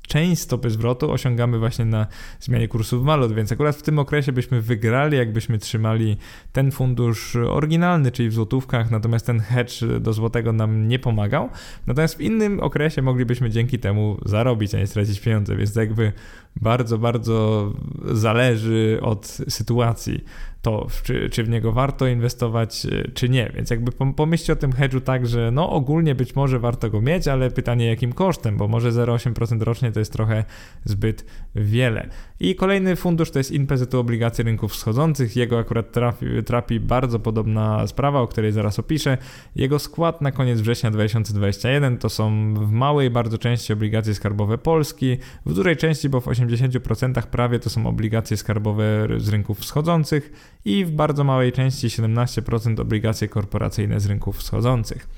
część 0.09 0.43
stopy 0.43 0.71
zwrotu 0.71 1.13
osiągamy 1.13 1.59
właśnie 1.59 1.85
na 1.85 2.07
zmianie 2.41 2.69
kursów 2.69 3.05
walut, 3.05 3.33
więc 3.33 3.53
akurat 3.53 3.77
w 3.77 3.83
tym 3.83 3.99
okresie 3.99 4.33
byśmy 4.33 4.61
wygrali, 4.61 5.17
jakbyśmy 5.17 5.59
trzymali 5.59 6.17
ten 6.53 6.71
fundusz 6.71 7.37
oryginalny, 7.37 8.11
czyli 8.11 8.29
w 8.29 8.33
złotówkach, 8.33 8.91
natomiast 8.91 9.27
ten 9.27 9.41
hedge 9.41 9.85
do 10.01 10.13
złotego 10.13 10.53
nam 10.53 10.89
nie 10.89 10.99
pomagał. 10.99 11.49
Natomiast 11.87 12.17
w 12.17 12.21
innym 12.21 12.61
okresie 12.61 13.03
moglibyśmy 13.03 13.51
dzięki 13.51 13.79
temu 13.79 14.19
zarobić, 14.25 14.75
a 14.75 14.79
nie 14.79 14.87
stracić 14.87 15.21
pieniądze, 15.21 15.57
więc 15.57 15.77
jakby 15.77 16.13
bardzo, 16.61 16.99
bardzo 16.99 17.73
zależy 18.05 18.99
od 19.03 19.27
sytuacji 19.27 20.25
to, 20.63 20.87
czy, 21.03 21.31
czy 21.31 21.45
w 21.45 21.49
niego 21.49 21.73
warto 21.73 22.07
inwestować, 22.07 22.87
e, 22.87 23.11
czy 23.15 23.29
nie. 23.29 23.53
Więc 23.55 23.71
jakby 23.71 23.93
pomyślcie 24.17 24.53
o 24.53 24.57
tym 24.57 24.73
hedge'u 24.73 25.01
tak, 25.01 25.27
że 25.27 25.51
no 25.51 25.71
ogólnie 25.71 26.15
być 26.15 26.37
może 26.37 26.59
warto 26.59 26.91
go 26.91 27.01
mieć, 27.01 27.29
ale 27.29 27.51
pytanie 27.51 27.87
jakim 27.87 28.13
kosztem, 28.13 28.57
bo 28.57 28.69
może 28.69 28.91
0,8% 28.91 29.63
rocznie 29.63 29.93
to 29.93 29.99
jest 29.99 30.13
trochę 30.13 30.45
zbyt 30.85 31.27
wiele. 31.55 32.09
I 32.45 32.55
kolejny 32.55 32.97
fundusz 32.97 33.31
to 33.31 33.39
jest 33.39 33.51
InPZU 33.51 33.99
obligacje 33.99 34.45
rynków 34.45 34.73
wschodzących. 34.73 35.37
Jego 35.37 35.59
akurat 35.59 35.93
trafi, 35.93 36.27
trapi 36.47 36.81
bardzo 36.81 37.19
podobna 37.19 37.87
sprawa, 37.87 38.21
o 38.21 38.29
której 38.29 38.53
zaraz 38.53 38.79
opiszę. 38.79 39.19
Jego 39.57 39.79
skład 39.79 40.21
na 40.21 40.33
koniec 40.33 40.61
września 40.61 40.91
2021 40.91 41.99
to 41.99 42.09
są 42.09 42.55
w 42.55 42.71
małej 42.71 43.11
bardzo 43.11 43.39
części 43.39 43.73
obligacje 43.73 44.15
skarbowe 44.15 44.59
Polski, 44.59 45.17
w 45.47 45.55
dużej 45.55 45.77
części, 45.77 46.09
bo 46.09 46.21
w 46.21 46.27
80% 46.27 47.23
prawie 47.23 47.59
to 47.59 47.71
są 47.71 47.87
obligacje 47.87 48.37
skarbowe 48.37 49.09
z 49.17 49.29
rynków 49.29 49.59
wschodzących 49.59 50.33
i 50.65 50.85
w 50.85 50.91
bardzo 50.91 51.25
małej 51.25 51.53
części 51.53 51.89
17% 51.89 52.81
obligacje 52.81 53.29
korporacyjne 53.29 54.01
z 54.01 54.07
rynków 54.07 54.37
wschodzących. 54.37 55.09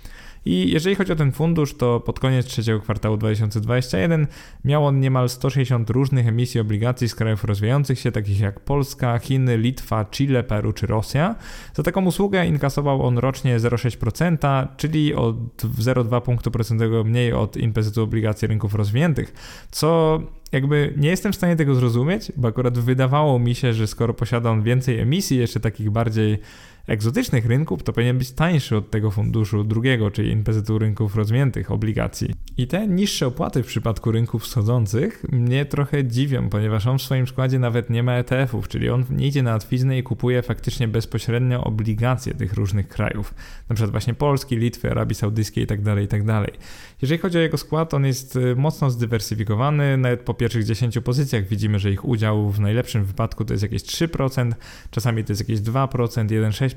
I 0.45 0.71
jeżeli 0.71 0.97
chodzi 0.97 1.13
o 1.13 1.17
ten 1.17 1.33
fundusz, 1.33 1.75
to 1.75 2.01
pod 2.01 2.21
koniec 2.21 2.47
trzeciego 2.47 2.81
kwartału 2.81 3.17
2021 3.17 4.27
miał 4.65 4.87
on 4.87 5.01
niemal 5.01 5.29
160 5.29 5.91
różnych 5.91 6.29
emisji 6.29 6.61
obligacji 6.61 7.09
z 7.09 7.15
krajów 7.15 7.45
rozwijających 7.45 7.99
się, 7.99 8.13
takich 8.13 8.41
jak 8.41 8.61
Polska, 8.61 9.19
Chiny, 9.19 9.59
Litwa, 9.59 10.05
Chile, 10.05 10.43
Peru 10.43 10.73
czy 10.73 10.87
Rosja. 10.87 11.35
Za 11.75 11.83
taką 11.83 12.05
usługę 12.05 12.47
inkasował 12.47 13.03
on 13.03 13.19
rocznie 13.19 13.59
0,6%, 13.59 14.67
czyli 14.77 15.15
o 15.15 15.35
0,2 15.59 16.21
punktu 16.21 16.51
procentowego 16.51 17.05
mniej 17.05 17.33
od 17.33 17.57
impetu 17.57 18.03
obligacji 18.03 18.49
rynków 18.49 18.75
rozwiniętych, 18.75 19.33
co 19.71 20.21
jakby 20.53 20.95
nie 20.97 21.09
jestem 21.09 21.33
w 21.33 21.37
stanie 21.37 21.57
tego 21.57 21.75
zrozumieć, 21.75 22.33
bo 22.37 22.49
akurat 22.49 22.79
wydawało 22.79 23.39
mi 23.39 23.55
się, 23.55 23.73
że 23.73 23.87
skoro 23.87 24.15
posiada 24.15 24.51
on 24.51 24.63
więcej 24.63 25.01
emisji, 25.01 25.39
jeszcze 25.39 25.61
takich 25.61 25.91
bardziej 25.91 26.39
egzotycznych 26.87 27.47
rynków, 27.47 27.83
to 27.83 27.93
powinien 27.93 28.19
być 28.19 28.33
tańszy 28.33 28.77
od 28.77 28.91
tego 28.91 29.11
funduszu 29.11 29.65
drugiego, 29.65 30.11
czyli 30.11 30.31
inpezytu 30.31 30.79
rynków 30.79 31.17
rozwiniętych 31.17 31.71
obligacji. 31.71 32.35
I 32.57 32.67
te 32.67 32.89
niższe 32.89 33.27
opłaty 33.27 33.63
w 33.63 33.67
przypadku 33.67 34.13
rynków 34.13 34.43
wschodzących 34.43 35.25
mnie 35.33 35.65
trochę 35.65 36.05
dziwią, 36.05 36.49
ponieważ 36.49 36.87
on 36.87 36.99
w 36.99 37.03
swoim 37.03 37.27
składzie 37.27 37.59
nawet 37.59 37.91
nie 37.91 38.03
ma 38.03 38.13
ETF-ów, 38.13 38.69
czyli 38.69 38.91
on 38.91 39.05
nie 39.11 39.27
idzie 39.27 39.43
na 39.43 39.53
łatwiznę 39.53 39.99
i 39.99 40.03
kupuje 40.03 40.43
faktycznie 40.43 40.89
bezpośrednio 40.89 41.65
obligacje 41.65 42.35
tych 42.35 42.53
różnych 42.53 42.89
krajów, 42.89 43.35
przykład 43.75 43.91
właśnie 43.91 44.15
Polski, 44.15 44.57
Litwy, 44.57 44.91
Arabii 44.91 45.15
Saudyjskiej 45.15 45.63
itd., 45.63 45.85
tak 45.85 46.01
itd. 46.01 46.43
Tak 46.47 46.55
Jeżeli 47.03 47.19
chodzi 47.19 47.39
o 47.39 47.41
jego 47.41 47.59
skład, 47.59 47.95
on 47.95 48.07
jest 48.07 48.37
y, 48.37 48.57
mocno 48.57 48.91
zdywersyfikowany, 48.91 49.97
nawet 49.97 50.21
po 50.21 50.35
pierwszych 50.35 50.65
10 50.65 50.99
pozycjach 50.99 51.47
widzimy, 51.47 51.79
że 51.79 51.91
ich 51.91 52.05
udział 52.05 52.51
w 52.51 52.61
najlepszym 52.61 53.05
wypadku 53.05 53.45
to 53.45 53.55
jest 53.55 53.63
jakieś 53.63 53.83
3%, 53.83 54.53
czasami 54.91 55.25
to 55.25 55.33
jest 55.33 55.41
jakieś 55.49 55.61
2%, 55.61 55.89
1,6% 56.27 56.74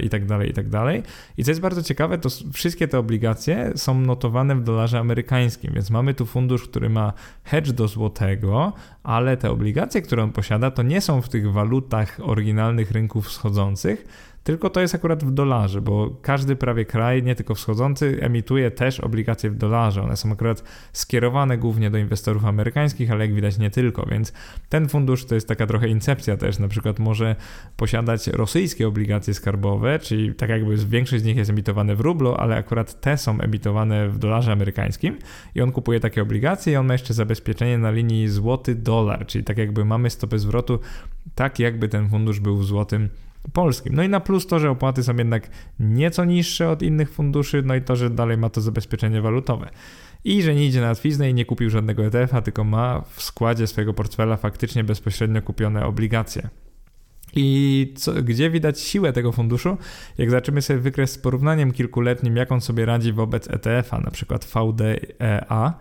i 0.00 0.08
tak 0.08 0.26
dalej, 0.26 0.50
i 0.50 0.52
tak 0.52 0.68
dalej. 0.68 1.02
I 1.36 1.44
co 1.44 1.50
jest 1.50 1.60
bardzo 1.60 1.82
ciekawe, 1.82 2.18
to 2.18 2.28
wszystkie 2.52 2.88
te 2.88 2.98
obligacje 2.98 3.72
są 3.76 4.00
notowane 4.00 4.56
w 4.56 4.62
dolarze 4.62 4.98
amerykańskim, 4.98 5.72
więc 5.74 5.90
mamy 5.90 6.14
tu 6.14 6.26
fundusz, 6.26 6.68
który 6.68 6.88
ma 6.88 7.12
hedge 7.44 7.70
do 7.70 7.88
złotego, 7.88 8.72
ale 9.02 9.36
te 9.36 9.50
obligacje, 9.50 10.02
które 10.02 10.22
on 10.22 10.32
posiada, 10.32 10.70
to 10.70 10.82
nie 10.82 11.00
są 11.00 11.22
w 11.22 11.28
tych 11.28 11.52
walutach 11.52 12.20
oryginalnych 12.22 12.90
rynków 12.90 13.26
wschodzących, 13.26 14.06
tylko 14.46 14.70
to 14.70 14.80
jest 14.80 14.94
akurat 14.94 15.24
w 15.24 15.30
dolarze, 15.30 15.82
bo 15.82 16.16
każdy 16.22 16.56
prawie 16.56 16.84
kraj, 16.84 17.22
nie 17.22 17.34
tylko 17.34 17.54
wschodzący, 17.54 18.18
emituje 18.20 18.70
też 18.70 19.00
obligacje 19.00 19.50
w 19.50 19.56
dolarze. 19.56 20.02
One 20.02 20.16
są 20.16 20.32
akurat 20.32 20.62
skierowane 20.92 21.58
głównie 21.58 21.90
do 21.90 21.98
inwestorów 21.98 22.44
amerykańskich, 22.44 23.10
ale 23.10 23.26
jak 23.26 23.34
widać 23.34 23.58
nie 23.58 23.70
tylko, 23.70 24.06
więc 24.10 24.32
ten 24.68 24.88
fundusz 24.88 25.24
to 25.24 25.34
jest 25.34 25.48
taka 25.48 25.66
trochę 25.66 25.88
incepcja 25.88 26.36
też, 26.36 26.58
na 26.58 26.68
przykład 26.68 26.98
może 26.98 27.36
posiadać 27.76 28.26
rosyjskie 28.26 28.88
obligacje 28.88 29.34
skarbowe, 29.34 29.98
czyli 29.98 30.34
tak 30.34 30.50
jakby 30.50 30.76
większość 30.76 31.22
z 31.22 31.26
nich 31.26 31.36
jest 31.36 31.50
emitowane 31.50 31.94
w 31.94 32.00
rublu, 32.00 32.34
ale 32.34 32.56
akurat 32.56 33.00
te 33.00 33.18
są 33.18 33.40
emitowane 33.40 34.08
w 34.08 34.18
dolarze 34.18 34.52
amerykańskim 34.52 35.18
i 35.54 35.60
on 35.60 35.72
kupuje 35.72 36.00
takie 36.00 36.22
obligacje 36.22 36.72
i 36.72 36.76
on 36.76 36.86
ma 36.86 36.94
jeszcze 36.94 37.14
zabezpieczenie 37.14 37.78
na 37.78 37.90
linii 37.90 38.28
złoty-dolar, 38.28 39.26
czyli 39.26 39.44
tak 39.44 39.58
jakby 39.58 39.84
mamy 39.84 40.10
stopę 40.10 40.38
zwrotu, 40.38 40.78
tak 41.34 41.58
jakby 41.58 41.88
ten 41.88 42.08
fundusz 42.08 42.40
był 42.40 42.56
w 42.56 42.64
złotym 42.64 43.08
polskim. 43.52 43.94
No 43.94 44.02
i 44.02 44.08
na 44.08 44.20
plus 44.20 44.46
to, 44.46 44.58
że 44.58 44.70
opłaty 44.70 45.02
są 45.02 45.16
jednak 45.16 45.50
nieco 45.80 46.24
niższe 46.24 46.70
od 46.70 46.82
innych 46.82 47.10
funduszy, 47.10 47.62
no 47.64 47.74
i 47.74 47.82
to, 47.82 47.96
że 47.96 48.10
dalej 48.10 48.36
ma 48.36 48.50
to 48.50 48.60
zabezpieczenie 48.60 49.20
walutowe. 49.20 49.70
I 50.24 50.42
że 50.42 50.54
nie 50.54 50.66
idzie 50.66 50.80
na 50.80 50.88
łatwiznę 50.88 51.30
i 51.30 51.34
nie 51.34 51.44
kupił 51.44 51.70
żadnego 51.70 52.04
ETF-a, 52.04 52.42
tylko 52.42 52.64
ma 52.64 53.04
w 53.14 53.22
składzie 53.22 53.66
swojego 53.66 53.94
portfela 53.94 54.36
faktycznie 54.36 54.84
bezpośrednio 54.84 55.42
kupione 55.42 55.86
obligacje. 55.86 56.48
I 57.36 57.94
co, 57.96 58.12
gdzie 58.12 58.50
widać 58.50 58.80
siłę 58.80 59.12
tego 59.12 59.32
funduszu? 59.32 59.76
Jak 60.18 60.30
zaczniemy 60.30 60.62
sobie 60.62 60.80
wykres 60.80 61.10
z 61.10 61.18
porównaniem 61.18 61.72
kilkuletnim, 61.72 62.36
jak 62.36 62.52
on 62.52 62.60
sobie 62.60 62.86
radzi 62.86 63.12
wobec 63.12 63.50
ETF-a, 63.50 64.00
na 64.00 64.10
przykład 64.10 64.44
VDEA, 64.44 65.72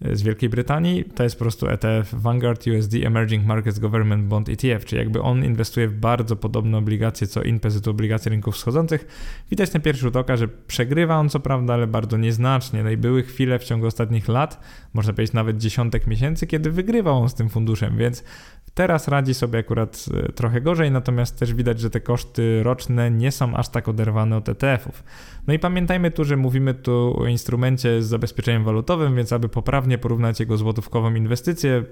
z 0.00 0.22
Wielkiej 0.22 0.48
Brytanii, 0.48 1.04
to 1.04 1.22
jest 1.22 1.36
po 1.36 1.44
prostu 1.44 1.68
ETF 1.68 2.14
Vanguard 2.14 2.66
USD 2.66 2.94
Emerging 2.94 3.46
Markets 3.46 3.78
Government 3.78 4.24
Bond 4.24 4.48
ETF, 4.48 4.84
czyli 4.84 4.98
jakby 4.98 5.22
on 5.22 5.44
inwestuje 5.44 5.88
w 5.88 5.94
bardzo 5.94 6.36
podobne 6.36 6.78
obligacje 6.78 7.26
co 7.26 7.42
INPEZ, 7.42 7.88
obligacje 7.88 8.30
rynków 8.30 8.54
wschodzących. 8.54 9.06
Widać 9.50 9.72
na 9.72 9.80
pierwszy 9.80 10.02
rzut 10.02 10.16
oka, 10.16 10.36
że 10.36 10.48
przegrywa 10.48 11.16
on 11.16 11.28
co 11.28 11.40
prawda, 11.40 11.74
ale 11.74 11.86
bardzo 11.86 12.16
nieznacznie. 12.16 12.82
No 12.82 12.90
i 12.90 12.96
były 12.96 13.22
chwile 13.22 13.58
w 13.58 13.64
ciągu 13.64 13.86
ostatnich 13.86 14.28
lat, 14.28 14.60
można 14.94 15.12
powiedzieć 15.12 15.34
nawet 15.34 15.58
dziesiątek 15.58 16.06
miesięcy, 16.06 16.46
kiedy 16.46 16.70
wygrywał 16.70 17.22
on 17.22 17.28
z 17.28 17.34
tym 17.34 17.48
funduszem, 17.48 17.96
więc 17.96 18.24
Teraz 18.78 19.08
radzi 19.08 19.34
sobie 19.34 19.58
akurat 19.58 20.04
e, 20.14 20.32
trochę 20.32 20.60
gorzej, 20.60 20.90
natomiast 20.90 21.38
też 21.38 21.54
widać, 21.54 21.80
że 21.80 21.90
te 21.90 22.00
koszty 22.00 22.62
roczne 22.62 23.10
nie 23.10 23.32
są 23.32 23.54
aż 23.54 23.68
tak 23.68 23.88
oderwane 23.88 24.36
od 24.36 24.48
ETF-ów. 24.48 25.04
No 25.46 25.54
i 25.54 25.58
pamiętajmy 25.58 26.10
tu, 26.10 26.24
że 26.24 26.36
mówimy 26.36 26.74
tu 26.74 27.14
o 27.18 27.26
instrumencie 27.26 28.02
z 28.02 28.06
zabezpieczeniem 28.06 28.64
walutowym, 28.64 29.16
więc 29.16 29.32
aby 29.32 29.48
poprawnie 29.48 29.98
porównać 29.98 30.40
jego 30.40 30.56
złotówkową 30.56 31.14
inwestycję, 31.14 31.84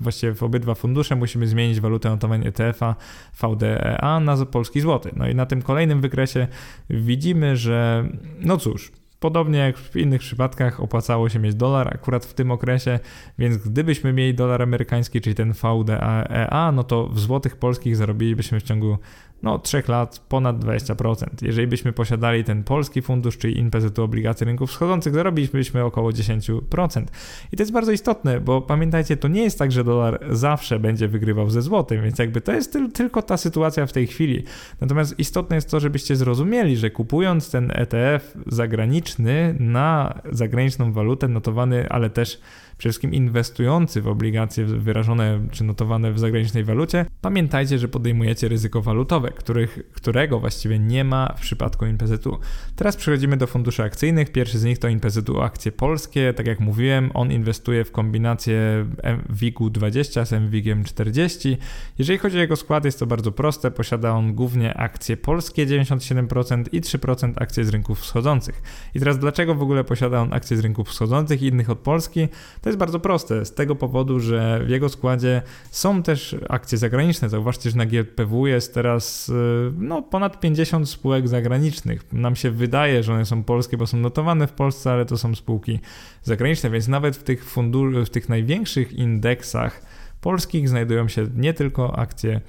właściwie 0.00 0.34
w 0.34 0.42
obydwa 0.42 0.74
fundusze 0.74 1.16
musimy 1.16 1.46
zmienić 1.46 1.80
walutę 1.80 2.10
notowania 2.10 2.48
ETF-a 2.48 2.94
VDEA 3.42 4.20
na 4.20 4.46
polski 4.46 4.80
złoty. 4.80 5.10
No 5.16 5.28
i 5.28 5.34
na 5.34 5.46
tym 5.46 5.62
kolejnym 5.62 6.00
wykresie 6.00 6.48
widzimy, 6.90 7.56
że 7.56 8.08
no 8.40 8.56
cóż, 8.56 8.92
Podobnie 9.22 9.58
jak 9.58 9.78
w 9.78 9.96
innych 9.96 10.20
przypadkach 10.20 10.80
opłacało 10.80 11.28
się 11.28 11.38
mieć 11.38 11.54
dolar 11.54 11.94
akurat 11.94 12.24
w 12.24 12.34
tym 12.34 12.50
okresie, 12.50 13.00
więc 13.38 13.56
gdybyśmy 13.56 14.12
mieli 14.12 14.34
dolar 14.34 14.62
amerykański, 14.62 15.20
czyli 15.20 15.34
ten 15.34 15.52
VDEA, 15.52 16.72
no 16.72 16.84
to 16.84 17.08
w 17.08 17.20
złotych 17.20 17.56
polskich 17.56 17.96
zarobilibyśmy 17.96 18.60
w 18.60 18.62
ciągu 18.62 18.98
no, 19.42 19.58
3 19.58 19.82
lat 19.88 20.18
ponad 20.28 20.64
20%. 20.64 21.26
Jeżeli 21.42 21.66
byśmy 21.66 21.92
posiadali 21.92 22.44
ten 22.44 22.64
polski 22.64 23.02
fundusz, 23.02 23.38
czyli 23.38 23.58
INPZ 23.58 23.98
obligacje 23.98 24.44
rynków 24.44 24.70
wschodzących, 24.70 25.14
zarobilibyśmy 25.14 25.84
około 25.84 26.10
10%. 26.10 27.04
I 27.52 27.56
to 27.56 27.62
jest 27.62 27.72
bardzo 27.72 27.92
istotne, 27.92 28.40
bo 28.40 28.60
pamiętajcie, 28.60 29.16
to 29.16 29.28
nie 29.28 29.42
jest 29.42 29.58
tak, 29.58 29.72
że 29.72 29.84
dolar 29.84 30.24
zawsze 30.30 30.78
będzie 30.78 31.08
wygrywał 31.08 31.50
ze 31.50 31.62
złotym, 31.62 32.02
więc 32.02 32.18
jakby 32.18 32.40
to 32.40 32.52
jest 32.52 32.78
tylko 32.94 33.22
ta 33.22 33.36
sytuacja 33.36 33.86
w 33.86 33.92
tej 33.92 34.06
chwili. 34.06 34.44
Natomiast 34.80 35.18
istotne 35.18 35.56
jest 35.56 35.70
to, 35.70 35.80
żebyście 35.80 36.16
zrozumieli, 36.16 36.76
że 36.76 36.90
kupując 36.90 37.50
ten 37.50 37.70
ETF 37.74 38.36
zagraniczny 38.46 39.54
na 39.58 40.20
zagraniczną 40.32 40.92
walutę 40.92 41.28
notowany, 41.28 41.88
ale 41.88 42.10
też 42.10 42.40
przede 42.78 42.90
wszystkim 42.90 43.14
inwestujący 43.14 44.02
w 44.02 44.08
obligacje 44.08 44.64
wyrażone 44.64 45.40
czy 45.50 45.64
notowane 45.64 46.12
w 46.12 46.18
zagranicznej 46.18 46.64
walucie, 46.64 47.06
pamiętajcie, 47.22 47.78
że 47.78 47.88
podejmujecie 47.88 48.48
ryzyko 48.48 48.82
walutowe, 48.82 49.30
których, 49.30 49.78
którego 49.92 50.40
właściwie 50.40 50.78
nie 50.78 51.04
ma 51.04 51.34
w 51.38 51.40
przypadku 51.40 51.86
INPZ-u. 51.86 52.38
Teraz 52.76 52.96
przechodzimy 52.96 53.36
do 53.36 53.46
funduszy 53.46 53.82
akcyjnych. 53.82 54.32
Pierwszy 54.32 54.58
z 54.58 54.64
nich 54.64 54.78
to 54.78 54.88
INPZ-u 54.88 55.40
akcje 55.40 55.72
polskie. 55.72 56.32
Tak 56.32 56.46
jak 56.46 56.60
mówiłem, 56.60 57.10
on 57.14 57.32
inwestuje 57.32 57.84
w 57.84 57.92
kombinację 57.92 58.86
WIG-u 59.30 59.70
20 59.70 60.24
z 60.24 60.32
MWIG-iem 60.32 60.84
40. 60.84 61.56
Jeżeli 61.98 62.18
chodzi 62.18 62.36
o 62.36 62.40
jego 62.40 62.56
skład, 62.56 62.84
jest 62.84 62.98
to 62.98 63.06
bardzo 63.06 63.32
proste. 63.32 63.70
Posiada 63.70 64.12
on 64.12 64.34
głównie 64.34 64.74
akcje 64.74 65.16
polskie 65.16 65.66
97% 65.66 66.64
i 66.72 66.80
3% 66.80 67.32
akcje 67.36 67.64
z 67.64 67.68
rynków 67.68 68.00
wschodzących. 68.00 68.62
I 68.94 68.98
teraz 68.98 69.18
dlaczego 69.18 69.54
w 69.54 69.62
ogóle 69.62 69.84
posiada 69.84 70.20
on 70.20 70.32
akcje 70.32 70.56
z 70.56 70.60
rynków 70.60 70.88
wschodzących 70.88 71.42
i 71.42 71.46
innych 71.46 71.70
od 71.70 71.78
Polski? 71.78 72.28
To 72.60 72.68
jest 72.68 72.78
bardzo 72.78 73.00
proste, 73.00 73.44
z 73.44 73.54
tego 73.54 73.76
powodu, 73.76 74.20
że 74.20 74.60
w 74.66 74.68
jego 74.68 74.88
składzie 74.88 75.42
są 75.70 76.02
też 76.02 76.36
akcje 76.48 76.78
zagraniczne. 76.78 77.11
Zauważcie, 77.18 77.70
że 77.70 77.76
na 77.76 77.86
GPW 77.86 78.46
jest 78.46 78.74
teraz 78.74 79.28
y, 79.28 79.32
no, 79.78 80.02
ponad 80.02 80.40
50 80.40 80.88
spółek 80.88 81.28
zagranicznych. 81.28 82.12
Nam 82.12 82.36
się 82.36 82.50
wydaje, 82.50 83.02
że 83.02 83.14
one 83.14 83.24
są 83.24 83.44
polskie, 83.44 83.76
bo 83.76 83.86
są 83.86 83.96
notowane 83.96 84.46
w 84.46 84.52
Polsce, 84.52 84.92
ale 84.92 85.06
to 85.06 85.18
są 85.18 85.34
spółki 85.34 85.80
zagraniczne, 86.22 86.70
więc 86.70 86.88
nawet 86.88 87.16
w 87.16 87.22
tych, 87.22 87.54
fundu- 87.54 88.04
w 88.04 88.10
tych 88.10 88.28
największych 88.28 88.92
indeksach 88.92 89.82
polskich 90.20 90.68
znajdują 90.68 91.08
się 91.08 91.26
nie 91.36 91.54
tylko 91.54 91.98
akcje 91.98 92.40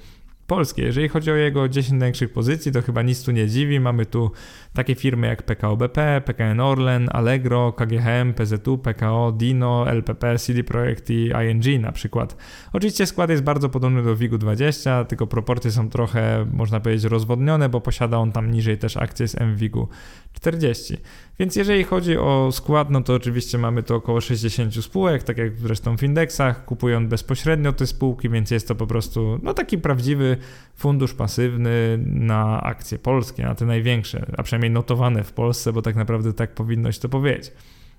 polskie. 0.46 0.82
Jeżeli 0.82 1.08
chodzi 1.08 1.30
o 1.30 1.34
jego 1.34 1.68
10 1.68 2.00
największych 2.00 2.32
pozycji, 2.32 2.72
to 2.72 2.82
chyba 2.82 3.02
nic 3.02 3.24
tu 3.24 3.32
nie 3.32 3.48
dziwi. 3.48 3.80
Mamy 3.80 4.06
tu 4.06 4.30
takie 4.74 4.94
firmy 4.94 5.26
jak 5.26 5.42
PKO 5.42 5.76
BP, 5.76 6.22
PKN 6.24 6.60
Orlen, 6.60 7.08
Allegro, 7.12 7.72
KGHM, 7.72 8.34
PZU, 8.34 8.78
PKO, 8.78 9.32
Dino, 9.32 9.90
LPP, 9.90 10.38
CD 10.38 10.64
Projekt 10.64 11.10
i 11.10 11.30
ING 11.50 11.82
na 11.82 11.92
przykład. 11.92 12.36
Oczywiście 12.72 13.06
skład 13.06 13.30
jest 13.30 13.42
bardzo 13.42 13.68
podobny 13.68 14.02
do 14.02 14.16
WIG-u20, 14.16 15.04
tylko 15.04 15.26
proporcje 15.26 15.70
są 15.70 15.90
trochę, 15.90 16.46
można 16.52 16.80
powiedzieć, 16.80 17.04
rozwodnione, 17.04 17.68
bo 17.68 17.80
posiada 17.80 18.18
on 18.18 18.32
tam 18.32 18.50
niżej 18.50 18.78
też 18.78 18.96
akcje 18.96 19.28
z 19.28 19.40
MWIG-u 19.40 19.88
40. 20.32 20.96
Więc 21.38 21.56
jeżeli 21.56 21.84
chodzi 21.84 22.18
o 22.18 22.48
skład, 22.52 22.90
no 22.90 23.02
to 23.02 23.14
oczywiście 23.14 23.58
mamy 23.58 23.82
tu 23.82 23.94
około 23.94 24.20
60 24.20 24.84
spółek, 24.84 25.22
tak 25.22 25.38
jak 25.38 25.58
zresztą 25.58 25.96
w 25.96 26.02
indeksach, 26.02 26.64
kupują 26.64 27.08
bezpośrednio 27.08 27.72
te 27.72 27.86
spółki, 27.86 28.28
więc 28.28 28.50
jest 28.50 28.68
to 28.68 28.74
po 28.74 28.86
prostu 28.86 29.40
no 29.42 29.54
taki 29.54 29.78
prawdziwy 29.78 30.36
fundusz 30.76 31.14
pasywny 31.14 31.98
na 32.06 32.62
akcje 32.62 32.98
polskie, 32.98 33.42
na 33.42 33.54
te 33.54 33.66
największe, 33.66 34.26
a 34.36 34.42
przynajmniej 34.42 34.63
notowane 34.70 35.24
w 35.24 35.32
Polsce, 35.32 35.72
bo 35.72 35.82
tak 35.82 35.96
naprawdę 35.96 36.32
tak 36.32 36.54
powinno 36.54 36.92
się 36.92 37.00
to 37.00 37.08
powiedzieć. 37.08 37.52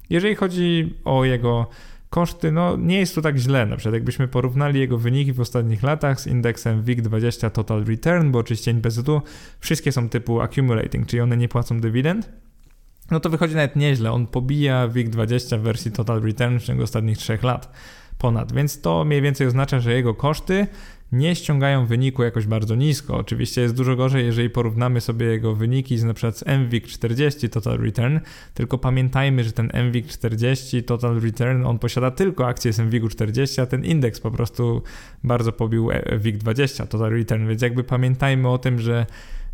Jeżeli 0.10 0.36
chodzi 0.36 0.94
o 1.06 1.26
jego 1.26 1.70
koszty, 2.10 2.52
no 2.52 2.78
nie 2.78 3.00
jest 3.00 3.16
to 3.16 3.22
tak 3.22 3.38
źle. 3.38 3.66
Na 3.66 3.78
przykład 3.78 3.94
jakbyśmy 3.94 4.28
porównali 4.28 4.80
jego 4.80 4.98
wyniki 4.98 5.34
w 5.34 5.40
ostatnich 5.40 5.84
latach 5.84 6.22
z 6.22 6.28
indeksem 6.28 6.84
WIG20 6.84 7.52
Total 7.52 7.86
Return, 7.86 8.32
bo 8.32 8.40
oczywiście 8.40 8.72
NPZ-u 8.72 9.22
wszystkie 9.60 9.92
są 9.92 10.10
typu 10.10 10.42
accumulating, 10.42 11.08
czyli 11.08 11.22
one 11.22 11.38
nie 11.38 11.48
płacą 11.48 11.80
dywidend, 11.80 12.30
no 13.12 13.20
to 13.20 13.30
wychodzi 13.30 13.56
nawet 13.56 13.76
nieźle. 13.76 14.12
On 14.12 14.28
pobija 14.28 14.88
WIG20 14.88 15.58
w 15.60 15.62
wersji 15.62 15.92
Total 15.92 16.22
Return 16.22 16.60
w 16.60 16.64
ciągu 16.64 16.84
ostatnich 16.84 17.18
3 17.18 17.40
lat 17.44 17.72
ponad, 18.18 18.54
więc 18.54 18.82
to 18.82 19.06
mniej 19.06 19.22
więcej 19.22 19.48
oznacza, 19.48 19.80
że 19.80 19.94
jego 19.94 20.14
koszty 20.14 20.68
nie 21.12 21.36
ściągają 21.36 21.86
wyniku 21.86 22.24
jakoś 22.24 22.48
bardzo 22.48 22.76
nisko. 22.76 23.18
Oczywiście 23.18 23.62
jest 23.62 23.76
dużo 23.76 23.96
gorzej, 23.96 24.26
jeżeli 24.26 24.50
porównamy 24.50 25.02
sobie 25.02 25.26
jego 25.26 25.56
wyniki 25.56 25.98
z 25.98 26.04
np. 26.04 26.32
z 26.32 26.44
MWIG 26.48 26.88
40 26.88 27.50
Total 27.50 27.78
Return, 27.78 28.20
tylko 28.54 28.78
pamiętajmy, 28.78 29.44
że 29.44 29.52
ten 29.52 29.72
MWIG 29.74 30.08
40 30.08 30.84
Total 30.84 31.22
Return, 31.22 31.66
on 31.66 31.80
posiada 31.80 32.12
tylko 32.12 32.48
akcje 32.48 32.74
z 32.74 32.80
MWIG 32.80 33.10
40, 33.10 33.62
a 33.62 33.66
ten 33.66 33.86
indeks 33.86 34.20
po 34.20 34.32
prostu 34.32 34.82
bardzo 35.24 35.52
pobił 35.52 35.90
WIG 36.18 36.38
20 36.38 36.86
Total 36.86 37.12
Return, 37.12 37.48
więc 37.48 37.62
jakby 37.62 37.84
pamiętajmy 37.84 38.50
o 38.50 38.58
tym, 38.58 38.80
że 38.80 39.06
E, 39.06 39.45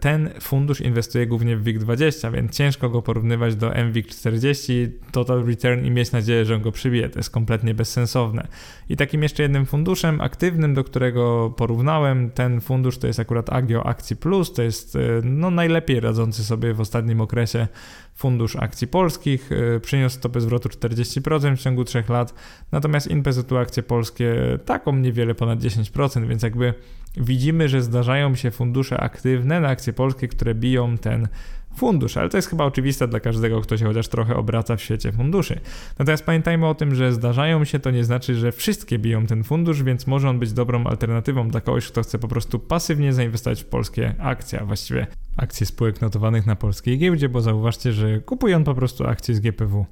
ten 0.00 0.30
fundusz 0.40 0.80
inwestuje 0.80 1.26
głównie 1.26 1.56
w 1.56 1.64
WIG20, 1.64 2.32
więc 2.32 2.52
ciężko 2.52 2.90
go 2.90 3.02
porównywać 3.02 3.56
do 3.56 3.70
MWIG40 3.70 4.88
Total 5.12 5.46
Return 5.46 5.84
i 5.84 5.90
mieć 5.90 6.12
nadzieję, 6.12 6.44
że 6.44 6.54
on 6.54 6.62
go 6.62 6.72
przybije. 6.72 7.08
To 7.08 7.18
jest 7.18 7.30
kompletnie 7.30 7.74
bezsensowne. 7.74 8.48
I 8.88 8.96
takim 8.96 9.22
jeszcze 9.22 9.42
jednym 9.42 9.66
funduszem 9.66 10.20
aktywnym, 10.20 10.74
do 10.74 10.84
którego 10.84 11.54
porównałem, 11.56 12.30
ten 12.30 12.60
fundusz 12.60 12.98
to 12.98 13.06
jest 13.06 13.20
akurat 13.20 13.52
Agio 13.52 13.86
Akcji 13.86 14.16
Plus, 14.16 14.52
to 14.52 14.62
jest 14.62 14.96
e, 14.96 14.98
no, 15.24 15.50
najlepiej 15.50 16.00
radzący 16.00 16.44
sobie 16.44 16.74
w 16.74 16.80
ostatnim 16.80 17.20
okresie 17.20 17.68
Fundusz 18.16 18.56
Akcji 18.56 18.86
Polskich 18.86 19.50
e, 19.52 19.80
przyniósł 19.80 20.16
stopę 20.16 20.40
zwrotu 20.40 20.68
40% 20.68 21.56
w 21.56 21.60
ciągu 21.60 21.84
3 21.84 22.04
lat, 22.08 22.34
natomiast 22.72 23.06
InPZU 23.06 23.56
akcje 23.56 23.82
polskie 23.82 24.34
taką 24.64 24.96
niewiele 24.96 25.34
ponad 25.34 25.58
10%, 25.58 26.26
więc 26.26 26.42
jakby 26.42 26.74
widzimy, 27.16 27.68
że 27.68 27.82
zdarzają 27.82 28.34
się 28.34 28.50
fundusze 28.50 29.00
aktywne 29.00 29.60
na 29.60 29.68
akcje 29.68 29.92
polskie, 29.92 30.28
które 30.28 30.54
biją 30.54 30.98
ten 30.98 31.28
fundusz, 31.76 32.16
ale 32.16 32.28
to 32.28 32.38
jest 32.38 32.48
chyba 32.48 32.64
oczywiste 32.64 33.08
dla 33.08 33.20
każdego, 33.20 33.60
kto 33.60 33.76
się 33.76 33.86
chociaż 33.86 34.08
trochę 34.08 34.36
obraca 34.36 34.76
w 34.76 34.82
świecie 34.82 35.12
funduszy. 35.12 35.60
Natomiast 35.98 36.24
pamiętajmy 36.24 36.66
o 36.66 36.74
tym, 36.74 36.94
że 36.94 37.12
zdarzają 37.12 37.64
się, 37.64 37.78
to 37.78 37.90
nie 37.90 38.04
znaczy, 38.04 38.34
że 38.34 38.52
wszystkie 38.52 38.98
biją 38.98 39.26
ten 39.26 39.44
fundusz, 39.44 39.82
więc 39.82 40.06
może 40.06 40.30
on 40.30 40.38
być 40.38 40.52
dobrą 40.52 40.84
alternatywą 40.84 41.48
dla 41.48 41.60
kogoś, 41.60 41.86
kto 41.88 42.02
chce 42.02 42.18
po 42.18 42.28
prostu 42.28 42.58
pasywnie 42.58 43.12
zainwestować 43.12 43.62
w 43.62 43.66
polskie 43.66 44.14
akcje, 44.18 44.60
a 44.60 44.64
właściwie 44.64 45.06
akcje 45.36 45.66
spółek 45.66 46.00
notowanych 46.00 46.46
na 46.46 46.56
polskiej 46.56 46.98
giełdzie, 46.98 47.28
bo 47.28 47.40
zauważcie, 47.40 47.92
że 47.92 48.20
kupuje 48.20 48.56
on 48.56 48.64
po 48.64 48.74
prostu 48.74 49.06
akcje 49.06 49.34
z 49.34 49.40
GPW. 49.40 49.86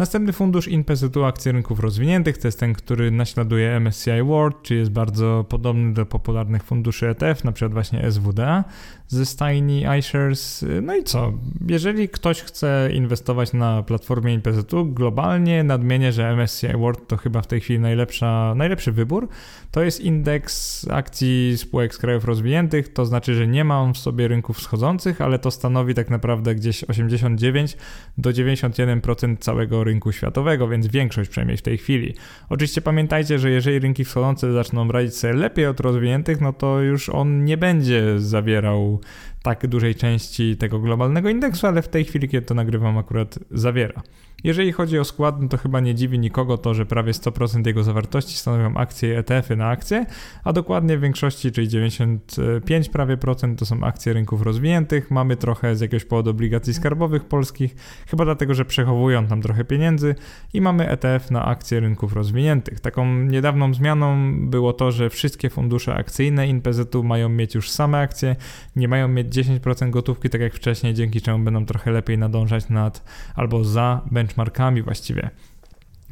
Następny 0.00 0.32
fundusz 0.32 0.68
InPZU 0.68 1.24
akcji 1.24 1.52
rynków 1.52 1.80
rozwiniętych 1.80 2.38
to 2.38 2.48
jest 2.48 2.60
ten, 2.60 2.72
który 2.72 3.10
naśladuje 3.10 3.80
MSCI 3.80 4.22
World, 4.24 4.62
czy 4.62 4.74
jest 4.74 4.90
bardzo 4.90 5.44
podobny 5.48 5.94
do 5.94 6.06
popularnych 6.06 6.64
funduszy 6.64 7.08
ETF, 7.08 7.44
na 7.44 7.52
przykład 7.52 7.72
właśnie 7.72 8.10
SWD 8.10 8.64
ze 9.08 9.26
stajni 9.26 9.84
iShares. 9.98 10.64
No 10.82 10.96
i 10.96 11.04
co? 11.04 11.32
Jeżeli 11.68 12.08
ktoś 12.08 12.42
chce 12.42 12.90
inwestować 12.92 13.52
na 13.52 13.82
platformie 13.82 14.34
InPZU 14.34 14.84
globalnie, 14.84 15.64
nadmienię, 15.64 16.12
że 16.12 16.36
MSCI 16.36 16.76
World 16.78 17.08
to 17.08 17.16
chyba 17.16 17.42
w 17.42 17.46
tej 17.46 17.60
chwili 17.60 17.78
najlepsza, 17.78 18.54
najlepszy 18.56 18.92
wybór. 18.92 19.28
To 19.70 19.82
jest 19.82 20.00
indeks 20.00 20.86
akcji 20.90 21.58
spółek 21.58 21.94
z 21.94 21.98
krajów 21.98 22.24
rozwiniętych, 22.24 22.92
to 22.92 23.06
znaczy, 23.06 23.34
że 23.34 23.46
nie 23.46 23.64
ma 23.64 23.80
on 23.80 23.94
w 23.94 23.98
sobie 23.98 24.28
rynków 24.28 24.56
wschodzących, 24.56 25.20
ale 25.20 25.38
to 25.38 25.50
stanowi 25.50 25.94
tak 25.94 26.10
naprawdę 26.10 26.54
gdzieś 26.54 26.84
89 26.84 27.76
do 28.18 28.30
91% 28.30 29.36
całego 29.38 29.84
rynku 29.84 29.89
światowego, 30.10 30.68
więc 30.68 30.86
większość 30.86 31.30
przynajmniej 31.30 31.56
w 31.56 31.62
tej 31.62 31.78
chwili. 31.78 32.14
Oczywiście 32.48 32.80
pamiętajcie, 32.80 33.38
że 33.38 33.50
jeżeli 33.50 33.78
rynki 33.78 34.04
wschodzące 34.04 34.52
zaczną 34.52 34.88
radzić 34.88 35.16
sobie 35.16 35.34
lepiej 35.34 35.66
od 35.66 35.80
rozwiniętych, 35.80 36.40
no 36.40 36.52
to 36.52 36.80
już 36.80 37.08
on 37.08 37.44
nie 37.44 37.56
będzie 37.56 38.20
zawierał 38.20 39.00
tak 39.42 39.66
dużej 39.66 39.94
części 39.94 40.56
tego 40.56 40.78
globalnego 40.78 41.28
indeksu, 41.28 41.66
ale 41.66 41.82
w 41.82 41.88
tej 41.88 42.04
chwili, 42.04 42.28
kiedy 42.28 42.46
to 42.46 42.54
nagrywam, 42.54 42.98
akurat 42.98 43.38
zawiera. 43.50 44.02
Jeżeli 44.44 44.72
chodzi 44.72 44.98
o 44.98 45.04
skład, 45.04 45.42
no 45.42 45.48
to 45.48 45.56
chyba 45.56 45.80
nie 45.80 45.94
dziwi 45.94 46.18
nikogo 46.18 46.58
to, 46.58 46.74
że 46.74 46.86
prawie 46.86 47.12
100% 47.12 47.66
jego 47.66 47.82
zawartości 47.82 48.36
stanowią 48.36 48.76
akcje 48.76 49.18
ETF-y 49.18 49.56
na 49.56 49.68
akcje, 49.68 50.06
a 50.44 50.52
dokładnie 50.52 50.98
w 50.98 51.00
większości, 51.00 51.52
czyli 51.52 51.68
95 51.68 52.88
prawie 52.88 53.16
procent 53.16 53.58
to 53.58 53.66
są 53.66 53.84
akcje 53.84 54.12
rynków 54.12 54.42
rozwiniętych. 54.42 55.10
Mamy 55.10 55.36
trochę 55.36 55.76
z 55.76 55.80
jakiegoś 55.80 56.04
powodu 56.04 56.30
obligacji 56.30 56.74
skarbowych 56.74 57.24
polskich, 57.24 57.76
chyba 58.08 58.24
dlatego, 58.24 58.54
że 58.54 58.64
przechowują 58.64 59.26
tam 59.26 59.42
trochę 59.42 59.64
pieniędzy 59.64 60.14
i 60.54 60.60
mamy 60.60 60.88
ETF 60.88 61.30
na 61.30 61.44
akcje 61.44 61.80
rynków 61.80 62.12
rozwiniętych. 62.12 62.80
Taką 62.80 63.14
niedawną 63.14 63.74
zmianą 63.74 64.34
było 64.50 64.72
to, 64.72 64.92
że 64.92 65.10
wszystkie 65.10 65.50
fundusze 65.50 65.94
akcyjne 65.94 66.48
INPZ-u 66.48 67.02
mają 67.02 67.28
mieć 67.28 67.54
już 67.54 67.70
same 67.70 67.98
akcje, 67.98 68.36
nie 68.76 68.88
mają 68.88 69.08
mieć 69.08 69.36
10% 69.36 69.90
gotówki, 69.90 70.30
tak 70.30 70.40
jak 70.40 70.54
wcześniej, 70.54 70.94
dzięki 70.94 71.20
czemu 71.20 71.44
będą 71.44 71.66
trochę 71.66 71.90
lepiej 71.90 72.18
nadążać 72.18 72.68
nad 72.68 73.04
albo 73.34 73.64
za 73.64 74.00
benchmark 74.10 74.29
benchmarkami 74.30 74.82
właściwie. 74.82 75.30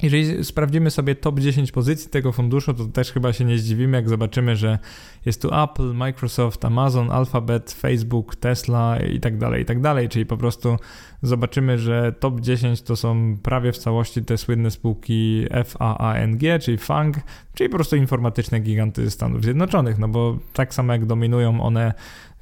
Jeżeli 0.03 0.45
sprawdzimy 0.45 0.91
sobie 0.91 1.15
top 1.15 1.41
10 1.41 1.73
pozycji 1.73 2.11
tego 2.11 2.33
funduszu, 2.33 2.75
to 2.75 2.85
też 2.85 3.13
chyba 3.13 3.33
się 3.33 3.45
nie 3.45 3.59
zdziwimy, 3.59 3.97
jak 3.97 4.09
zobaczymy, 4.09 4.57
że 4.57 4.79
jest 5.27 5.43
tu 5.43 5.63
Apple, 5.63 5.95
Microsoft, 5.95 6.65
Amazon, 6.65 7.11
Alphabet, 7.11 7.73
Facebook, 7.73 8.37
Tesla 8.37 8.99
i 9.01 9.21
tak 9.21 9.39
dalej, 9.39 9.63
i 9.63 9.65
tak 9.65 9.81
dalej. 9.81 10.09
Czyli 10.09 10.27
po 10.27 10.37
prostu 10.37 10.77
zobaczymy, 11.23 11.79
że 11.79 12.13
top 12.13 12.41
10 12.41 12.83
to 12.83 12.97
są 12.97 13.37
prawie 13.43 13.73
w 13.73 13.79
całości 13.79 14.25
te 14.25 14.39
słynne 14.39 14.71
spółki 14.71 15.47
FAANG, 15.65 16.41
czyli 16.61 16.79
FANG, 16.79 17.17
czyli 17.55 17.71
po 17.71 17.77
prostu 17.77 17.97
informatyczne 17.97 18.61
giganty 18.61 19.11
Stanów 19.11 19.43
Zjednoczonych, 19.45 19.99
no 19.99 20.09
bo 20.09 20.39
tak 20.53 20.75
samo 20.75 20.93
jak 20.93 21.07
dominują 21.07 21.61
one 21.61 21.95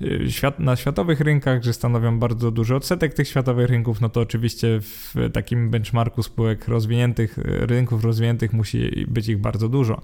y, 0.03 0.31
świat, 0.31 0.61
na 0.61 0.77
światowych 0.77 1.21
rynkach, 1.21 1.63
że 1.63 1.73
stanowią 1.73 2.19
bardzo 2.19 2.51
duży 2.51 2.77
odsetek 2.77 3.15
tych 3.15 3.29
światowych 3.29 3.69
rynków, 3.69 4.01
no 4.01 4.09
to 4.09 4.21
oczywiście 4.21 4.81
w 4.81 5.15
takim 5.33 5.71
benchmarku 5.71 6.23
spółek 6.23 6.69
rozwiniętych, 6.69 7.39
rynków 7.45 8.05
rozwiniętych 8.05 8.53
musi 8.53 9.07
być 9.09 9.29
ich 9.29 9.41
bardzo 9.41 9.69
dużo. 9.69 10.03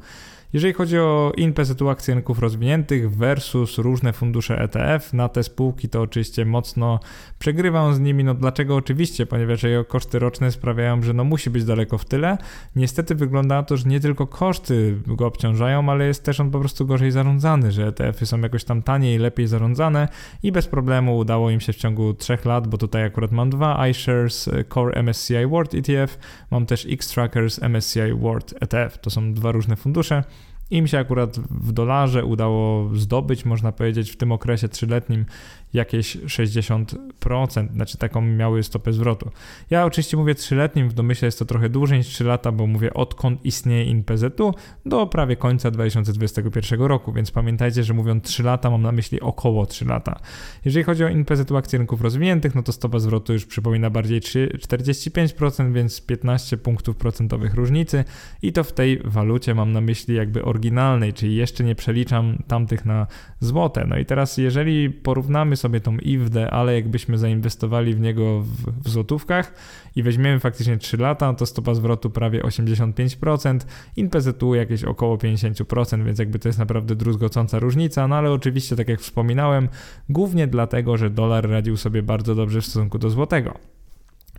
Jeżeli 0.53 0.73
chodzi 0.73 0.99
o 0.99 1.33
INPZ 1.37 1.83
akcji 1.91 2.15
rynków 2.15 2.39
rozwiniętych 2.39 3.17
versus 3.17 3.79
różne 3.79 4.13
fundusze 4.13 4.61
ETF, 4.61 5.13
na 5.13 5.29
te 5.29 5.43
spółki 5.43 5.89
to 5.89 6.03
oczywiście 6.03 6.45
mocno 6.45 7.01
przegrywam 7.39 7.95
z 7.95 8.01
nimi. 8.01 8.25
No 8.25 8.35
dlaczego? 8.35 8.77
Oczywiście, 8.77 9.27
ponieważ 9.27 9.63
jego 9.63 9.85
koszty 9.85 10.19
roczne 10.19 10.53
sprawiają, 10.53 11.03
że 11.03 11.13
no 11.13 11.25
musi 11.25 11.51
być 11.51 11.65
daleko 11.65 11.99
w 11.99 12.05
tyle. 12.05 12.39
Niestety 12.77 13.15
wygląda 13.15 13.55
na 13.55 13.63
to, 13.63 13.77
że 13.77 13.89
nie 13.89 14.01
tylko 14.01 14.27
koszty 14.27 14.99
go 15.07 15.27
obciążają, 15.27 15.89
ale 15.89 16.07
jest 16.07 16.25
też 16.25 16.41
on 16.41 16.51
po 16.51 16.61
prostu 16.61 16.87
gorzej 16.87 17.11
zarządzany, 17.11 17.73
że 17.73 17.87
ETF-y 17.87 18.27
są 18.27 18.41
jakoś 18.41 18.65
tam 18.65 18.83
taniej, 18.83 19.19
lepiej 19.19 19.47
zarządzane 19.47 20.09
i 20.43 20.53
bez 20.53 20.67
problemu 20.67 21.17
udało 21.17 21.51
im 21.51 21.61
się 21.61 21.73
w 21.73 21.77
ciągu 21.77 22.15
3 22.15 22.39
lat, 22.45 22.69
bo 22.69 22.79
tutaj 22.79 23.05
akurat 23.05 23.33
mam 23.33 23.51
dwa 23.51 23.89
iShares 23.89 24.51
Core 24.75 25.03
MSCI 25.03 25.47
World 25.47 25.75
ETF, 25.75 26.19
mam 26.51 26.67
też 26.67 26.87
X-Trackers 26.91 27.63
MSCI 27.63 28.13
World 28.15 28.55
ETF. 28.61 28.99
To 28.99 29.11
są 29.11 29.35
dwa 29.35 29.53
różne 29.53 29.77
fundusze. 29.77 30.25
Im 30.73 30.87
się 30.87 30.99
akurat 30.99 31.39
w 31.39 31.73
dolarze 31.73 32.25
udało 32.25 32.91
zdobyć, 32.95 33.45
można 33.45 33.73
powiedzieć, 33.73 34.11
w 34.11 34.17
tym 34.17 34.33
okresie 34.33 34.69
trzyletnim 34.69 35.25
jakieś 35.73 36.17
60%, 36.17 37.73
znaczy 37.73 37.99
taką 37.99 38.21
miały 38.21 38.63
stopę 38.63 38.93
zwrotu. 38.93 39.31
Ja 39.71 39.85
oczywiście 39.85 40.17
mówię 40.17 40.35
trzyletnim, 40.35 40.89
w 40.89 40.93
domyśle 40.93 41.27
jest 41.27 41.39
to 41.39 41.45
trochę 41.45 41.69
dłużej 41.69 41.99
niż 41.99 42.07
3 42.07 42.25
lata, 42.25 42.53
bo 42.53 42.67
mówię 42.67 42.95
odkąd 42.95 43.45
istnieje 43.45 43.85
INPZU 43.85 44.55
do 44.87 45.07
prawie 45.07 45.37
końca 45.37 45.71
2021 45.71 46.81
roku, 46.81 47.13
więc 47.13 47.31
pamiętajcie, 47.31 47.85
że 47.85 47.95
mówiąc 47.95 48.25
3 48.25 48.43
lata 48.43 48.71
mam 48.71 48.83
na 48.83 48.93
myśli 48.93 49.21
około 49.21 49.67
3 49.67 49.85
lata. 49.85 50.21
Jeżeli 50.65 50.85
chodzi 50.85 51.05
o 51.05 51.09
INPZU 51.09 51.57
akcji 51.57 51.79
rynków 51.79 52.01
rozwiniętych, 52.01 52.55
no 52.55 52.63
to 52.63 52.73
stopa 52.73 52.99
zwrotu 52.99 53.33
już 53.33 53.47
przypomina 53.47 53.91
bardziej 53.91 54.21
45%, 54.21 55.73
więc 55.73 56.01
15 56.01 56.57
punktów 56.57 56.97
procentowych 56.97 57.55
różnicy 57.55 58.05
i 58.43 58.53
to 58.53 58.65
w 58.65 58.73
tej 58.73 59.01
walucie 59.05 59.55
mam 59.55 59.73
na 59.73 59.81
myśli 59.81 60.15
jakby 60.15 60.45
oryginalnej, 60.45 61.13
czyli 61.13 61.37
jeszcze 61.37 61.65
nie 61.65 61.75
przeliczam 61.75 62.39
tamtych 62.47 62.85
na 62.85 63.07
złote. 63.41 63.87
No 63.89 63.99
i 63.99 64.07
teraz 64.07 64.39
jeżeli 64.39 64.91
porównamy 64.91 65.57
sobie 65.63 65.81
tą 65.81 65.97
IWD, 65.99 66.51
ale 66.51 66.75
jakbyśmy 66.75 67.19
zainwestowali 67.19 67.95
w 67.95 68.01
niego 68.01 68.41
w, 68.41 68.83
w 68.85 68.89
złotówkach 68.89 69.55
i 69.97 70.03
weźmiemy 70.03 70.41
faktycznie 70.41 70.77
3 70.79 70.97
lata, 70.97 71.35
to 71.35 71.47
stopa 71.47 71.75
zwrotu 71.75 72.11
prawie 72.11 72.43
85%, 72.43 73.59
INPZU 73.97 74.55
jakieś 74.55 74.85
około 74.85 75.17
50%, 75.17 76.05
więc 76.05 76.19
jakby 76.19 76.39
to 76.39 76.49
jest 76.49 76.59
naprawdę 76.59 76.97
druzgocąca 76.97 77.59
różnica, 77.59 78.09
no 78.09 78.17
ale 78.17 78.31
oczywiście, 78.33 78.77
tak 78.77 78.89
jak 78.89 79.01
wspominałem, 79.01 79.69
głównie 80.09 80.47
dlatego, 80.47 80.97
że 80.97 81.11
dolar 81.11 81.49
radził 81.49 81.77
sobie 81.77 82.03
bardzo 82.03 82.35
dobrze 82.35 82.61
w 82.61 82.67
stosunku 82.67 82.99
do 82.99 83.11
złotego. 83.11 83.82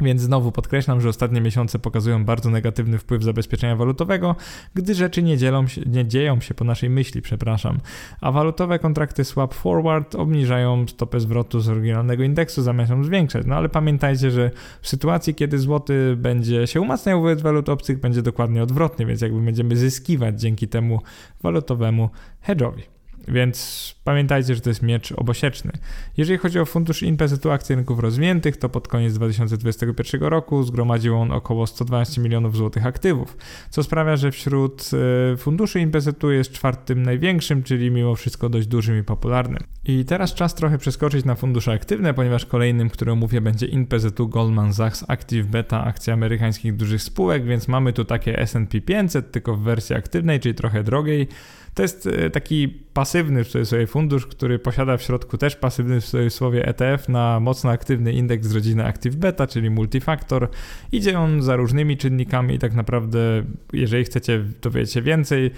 Więc 0.01 0.21
znowu 0.21 0.51
podkreślam, 0.51 1.01
że 1.01 1.09
ostatnie 1.09 1.41
miesiące 1.41 1.79
pokazują 1.79 2.25
bardzo 2.25 2.49
negatywny 2.49 2.97
wpływ 2.97 3.23
zabezpieczenia 3.23 3.75
walutowego, 3.75 4.35
gdy 4.73 4.95
rzeczy 4.95 5.23
nie, 5.23 5.37
dzielą 5.37 5.67
się, 5.67 5.81
nie 5.85 6.07
dzieją 6.07 6.41
się 6.41 6.53
po 6.53 6.63
naszej 6.63 6.89
myśli, 6.89 7.21
przepraszam. 7.21 7.79
A 8.21 8.31
walutowe 8.31 8.79
kontrakty 8.79 9.23
swap 9.23 9.53
forward 9.53 10.15
obniżają 10.15 10.87
stopę 10.87 11.19
zwrotu 11.19 11.59
z 11.59 11.69
oryginalnego 11.69 12.23
indeksu 12.23 12.61
zamiast 12.61 12.91
ją 12.91 13.03
zwiększać. 13.03 13.45
No 13.45 13.55
ale 13.55 13.69
pamiętajcie, 13.69 14.31
że 14.31 14.51
w 14.81 14.87
sytuacji, 14.87 15.35
kiedy 15.35 15.59
złoty 15.59 16.15
będzie 16.17 16.67
się 16.67 16.81
umacniał 16.81 17.21
wobec 17.21 17.41
walut 17.41 17.69
obcych, 17.69 17.99
będzie 17.99 18.21
dokładnie 18.21 18.63
odwrotnie, 18.63 19.05
więc 19.05 19.21
jakby 19.21 19.41
będziemy 19.41 19.75
zyskiwać 19.75 20.41
dzięki 20.41 20.67
temu 20.67 21.01
walutowemu 21.43 22.09
hedge'owi. 22.47 22.92
Więc 23.27 23.95
pamiętajcie, 24.03 24.55
że 24.55 24.61
to 24.61 24.69
jest 24.69 24.81
miecz 24.81 25.11
obosieczny. 25.11 25.71
Jeżeli 26.17 26.39
chodzi 26.39 26.59
o 26.59 26.65
fundusz 26.65 27.03
INPZ 27.03 27.45
akcji 27.45 27.75
rozwiniętych, 27.97 28.57
to 28.57 28.69
pod 28.69 28.87
koniec 28.87 29.13
2021 29.13 30.21
roku 30.21 30.63
zgromadził 30.63 31.15
on 31.15 31.31
około 31.31 31.67
112 31.67 32.21
milionów 32.21 32.57
złotych 32.57 32.85
aktywów, 32.85 33.37
co 33.69 33.83
sprawia, 33.83 34.15
że 34.15 34.31
wśród 34.31 34.89
e, 35.33 35.37
funduszy 35.37 35.79
INPZ 35.79 36.09
jest 36.31 36.51
czwartym 36.51 37.03
największym, 37.03 37.63
czyli 37.63 37.91
mimo 37.91 38.15
wszystko 38.15 38.49
dość 38.49 38.67
dużym 38.67 38.99
i 38.99 39.03
popularnym. 39.03 39.63
I 39.85 40.05
teraz 40.05 40.33
czas 40.33 40.55
trochę 40.55 40.77
przeskoczyć 40.77 41.25
na 41.25 41.35
fundusze 41.35 41.71
aktywne, 41.71 42.13
ponieważ 42.13 42.45
kolejnym, 42.45 42.89
który 42.89 43.11
omówię, 43.11 43.41
będzie 43.41 43.65
INPZ 43.65 44.05
Goldman 44.17 44.73
Sachs 44.73 45.05
Active 45.07 45.47
Beta 45.47 45.83
akcji 45.83 46.13
amerykańskich 46.13 46.75
dużych 46.75 47.03
spółek, 47.03 47.45
więc 47.45 47.67
mamy 47.67 47.93
tu 47.93 48.05
takie 48.05 48.39
S&P 48.39 48.81
500, 48.81 49.31
tylko 49.31 49.55
w 49.55 49.61
wersji 49.61 49.95
aktywnej, 49.95 50.39
czyli 50.39 50.55
trochę 50.55 50.83
drogiej. 50.83 51.27
To 51.73 51.81
jest 51.81 52.07
e, 52.07 52.29
taki 52.29 52.67
pasywny 52.93 53.43
w 53.43 53.47
cudzysłowie 53.47 53.87
fundusz, 53.87 54.27
który 54.27 54.59
posiada 54.59 54.97
w 54.97 55.01
środku 55.01 55.37
też 55.37 55.55
pasywny 55.55 56.01
w 56.01 56.05
cudzysłowie 56.05 56.65
ETF 56.65 57.09
na 57.09 57.39
mocno 57.39 57.69
aktywny 57.69 58.13
indeks 58.13 58.47
z 58.47 58.55
rodziny 58.55 58.85
Active 58.85 59.15
Beta, 59.15 59.47
czyli 59.47 59.69
multifaktor. 59.69 60.49
Idzie 60.91 61.19
on 61.19 61.41
za 61.41 61.55
różnymi 61.55 61.97
czynnikami 61.97 62.55
i 62.55 62.59
tak 62.59 62.73
naprawdę, 62.73 63.43
jeżeli 63.73 64.03
chcecie 64.03 64.45
dowiedzieć 64.61 64.93
się 64.93 65.01
więcej, 65.01 65.51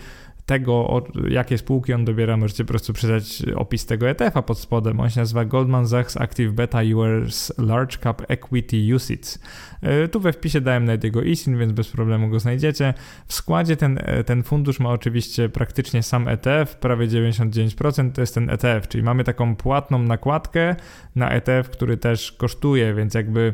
tego, 0.45 1.03
jakie 1.29 1.57
spółki 1.57 1.93
on 1.93 2.05
dobiera, 2.05 2.37
możecie 2.37 2.63
po 2.65 2.67
prostu 2.67 2.93
przeczytać 2.93 3.43
opis 3.55 3.85
tego 3.85 4.09
ETF-a 4.09 4.41
pod 4.41 4.59
spodem. 4.59 4.99
On 4.99 5.09
się 5.09 5.19
nazywa 5.19 5.45
Goldman 5.45 5.87
Sachs 5.87 6.17
Active 6.17 6.53
Beta 6.53 6.81
US 6.95 7.53
Large 7.57 7.97
Cap 7.97 8.21
Equity 8.27 8.95
UCITS. 8.95 9.39
E, 9.81 10.07
tu 10.07 10.19
we 10.19 10.33
wpisie 10.33 10.61
dałem 10.61 10.85
nawet 10.85 11.03
jego 11.03 11.21
ISIN, 11.21 11.57
więc 11.57 11.71
bez 11.73 11.87
problemu 11.91 12.29
go 12.29 12.39
znajdziecie. 12.39 12.93
W 13.27 13.33
składzie 13.33 13.77
ten, 13.77 13.99
e, 14.01 14.23
ten 14.23 14.43
fundusz 14.43 14.79
ma 14.79 14.89
oczywiście 14.89 15.49
praktycznie 15.49 16.03
sam 16.03 16.27
ETF, 16.27 16.75
prawie 16.75 17.07
99% 17.07 18.11
to 18.11 18.21
jest 18.21 18.35
ten 18.35 18.49
ETF, 18.49 18.87
czyli 18.87 19.03
mamy 19.03 19.23
taką 19.23 19.55
płatną 19.55 19.99
nakładkę 19.99 20.75
na 21.15 21.29
ETF, 21.29 21.69
który 21.69 21.97
też 21.97 22.31
kosztuje, 22.31 22.93
więc 22.93 23.13
jakby 23.13 23.53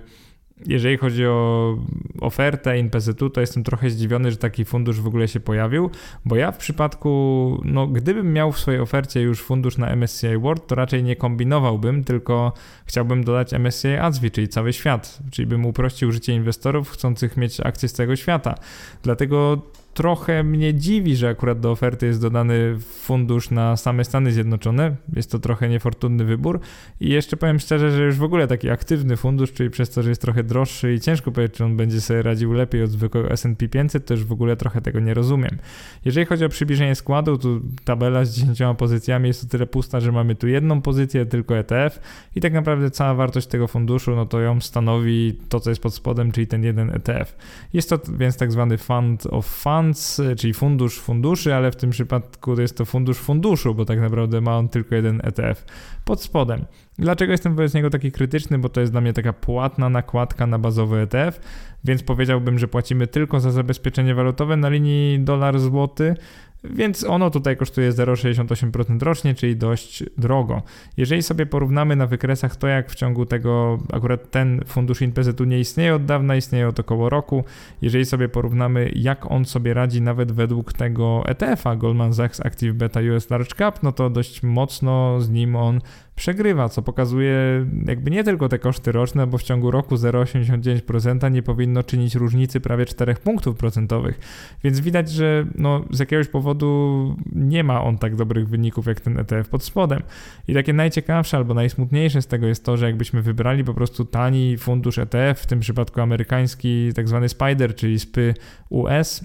jeżeli 0.65 0.97
chodzi 0.97 1.25
o 1.25 1.77
ofertę 2.21 2.79
InPZ-u, 2.79 3.29
to 3.29 3.41
jestem 3.41 3.63
trochę 3.63 3.89
zdziwiony, 3.89 4.31
że 4.31 4.37
taki 4.37 4.65
fundusz 4.65 5.01
w 5.01 5.07
ogóle 5.07 5.27
się 5.27 5.39
pojawił, 5.39 5.89
bo 6.25 6.35
ja 6.35 6.51
w 6.51 6.57
przypadku, 6.57 7.61
no 7.65 7.87
gdybym 7.87 8.33
miał 8.33 8.51
w 8.51 8.59
swojej 8.59 8.79
ofercie 8.79 9.21
już 9.21 9.41
fundusz 9.41 9.77
na 9.77 9.95
MSCI 9.95 10.37
World, 10.37 10.67
to 10.67 10.75
raczej 10.75 11.03
nie 11.03 11.15
kombinowałbym, 11.15 12.03
tylko 12.03 12.53
chciałbym 12.85 13.23
dodać 13.23 13.53
MSCI 13.53 13.87
ASWI, 13.87 14.31
czyli 14.31 14.47
cały 14.47 14.73
świat, 14.73 15.19
czyli 15.31 15.45
bym 15.45 15.65
uprościł 15.65 16.11
życie 16.11 16.33
inwestorów 16.33 16.89
chcących 16.89 17.37
mieć 17.37 17.59
akcje 17.59 17.89
z 17.89 17.93
całego 17.93 18.15
świata. 18.15 18.55
Dlatego 19.03 19.61
trochę 19.93 20.43
mnie 20.43 20.73
dziwi, 20.73 21.15
że 21.15 21.29
akurat 21.29 21.59
do 21.59 21.71
oferty 21.71 22.05
jest 22.05 22.21
dodany 22.21 22.77
fundusz 22.79 23.49
na 23.49 23.77
same 23.77 24.03
Stany 24.03 24.31
Zjednoczone. 24.31 24.95
Jest 25.15 25.31
to 25.31 25.39
trochę 25.39 25.69
niefortunny 25.69 26.25
wybór. 26.25 26.59
I 26.99 27.09
jeszcze 27.09 27.37
powiem 27.37 27.59
szczerze, 27.59 27.91
że 27.91 28.03
już 28.03 28.15
w 28.15 28.23
ogóle 28.23 28.47
taki 28.47 28.69
aktywny 28.69 29.17
fundusz, 29.17 29.53
czyli 29.53 29.69
przez 29.69 29.89
to, 29.89 30.03
że 30.03 30.09
jest 30.09 30.21
trochę 30.21 30.43
droższy 30.43 30.93
i 30.93 30.99
ciężko 30.99 31.31
powiedzieć, 31.31 31.57
czy 31.57 31.65
on 31.65 31.77
będzie 31.77 32.01
sobie 32.01 32.21
radził 32.21 32.53
lepiej 32.53 32.83
od 32.83 32.89
zwykłego 32.89 33.31
S&P 33.31 33.67
500, 33.67 34.05
to 34.05 34.13
już 34.13 34.23
w 34.23 34.31
ogóle 34.31 34.55
trochę 34.55 34.81
tego 34.81 34.99
nie 34.99 35.13
rozumiem. 35.13 35.57
Jeżeli 36.05 36.25
chodzi 36.25 36.45
o 36.45 36.49
przybliżenie 36.49 36.95
składu, 36.95 37.37
to 37.37 37.49
tabela 37.83 38.25
z 38.25 38.35
10 38.35 38.77
pozycjami 38.77 39.27
jest 39.27 39.43
o 39.43 39.47
tyle 39.47 39.65
pusta, 39.65 39.99
że 39.99 40.11
mamy 40.11 40.35
tu 40.35 40.47
jedną 40.47 40.81
pozycję, 40.81 41.25
tylko 41.25 41.57
ETF 41.57 41.99
i 42.35 42.41
tak 42.41 42.53
naprawdę 42.53 42.91
cała 42.91 43.13
wartość 43.13 43.47
tego 43.47 43.67
funduszu, 43.67 44.15
no 44.15 44.25
to 44.25 44.39
ją 44.39 44.61
stanowi 44.61 45.37
to, 45.49 45.59
co 45.59 45.69
jest 45.69 45.81
pod 45.81 45.93
spodem, 45.93 46.31
czyli 46.31 46.47
ten 46.47 46.63
jeden 46.63 46.89
ETF. 46.89 47.35
Jest 47.73 47.89
to 47.89 47.99
więc 48.17 48.37
tak 48.37 48.51
zwany 48.51 48.77
fund 48.77 49.27
of 49.31 49.45
funds, 49.45 49.80
funds, 49.81 50.21
czyli 50.37 50.53
fundusz 50.53 50.99
funduszy, 50.99 51.55
ale 51.55 51.71
w 51.71 51.75
tym 51.75 51.89
przypadku 51.89 52.61
jest 52.61 52.77
to 52.77 52.85
fundusz 52.85 53.17
funduszu, 53.17 53.75
bo 53.75 53.85
tak 53.85 53.99
naprawdę 53.99 54.41
ma 54.41 54.57
on 54.57 54.69
tylko 54.69 54.95
jeden 54.95 55.21
ETF 55.23 55.65
pod 56.05 56.21
spodem. 56.21 56.65
Dlaczego 56.99 57.31
jestem 57.31 57.55
wobec 57.55 57.73
niego 57.73 57.89
taki 57.89 58.11
krytyczny? 58.11 58.59
Bo 58.59 58.69
to 58.69 58.81
jest 58.81 58.93
dla 58.93 59.01
mnie 59.01 59.13
taka 59.13 59.33
płatna 59.33 59.89
nakładka 59.89 60.47
na 60.47 60.59
bazowy 60.59 60.99
ETF, 60.99 61.39
więc 61.83 62.03
powiedziałbym, 62.03 62.59
że 62.59 62.67
płacimy 62.67 63.07
tylko 63.07 63.39
za 63.39 63.51
zabezpieczenie 63.51 64.15
walutowe 64.15 64.57
na 64.57 64.69
linii 64.69 65.19
dolar-złoty, 65.19 66.15
więc 66.63 67.03
ono 67.03 67.29
tutaj 67.29 67.57
kosztuje 67.57 67.91
0,68% 67.91 69.01
rocznie, 69.01 69.35
czyli 69.35 69.55
dość 69.55 70.03
drogo. 70.17 70.61
Jeżeli 70.97 71.23
sobie 71.23 71.45
porównamy 71.45 71.95
na 71.95 72.07
wykresach 72.07 72.55
to, 72.55 72.67
jak 72.67 72.91
w 72.91 72.95
ciągu 72.95 73.25
tego, 73.25 73.79
akurat 73.93 74.31
ten 74.31 74.61
fundusz 74.65 75.01
InPZ-u 75.01 75.43
nie 75.43 75.59
istnieje 75.59 75.95
od 75.95 76.05
dawna, 76.05 76.35
istnieje 76.35 76.67
od 76.67 76.79
około 76.79 77.09
roku. 77.09 77.43
Jeżeli 77.81 78.05
sobie 78.05 78.29
porównamy, 78.29 78.91
jak 78.95 79.31
on 79.31 79.45
sobie 79.45 79.73
radzi 79.73 80.01
nawet 80.01 80.31
według 80.31 80.73
tego 80.73 81.23
ETF-a 81.25 81.75
Goldman 81.75 82.13
Sachs 82.13 82.45
Active 82.45 82.73
Beta 82.73 82.99
US 83.15 83.29
Large 83.29 83.55
Cap, 83.55 83.83
no 83.83 83.91
to 83.91 84.09
dość 84.09 84.43
mocno 84.43 85.21
z 85.21 85.29
nim 85.29 85.55
on 85.55 85.81
przegrywa, 86.15 86.69
co 86.69 86.81
pokazuje 86.81 87.65
jakby 87.85 88.11
nie 88.11 88.23
tylko 88.23 88.49
te 88.49 88.59
koszty 88.59 88.91
roczne, 88.91 89.27
bo 89.27 89.37
w 89.37 89.43
ciągu 89.43 89.71
roku 89.71 89.95
0,89% 89.95 91.31
nie 91.31 91.43
powinno 91.43 91.83
czynić 91.83 92.15
różnicy 92.15 92.59
prawie 92.59 92.85
4 92.85 93.15
punktów 93.15 93.57
procentowych. 93.57 94.19
Więc 94.63 94.79
widać, 94.79 95.11
że 95.11 95.45
no, 95.55 95.85
z 95.91 95.99
jakiegoś 95.99 96.27
powodu 96.27 97.15
nie 97.35 97.63
ma 97.63 97.83
on 97.83 97.97
tak 97.97 98.15
dobrych 98.15 98.49
wyników 98.49 98.85
jak 98.85 99.01
ten 99.01 99.19
ETF 99.19 99.49
pod 99.49 99.63
spodem. 99.63 100.01
I 100.47 100.53
takie 100.53 100.73
najciekawsze 100.73 101.37
albo 101.37 101.53
najsmutniejsze 101.53 102.21
z 102.21 102.27
tego 102.27 102.47
jest 102.47 102.65
to, 102.65 102.77
że 102.77 102.85
jakbyśmy 102.85 103.21
wybrali 103.21 103.63
po 103.63 103.73
prostu 103.73 104.05
tani 104.05 104.57
fundusz 104.57 104.97
ETF, 104.97 105.41
w 105.41 105.45
tym 105.45 105.59
przypadku 105.59 106.01
amerykański, 106.01 106.93
tak 106.95 107.07
zwany 107.07 107.29
SPIDER, 107.29 107.75
czyli 107.75 107.99
SPY 107.99 108.33
US, 108.69 109.23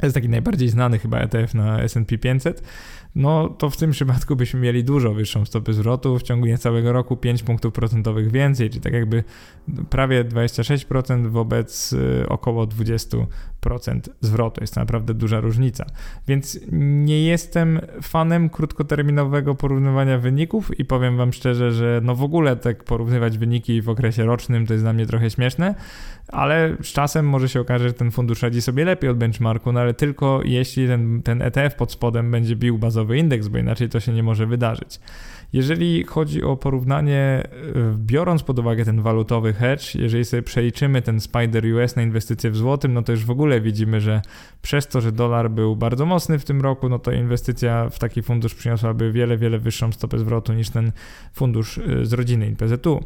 to 0.00 0.06
jest 0.06 0.14
taki 0.14 0.28
najbardziej 0.28 0.68
znany 0.68 0.98
chyba 0.98 1.18
ETF 1.18 1.54
na 1.54 1.82
S&P 1.82 2.18
500, 2.18 2.62
no 3.14 3.48
to 3.48 3.70
w 3.70 3.76
tym 3.76 3.90
przypadku 3.90 4.36
byśmy 4.36 4.60
mieli 4.60 4.84
dużo 4.84 5.14
wyższą 5.14 5.44
stopę 5.44 5.72
zwrotu, 5.72 6.18
w 6.18 6.22
ciągu 6.22 6.46
niecałego 6.46 6.92
roku 6.92 7.16
5 7.16 7.42
punktów 7.42 7.72
procentowych 7.72 8.30
więcej, 8.30 8.70
czyli 8.70 8.80
tak 8.80 8.92
jakby 8.92 9.24
prawie 9.90 10.24
26% 10.24 11.26
wobec 11.26 11.92
y, 11.92 12.28
około 12.28 12.66
20% 12.66 13.26
zwrotu. 14.20 14.60
Jest 14.60 14.74
to 14.74 14.80
naprawdę 14.80 15.14
duża 15.14 15.40
różnica. 15.40 15.86
Więc 16.28 16.60
nie 16.72 17.24
jestem 17.24 17.80
fanem 18.02 18.50
krótkoterminowego 18.50 19.54
porównywania 19.54 20.18
wyników 20.18 20.78
i 20.78 20.84
powiem 20.84 21.16
Wam 21.16 21.32
szczerze, 21.32 21.72
że 21.72 22.00
no 22.04 22.14
w 22.14 22.22
ogóle 22.22 22.56
tak 22.56 22.84
porównywać 22.84 23.38
wyniki 23.38 23.82
w 23.82 23.88
okresie 23.88 24.24
rocznym 24.24 24.66
to 24.66 24.72
jest 24.72 24.84
dla 24.84 24.92
mnie 24.92 25.06
trochę 25.06 25.30
śmieszne, 25.30 25.74
ale 26.28 26.76
z 26.82 26.86
czasem 26.86 27.28
może 27.28 27.48
się 27.48 27.60
okaże, 27.60 27.88
że 27.88 27.94
ten 27.94 28.10
fundusz 28.10 28.42
radzi 28.42 28.62
sobie 28.62 28.84
lepiej 28.84 29.10
od 29.10 29.16
benchmarku, 29.16 29.72
no 29.72 29.80
ale 29.80 29.94
tylko 29.94 30.40
jeśli 30.44 30.86
ten, 30.86 31.22
ten 31.22 31.42
ETF 31.42 31.74
pod 31.74 31.92
spodem 31.92 32.30
będzie 32.30 32.56
bił 32.56 32.78
bazowy 32.78 33.18
indeks, 33.18 33.48
bo 33.48 33.58
inaczej 33.58 33.88
to 33.88 34.00
się 34.00 34.12
nie 34.12 34.22
może 34.22 34.46
wydarzyć. 34.46 35.00
Jeżeli 35.52 36.04
chodzi 36.04 36.42
o 36.42 36.56
porównanie, 36.56 37.18
e, 37.18 37.48
biorąc 37.96 38.42
pod 38.42 38.58
uwagę 38.58 38.84
ten 38.84 39.02
walutowy 39.02 39.52
hedge, 39.52 39.94
jeżeli 39.94 40.24
sobie 40.24 40.42
przeliczymy 40.42 41.02
ten 41.02 41.20
Spider 41.20 41.64
US 41.74 41.96
na 41.96 42.02
inwestycje 42.02 42.50
w 42.50 42.56
złotym, 42.56 42.94
no 42.94 43.02
to 43.02 43.12
już 43.12 43.24
w 43.24 43.30
ogóle 43.30 43.60
widzimy, 43.60 44.00
że 44.00 44.22
przez 44.62 44.86
to, 44.88 45.00
że 45.00 45.12
dolar 45.12 45.50
był 45.50 45.76
bardzo 45.76 46.06
mocny 46.06 46.38
w 46.38 46.44
tym 46.44 46.60
roku, 46.60 46.88
no 46.88 46.98
to 46.98 47.12
inwestycja 47.12 47.88
w 47.88 47.98
taki 47.98 48.22
fundusz 48.22 48.54
przyniosłaby 48.54 49.12
wiele, 49.12 49.36
wiele 49.36 49.58
wyższą 49.58 49.92
stopę 49.92 50.18
zwrotu 50.18 50.52
niż 50.52 50.70
ten 50.70 50.92
fundusz 51.32 51.78
e, 51.78 52.04
z 52.04 52.12
rodziny 52.12 52.48
IPZ-u. 52.48 53.00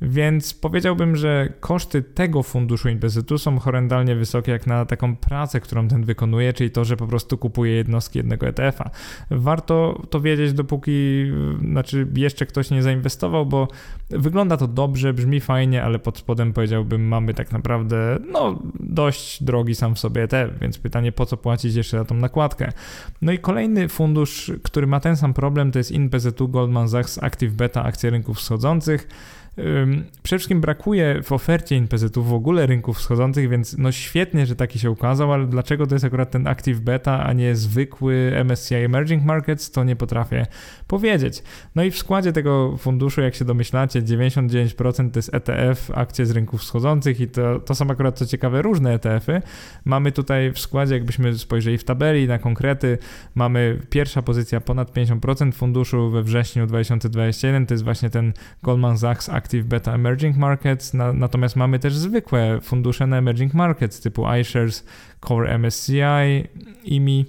Więc 0.00 0.54
powiedziałbym, 0.54 1.16
że 1.16 1.52
koszty 1.60 2.02
tego 2.02 2.42
funduszu 2.42 2.88
inwestytu 2.88 3.38
są 3.38 3.58
horrendalnie 3.58 4.14
wysokie 4.14 4.52
jak 4.52 4.66
na 4.66 4.84
taką 4.84 5.16
pracę, 5.16 5.60
którą 5.60 5.88
ten 5.88 6.04
wykonuje, 6.04 6.52
czyli 6.52 6.70
to, 6.70 6.84
że 6.84 6.96
po 6.96 7.06
prostu 7.06 7.38
kupuje 7.38 7.72
jednostki 7.72 8.18
jednego 8.18 8.46
ETF-a. 8.46 8.90
Warto 9.30 10.02
to 10.10 10.20
wiedzieć, 10.20 10.52
dopóki 10.52 11.26
znaczy 11.70 12.06
jeszcze 12.16 12.46
ktoś 12.46 12.70
nie 12.70 12.82
zainwestował, 12.82 13.46
bo 13.46 13.68
wygląda 14.10 14.56
to 14.56 14.68
dobrze, 14.68 15.14
brzmi 15.14 15.40
fajnie, 15.40 15.82
ale 15.82 15.98
pod 15.98 16.18
spodem 16.18 16.52
powiedziałbym, 16.52 17.08
mamy 17.08 17.34
tak 17.34 17.52
naprawdę 17.52 18.18
no, 18.32 18.62
dość 18.80 19.42
drogi 19.42 19.74
sam 19.74 19.94
w 19.94 19.98
sobie 19.98 20.22
ETF, 20.22 20.58
więc 20.60 20.78
pytanie, 20.78 21.12
po 21.12 21.26
co 21.26 21.36
płacić 21.36 21.74
jeszcze 21.74 21.98
za 21.98 22.04
tą 22.04 22.14
nakładkę. 22.14 22.72
No 23.22 23.32
i 23.32 23.38
kolejny 23.38 23.88
fundusz, 23.88 24.52
który 24.62 24.86
ma 24.86 25.00
ten 25.00 25.16
sam 25.16 25.34
problem, 25.34 25.72
to 25.72 25.78
jest 25.78 25.92
InPZ2 25.92 26.50
Goldman 26.50 26.88
Sachs 26.88 27.22
Active 27.22 27.52
Beta 27.52 27.84
akcje 27.84 28.10
rynków 28.10 28.38
wschodzących. 28.38 29.08
Przede 30.22 30.38
wszystkim 30.38 30.60
brakuje 30.60 31.22
w 31.22 31.32
ofercie 31.32 31.76
NPZ-u 31.76 32.22
w 32.22 32.32
ogóle 32.32 32.66
rynków 32.66 32.98
wschodzących, 32.98 33.48
więc 33.48 33.78
no 33.78 33.92
świetnie, 33.92 34.46
że 34.46 34.56
taki 34.56 34.78
się 34.78 34.90
ukazał, 34.90 35.32
ale 35.32 35.46
dlaczego 35.46 35.86
to 35.86 35.94
jest 35.94 36.04
akurat 36.04 36.30
ten 36.30 36.46
Active 36.46 36.80
Beta, 36.80 37.24
a 37.24 37.32
nie 37.32 37.56
zwykły 37.56 38.32
MSCI 38.44 38.74
Emerging 38.74 39.24
Markets, 39.24 39.70
to 39.70 39.84
nie 39.84 39.96
potrafię 39.96 40.46
powiedzieć. 40.86 41.42
No 41.74 41.84
i 41.84 41.90
w 41.90 41.98
składzie 41.98 42.32
tego 42.32 42.76
funduszu, 42.76 43.20
jak 43.20 43.34
się 43.34 43.44
domyślacie, 43.44 44.02
99% 44.02 45.10
to 45.10 45.18
jest 45.18 45.34
ETF, 45.34 45.90
akcje 45.94 46.26
z 46.26 46.30
rynków 46.30 46.60
wschodzących 46.60 47.20
i 47.20 47.28
to, 47.28 47.60
to 47.60 47.74
są 47.74 47.90
akurat 47.90 48.18
co 48.18 48.26
ciekawe 48.26 48.62
różne 48.62 48.94
ETF-y. 48.94 49.42
Mamy 49.84 50.12
tutaj 50.12 50.52
w 50.52 50.58
składzie, 50.58 50.94
jakbyśmy 50.94 51.38
spojrzeli 51.38 51.78
w 51.78 51.84
tabeli 51.84 52.28
na 52.28 52.38
konkrety, 52.38 52.98
mamy 53.34 53.80
pierwsza 53.90 54.22
pozycja 54.22 54.60
ponad 54.60 54.92
50% 54.92 55.52
funduszu 55.52 56.10
we 56.10 56.22
wrześniu 56.22 56.66
2021, 56.66 57.66
to 57.66 57.74
jest 57.74 57.84
właśnie 57.84 58.10
ten 58.10 58.32
Goldman 58.62 58.98
Sachs 58.98 59.28
Active 59.28 59.45
Beta 59.54 59.94
Emerging 59.94 60.36
Markets, 60.36 60.94
na, 60.94 61.12
natomiast 61.12 61.56
mamy 61.56 61.78
też 61.78 61.96
zwykłe 61.96 62.60
fundusze 62.60 63.06
na 63.06 63.18
Emerging 63.18 63.54
Markets 63.54 64.00
typu 64.00 64.32
iShares, 64.40 64.84
Core 65.20 65.58
MSCI, 65.58 65.92
IMI, 66.84 67.26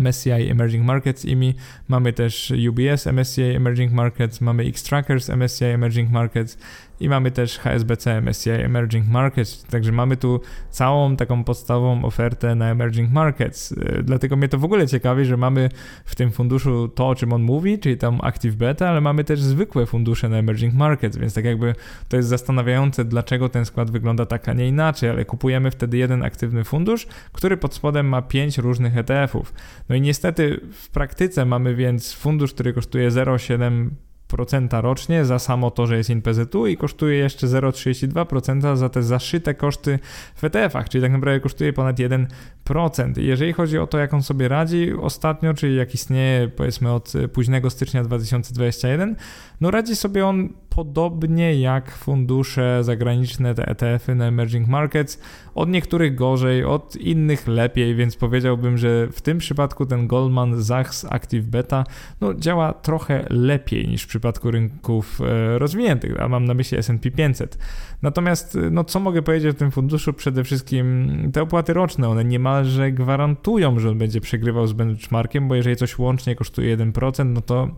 MSCI 0.00 0.30
Emerging 0.30 0.84
Markets 0.84 1.24
IMI, 1.24 1.54
mamy 1.88 2.12
też 2.12 2.52
UBS 2.68 3.06
MSCI 3.06 3.42
Emerging 3.42 3.92
Markets, 3.92 4.40
mamy 4.40 4.62
X-Trackers 4.62 5.28
MSCI 5.28 5.64
Emerging 5.64 6.10
Markets 6.10 6.58
i 7.00 7.08
mamy 7.08 7.30
też 7.30 7.58
HSBC 7.58 8.20
MSCI 8.20 8.50
Emerging 8.50 9.08
Markets, 9.08 9.64
także 9.64 9.92
mamy 9.92 10.16
tu 10.16 10.40
całą 10.70 11.16
taką 11.16 11.44
podstawową 11.44 12.04
ofertę 12.04 12.54
na 12.54 12.70
Emerging 12.70 13.12
Markets. 13.12 13.72
Y, 13.72 14.02
dlatego 14.02 14.36
mnie 14.36 14.48
to 14.48 14.58
w 14.58 14.64
ogóle 14.64 14.86
ciekawi, 14.86 15.24
że 15.24 15.36
mamy 15.36 15.68
w 16.04 16.14
tym 16.14 16.30
funduszu 16.30 16.88
to, 16.88 17.08
o 17.08 17.14
czym 17.14 17.32
on 17.32 17.42
mówi, 17.42 17.78
czyli 17.78 17.96
tam 17.96 18.20
Active 18.22 18.54
Beta, 18.54 18.88
ale 18.88 19.00
mamy 19.00 19.24
też 19.24 19.40
zwykłe 19.40 19.86
fundusze 19.86 20.28
na 20.28 20.36
Emerging 20.36 20.74
Markets, 20.74 21.16
więc 21.16 21.34
tak 21.34 21.44
jakby 21.44 21.74
to 22.08 22.16
jest 22.16 22.28
zastanawiające, 22.28 23.04
dlaczego 23.04 23.48
ten 23.48 23.64
skład 23.64 23.90
wygląda 23.90 24.26
tak, 24.26 24.48
a 24.48 24.52
nie 24.52 24.68
inaczej, 24.68 25.10
ale 25.10 25.24
kupujemy 25.24 25.70
wtedy 25.70 25.96
jeden 25.96 26.22
aktywny 26.22 26.64
fundusz, 26.64 27.06
który 27.32 27.56
pod 27.56 27.74
spodem 27.74 28.08
ma 28.08 28.22
pięć 28.22 28.58
różnych 28.58 28.96
ETF-ów. 28.96 29.54
No 29.88 29.96
i 29.96 30.00
niestety 30.00 30.60
w 30.72 30.90
praktyce 30.90 31.44
mamy 31.44 31.74
więc 31.74 32.12
fundusz, 32.12 32.54
który 32.54 32.72
kosztuje 32.72 33.10
0,7 33.10 33.90
procenta 34.34 34.80
rocznie 34.80 35.24
za 35.24 35.38
samo 35.38 35.70
to, 35.70 35.86
że 35.86 35.96
jest 35.96 36.10
InPZU 36.10 36.66
i 36.66 36.76
kosztuje 36.76 37.18
jeszcze 37.18 37.46
0,32% 37.46 38.76
za 38.76 38.88
te 38.88 39.02
zaszyte 39.02 39.54
koszty 39.54 39.98
w 40.36 40.44
ETF-ach, 40.44 40.88
czyli 40.88 41.02
tak 41.02 41.12
naprawdę 41.12 41.40
kosztuje 41.40 41.72
ponad 41.72 41.96
1%. 41.96 43.18
Jeżeli 43.18 43.52
chodzi 43.52 43.78
o 43.78 43.86
to, 43.86 43.98
jak 43.98 44.14
on 44.14 44.22
sobie 44.22 44.48
radzi 44.48 44.92
ostatnio, 45.00 45.54
czyli 45.54 45.76
jak 45.76 45.94
istnieje 45.94 46.48
powiedzmy 46.48 46.92
od 46.92 47.12
późnego 47.32 47.70
stycznia 47.70 48.04
2021, 48.04 49.16
no 49.60 49.70
radzi 49.70 49.96
sobie 49.96 50.26
on 50.26 50.48
podobnie 50.74 51.60
jak 51.60 51.90
fundusze 51.90 52.84
zagraniczne, 52.84 53.54
te 53.54 53.68
ETF-y 53.68 54.14
na 54.14 54.26
emerging 54.26 54.68
markets, 54.68 55.20
od 55.54 55.68
niektórych 55.68 56.14
gorzej, 56.14 56.64
od 56.64 56.96
innych 56.96 57.48
lepiej, 57.48 57.94
więc 57.94 58.16
powiedziałbym, 58.16 58.78
że 58.78 59.08
w 59.12 59.20
tym 59.20 59.38
przypadku 59.38 59.86
ten 59.86 60.06
Goldman 60.06 60.64
Sachs 60.64 61.04
Active 61.04 61.44
Beta 61.44 61.84
no, 62.20 62.34
działa 62.34 62.72
trochę 62.72 63.26
lepiej 63.30 63.88
niż 63.88 64.02
w 64.02 64.06
przypadku 64.06 64.50
rynków 64.50 65.20
e, 65.20 65.58
rozwiniętych, 65.58 66.20
a 66.20 66.28
mam 66.28 66.44
na 66.44 66.54
myśli 66.54 66.78
S&P 66.78 67.10
500. 67.10 67.58
Natomiast, 68.02 68.58
no 68.70 68.84
co 68.84 69.00
mogę 69.00 69.22
powiedzieć 69.22 69.54
o 69.54 69.58
tym 69.58 69.70
funduszu? 69.70 70.12
Przede 70.12 70.44
wszystkim 70.44 71.10
te 71.32 71.42
opłaty 71.42 71.72
roczne, 71.72 72.08
one 72.08 72.24
niemalże 72.24 72.92
gwarantują, 72.92 73.78
że 73.78 73.90
on 73.90 73.98
będzie 73.98 74.20
przegrywał 74.20 74.66
z 74.66 74.72
benchmarkiem, 74.72 75.48
bo 75.48 75.54
jeżeli 75.54 75.76
coś 75.76 75.98
łącznie 75.98 76.36
kosztuje 76.36 76.76
1%, 76.76 77.26
no 77.26 77.40
to 77.40 77.68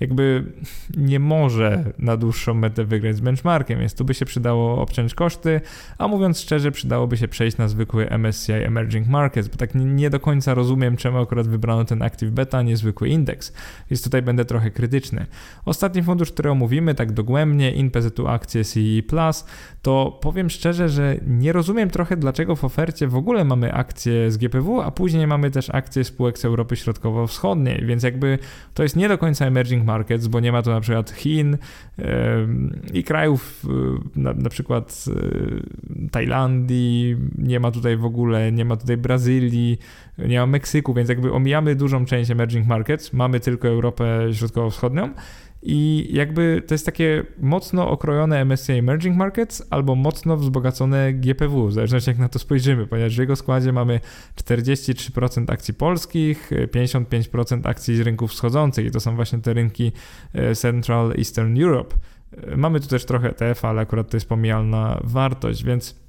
jakby 0.00 0.44
nie 0.96 1.20
może 1.20 1.92
na 1.98 2.16
dłuższą 2.16 2.54
metę 2.54 2.84
wygrać 2.84 3.16
z 3.16 3.20
benchmarkiem, 3.20 3.80
więc 3.80 3.94
tu 3.94 4.04
by 4.04 4.14
się 4.14 4.24
przydało 4.24 4.82
obciąć 4.82 5.14
koszty, 5.14 5.60
a 5.98 6.08
mówiąc 6.08 6.40
szczerze, 6.40 6.72
przydałoby 6.72 7.16
się 7.16 7.28
przejść 7.28 7.56
na 7.56 7.68
zwykły 7.68 8.10
MSCI 8.10 8.52
Emerging 8.52 9.08
Markets, 9.08 9.48
bo 9.48 9.56
tak 9.56 9.70
nie 9.74 10.10
do 10.10 10.20
końca 10.20 10.54
rozumiem, 10.54 10.96
czemu 10.96 11.18
akurat 11.18 11.48
wybrano 11.48 11.84
ten 11.84 12.02
Active 12.02 12.30
Beta, 12.30 12.58
a 12.58 12.62
nie 12.62 12.76
zwykły 12.76 13.08
indeks, 13.08 13.52
więc 13.90 14.02
tutaj 14.02 14.22
będę 14.22 14.44
trochę 14.44 14.70
krytyczny. 14.70 15.26
Ostatni 15.64 16.02
fundusz, 16.02 16.32
który 16.32 16.50
omówimy 16.50 16.94
tak 16.94 17.12
dogłębnie, 17.12 17.72
InPZU 17.72 18.28
akcje 18.28 18.64
CE+, 18.64 18.80
to 19.86 20.18
powiem 20.20 20.50
szczerze, 20.50 20.88
że 20.88 21.16
nie 21.26 21.52
rozumiem 21.52 21.90
trochę, 21.90 22.16
dlaczego 22.16 22.56
w 22.56 22.64
ofercie 22.64 23.08
w 23.08 23.16
ogóle 23.16 23.44
mamy 23.44 23.72
akcje 23.72 24.30
z 24.30 24.36
GPW, 24.36 24.80
a 24.80 24.90
później 24.90 25.26
mamy 25.26 25.50
też 25.50 25.70
akcje 25.70 26.04
spółek 26.04 26.38
z 26.38 26.44
Europy 26.44 26.76
Środkowo-Wschodniej, 26.76 27.86
więc 27.86 28.02
jakby 28.02 28.38
to 28.74 28.82
jest 28.82 28.96
nie 28.96 29.08
do 29.08 29.18
końca 29.18 29.46
emerging 29.46 29.84
markets, 29.84 30.26
bo 30.26 30.40
nie 30.40 30.52
ma 30.52 30.62
tu 30.62 30.70
na 30.70 30.80
przykład 30.80 31.10
Chin 31.10 31.56
i 32.92 33.04
krajów 33.04 33.66
na, 34.16 34.32
na 34.32 34.50
przykład 34.50 35.04
Tajlandii, 36.10 37.16
nie 37.38 37.60
ma 37.60 37.70
tutaj 37.70 37.96
w 37.96 38.04
ogóle, 38.04 38.52
nie 38.52 38.64
ma 38.64 38.76
tutaj 38.76 38.96
Brazylii, 38.96 39.78
nie 40.18 40.40
ma 40.40 40.46
Meksyku, 40.46 40.94
więc 40.94 41.08
jakby 41.08 41.32
omijamy 41.32 41.74
dużą 41.74 42.04
część 42.04 42.30
emerging 42.30 42.66
markets, 42.66 43.12
mamy 43.12 43.40
tylko 43.40 43.68
Europę 43.68 44.28
Środkowo-Wschodnią 44.32 45.10
i 45.66 46.08
jakby 46.12 46.62
to 46.66 46.74
jest 46.74 46.86
takie 46.86 47.22
mocno 47.38 47.90
okrojone 47.90 48.44
MSCI 48.44 48.72
Emerging 48.72 49.16
Markets 49.16 49.62
albo 49.70 49.94
mocno 49.94 50.36
wzbogacone 50.36 51.12
GPW, 51.12 51.66
w 51.66 51.72
zależności 51.72 52.10
jak 52.10 52.18
na 52.18 52.28
to 52.28 52.38
spojrzymy, 52.38 52.86
ponieważ 52.86 53.16
w 53.16 53.18
jego 53.18 53.36
składzie 53.36 53.72
mamy 53.72 54.00
43% 54.36 55.52
akcji 55.52 55.74
polskich, 55.74 56.50
55% 56.50 57.60
akcji 57.68 57.96
z 57.96 58.00
rynków 58.00 58.30
wschodzących 58.30 58.86
i 58.86 58.90
to 58.90 59.00
są 59.00 59.16
właśnie 59.16 59.38
te 59.38 59.54
rynki 59.54 59.92
e, 60.32 60.54
Central 60.54 61.12
Eastern 61.18 61.62
Europe. 61.62 61.94
E, 62.32 62.56
mamy 62.56 62.80
tu 62.80 62.88
też 62.88 63.04
trochę 63.04 63.30
ETF, 63.30 63.64
ale 63.64 63.80
akurat 63.80 64.10
to 64.10 64.16
jest 64.16 64.28
pomijalna 64.28 65.00
wartość, 65.04 65.64
więc 65.64 66.05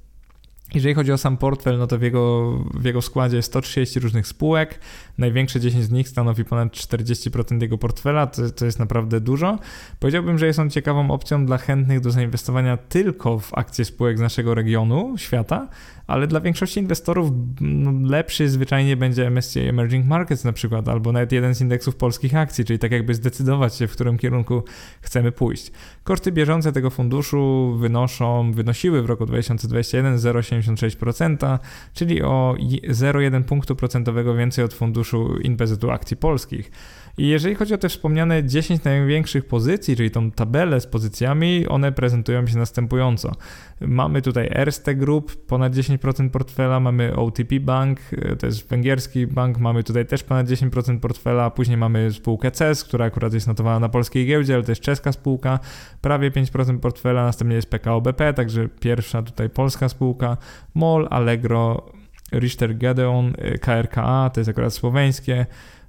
jeżeli 0.74 0.94
chodzi 0.94 1.12
o 1.12 1.18
sam 1.18 1.36
portfel, 1.36 1.78
no 1.78 1.86
to 1.86 1.98
w 1.98 2.02
jego, 2.02 2.52
w 2.74 2.84
jego 2.84 3.02
składzie 3.02 3.36
jest 3.36 3.48
130 3.48 4.00
różnych 4.00 4.26
spółek. 4.26 4.80
Największe 5.18 5.60
10 5.60 5.84
z 5.84 5.90
nich 5.90 6.08
stanowi 6.08 6.44
ponad 6.44 6.72
40% 6.72 7.62
jego 7.62 7.78
portfela, 7.78 8.26
to, 8.26 8.50
to 8.50 8.64
jest 8.64 8.78
naprawdę 8.78 9.20
dużo. 9.20 9.58
Powiedziałbym, 10.00 10.38
że 10.38 10.46
jest 10.46 10.58
on 10.58 10.70
ciekawą 10.70 11.10
opcją 11.10 11.46
dla 11.46 11.58
chętnych 11.58 12.00
do 12.00 12.10
zainwestowania 12.10 12.76
tylko 12.76 13.38
w 13.38 13.54
akcje 13.54 13.84
spółek 13.84 14.18
z 14.18 14.20
naszego 14.20 14.54
regionu, 14.54 15.14
świata, 15.16 15.68
ale 16.08 16.26
dla 16.26 16.40
większości 16.40 16.80
inwestorów 16.80 17.30
no, 17.60 18.08
lepszy 18.08 18.48
zwyczajnie 18.48 18.96
będzie 18.96 19.30
MSCI 19.30 19.60
Emerging 19.60 20.06
Markets 20.06 20.44
na 20.44 20.52
przykład, 20.52 20.88
albo 20.88 21.12
nawet 21.12 21.32
jeden 21.32 21.54
z 21.54 21.60
indeksów 21.60 21.96
polskich 21.96 22.36
akcji, 22.36 22.64
czyli 22.64 22.78
tak 22.78 22.92
jakby 22.92 23.14
zdecydować 23.14 23.74
się, 23.74 23.86
w 23.86 23.92
którym 23.92 24.18
kierunku 24.18 24.62
chcemy 25.00 25.32
pójść. 25.32 25.72
Koszty 26.04 26.32
bieżące 26.32 26.72
tego 26.72 26.90
funduszu 26.90 27.74
wynoszą, 27.80 28.52
wynosiły 28.52 29.02
w 29.02 29.06
roku 29.06 29.26
2021 29.26 30.16
0,76%, 30.16 31.58
czyli 31.94 32.22
o 32.22 32.54
0,1 32.58 33.42
punktu 33.44 33.76
procentowego 33.76 34.34
więcej 34.34 34.64
od 34.64 34.74
funduszu 34.74 35.38
InPZU 35.38 35.90
akcji 35.90 36.16
polskich. 36.16 36.70
I 37.18 37.28
jeżeli 37.28 37.54
chodzi 37.54 37.74
o 37.74 37.78
te 37.78 37.88
wspomniane 37.88 38.44
10 38.44 38.84
największych 38.84 39.44
pozycji, 39.44 39.96
czyli 39.96 40.10
tą 40.10 40.30
tabelę 40.30 40.80
z 40.80 40.86
pozycjami, 40.86 41.66
one 41.66 41.92
prezentują 41.92 42.46
się 42.46 42.58
następująco. 42.58 43.32
Mamy 43.80 44.22
tutaj 44.22 44.48
Erste 44.54 44.94
Group, 44.94 45.46
ponad 45.46 45.74
10% 45.74 46.30
portfela, 46.30 46.80
mamy 46.80 47.16
OTP 47.16 47.60
Bank, 47.60 48.00
to 48.38 48.46
jest 48.46 48.68
węgierski 48.68 49.26
bank, 49.26 49.58
mamy 49.58 49.84
tutaj 49.84 50.06
też 50.06 50.22
ponad 50.22 50.46
10% 50.46 51.00
portfela, 51.00 51.50
później 51.50 51.76
mamy 51.76 52.12
spółkę 52.12 52.50
CES, 52.50 52.84
która 52.84 53.04
akurat 53.04 53.34
jest 53.34 53.46
notowana 53.46 53.78
na 53.78 53.88
polskiej 53.88 54.26
giełdzie, 54.26 54.54
ale 54.54 54.62
to 54.62 54.72
jest 54.72 54.82
czeska 54.82 55.12
spółka, 55.12 55.58
prawie 56.00 56.30
5% 56.30 56.78
portfela, 56.78 57.22
następnie 57.22 57.56
jest 57.56 57.70
PKO 57.70 58.00
BP, 58.00 58.34
także 58.34 58.68
pierwsza 58.80 59.22
tutaj 59.22 59.50
polska 59.50 59.88
spółka, 59.88 60.36
MOL, 60.74 61.06
Allegro, 61.10 61.92
Richter 62.32 62.76
Gedeon, 62.76 63.32
KRKA, 63.60 64.30
to 64.34 64.40
jest 64.40 64.50
akurat 64.50 64.74
słoweńskie, 64.74 65.46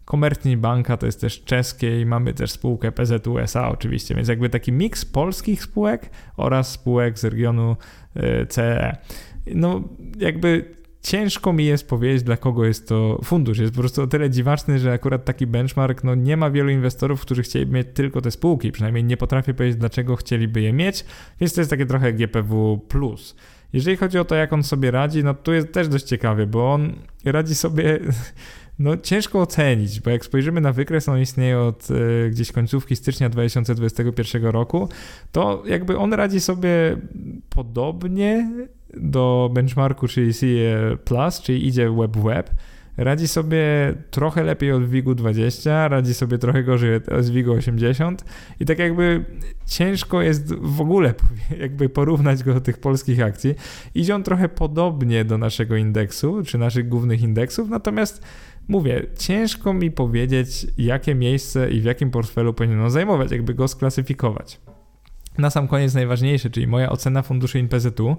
Komertni 0.10 0.57
Banka 0.57 0.97
to 0.97 1.05
jest 1.05 1.22
też 1.22 1.43
czeskie 1.43 2.01
i 2.01 2.05
mamy 2.05 2.34
też 2.34 2.51
spółkę 2.51 2.91
PZU 2.91 3.39
SA 3.39 3.70
oczywiście, 3.70 4.16
więc 4.16 4.28
jakby 4.28 4.49
taki 4.49 4.72
miks 4.72 5.05
polskich 5.05 5.64
spółek 5.64 6.10
oraz 6.38 6.72
spółek 6.72 7.20
z 7.20 7.24
regionu 7.24 7.76
e, 8.16 8.45
CE. 8.45 8.97
No 9.55 9.84
jakby 10.18 10.76
ciężko 11.01 11.53
mi 11.53 11.66
jest 11.66 11.89
powiedzieć, 11.89 12.24
dla 12.24 12.38
kogo 12.38 12.66
jest 12.66 12.88
to 12.88 13.20
fundusz. 13.24 13.57
Jest 13.57 13.74
po 13.74 13.80
prostu 13.80 14.01
o 14.01 14.07
tyle 14.07 14.30
dziwaczny, 14.30 14.80
że 14.80 14.93
akurat 14.93 15.26
taki 15.26 15.47
benchmark, 15.47 16.03
no 16.03 16.16
nie 16.16 16.38
ma 16.38 16.49
wielu 16.49 16.70
inwestorów, 16.70 17.22
którzy 17.22 17.43
chcieliby 17.43 17.74
mieć 17.74 17.88
tylko 17.93 18.22
te 18.22 18.32
spółki, 18.32 18.72
przynajmniej 18.72 19.03
nie 19.03 19.18
potrafię 19.18 19.53
powiedzieć, 19.53 19.80
dlaczego 19.80 20.16
chcieliby 20.16 20.62
je 20.62 20.74
mieć, 20.74 21.05
więc 21.39 21.53
to 21.53 21.62
jest 21.62 21.72
takie 21.72 21.86
trochę 21.86 22.14
GPW+. 22.14 22.80
Jeżeli 23.74 23.97
chodzi 23.97 24.20
o 24.20 24.26
to, 24.26 24.36
jak 24.36 24.53
on 24.53 24.64
sobie 24.64 24.91
radzi, 24.91 25.24
no 25.24 25.34
tu 25.34 25.53
jest 25.53 25.74
też 25.74 25.88
dość 25.88 26.05
ciekawie, 26.05 26.47
bo 26.47 26.74
on 26.74 26.93
radzi 27.26 27.55
sobie 27.55 27.99
no 28.80 28.97
ciężko 28.97 29.41
ocenić, 29.41 29.99
bo 29.99 30.09
jak 30.09 30.25
spojrzymy 30.25 30.61
na 30.61 30.73
wykres, 30.73 31.09
on 31.09 31.19
istnieje 31.19 31.59
od 31.59 31.91
y, 31.91 32.30
gdzieś 32.32 32.51
końcówki 32.51 32.95
stycznia 32.95 33.30
2021 33.30 34.45
roku, 34.45 34.89
to 35.32 35.63
jakby 35.65 35.97
on 35.97 36.13
radzi 36.13 36.39
sobie 36.39 36.97
podobnie 37.49 38.51
do 38.93 39.49
benchmarku, 39.53 40.07
czyli 40.07 40.34
CE 40.34 40.97
czyli 41.43 41.67
idzie 41.67 41.91
web-web, 41.91 42.49
radzi 42.97 43.27
sobie 43.27 43.93
trochę 44.11 44.43
lepiej 44.43 44.71
od 44.71 44.89
WIG-u 44.89 45.15
20, 45.15 45.88
radzi 45.88 46.13
sobie 46.13 46.38
trochę 46.38 46.63
gorzej 46.63 46.95
od 46.95 47.30
WIG-u 47.30 47.51
80 47.51 48.25
i 48.59 48.65
tak 48.65 48.80
jakby 48.80 49.25
ciężko 49.65 50.21
jest 50.21 50.53
w 50.53 50.82
ogóle 50.82 51.13
jakby 51.61 51.89
porównać 51.89 52.43
go 52.43 52.53
do 52.53 52.61
tych 52.61 52.77
polskich 52.77 53.21
akcji. 53.21 53.55
Idzie 53.95 54.15
on 54.15 54.23
trochę 54.23 54.49
podobnie 54.49 55.25
do 55.25 55.38
naszego 55.38 55.75
indeksu, 55.75 56.43
czy 56.45 56.57
naszych 56.57 56.89
głównych 56.89 57.21
indeksów, 57.21 57.69
natomiast 57.69 58.23
mówię, 58.70 59.05
ciężko 59.17 59.74
mi 59.74 59.91
powiedzieć, 59.91 60.67
jakie 60.78 61.15
miejsce 61.15 61.72
i 61.72 61.82
w 61.82 61.84
jakim 61.84 62.11
portfelu 62.11 62.53
powinno 62.53 62.89
zajmować, 62.89 63.32
jakby 63.32 63.53
go 63.53 63.67
sklasyfikować. 63.67 64.59
Na 65.38 65.49
sam 65.49 65.67
koniec 65.67 65.93
najważniejsze, 65.93 66.49
czyli 66.49 66.67
moja 66.67 66.89
ocena 66.89 67.22
funduszy 67.22 67.59
InPZU. 67.59 68.15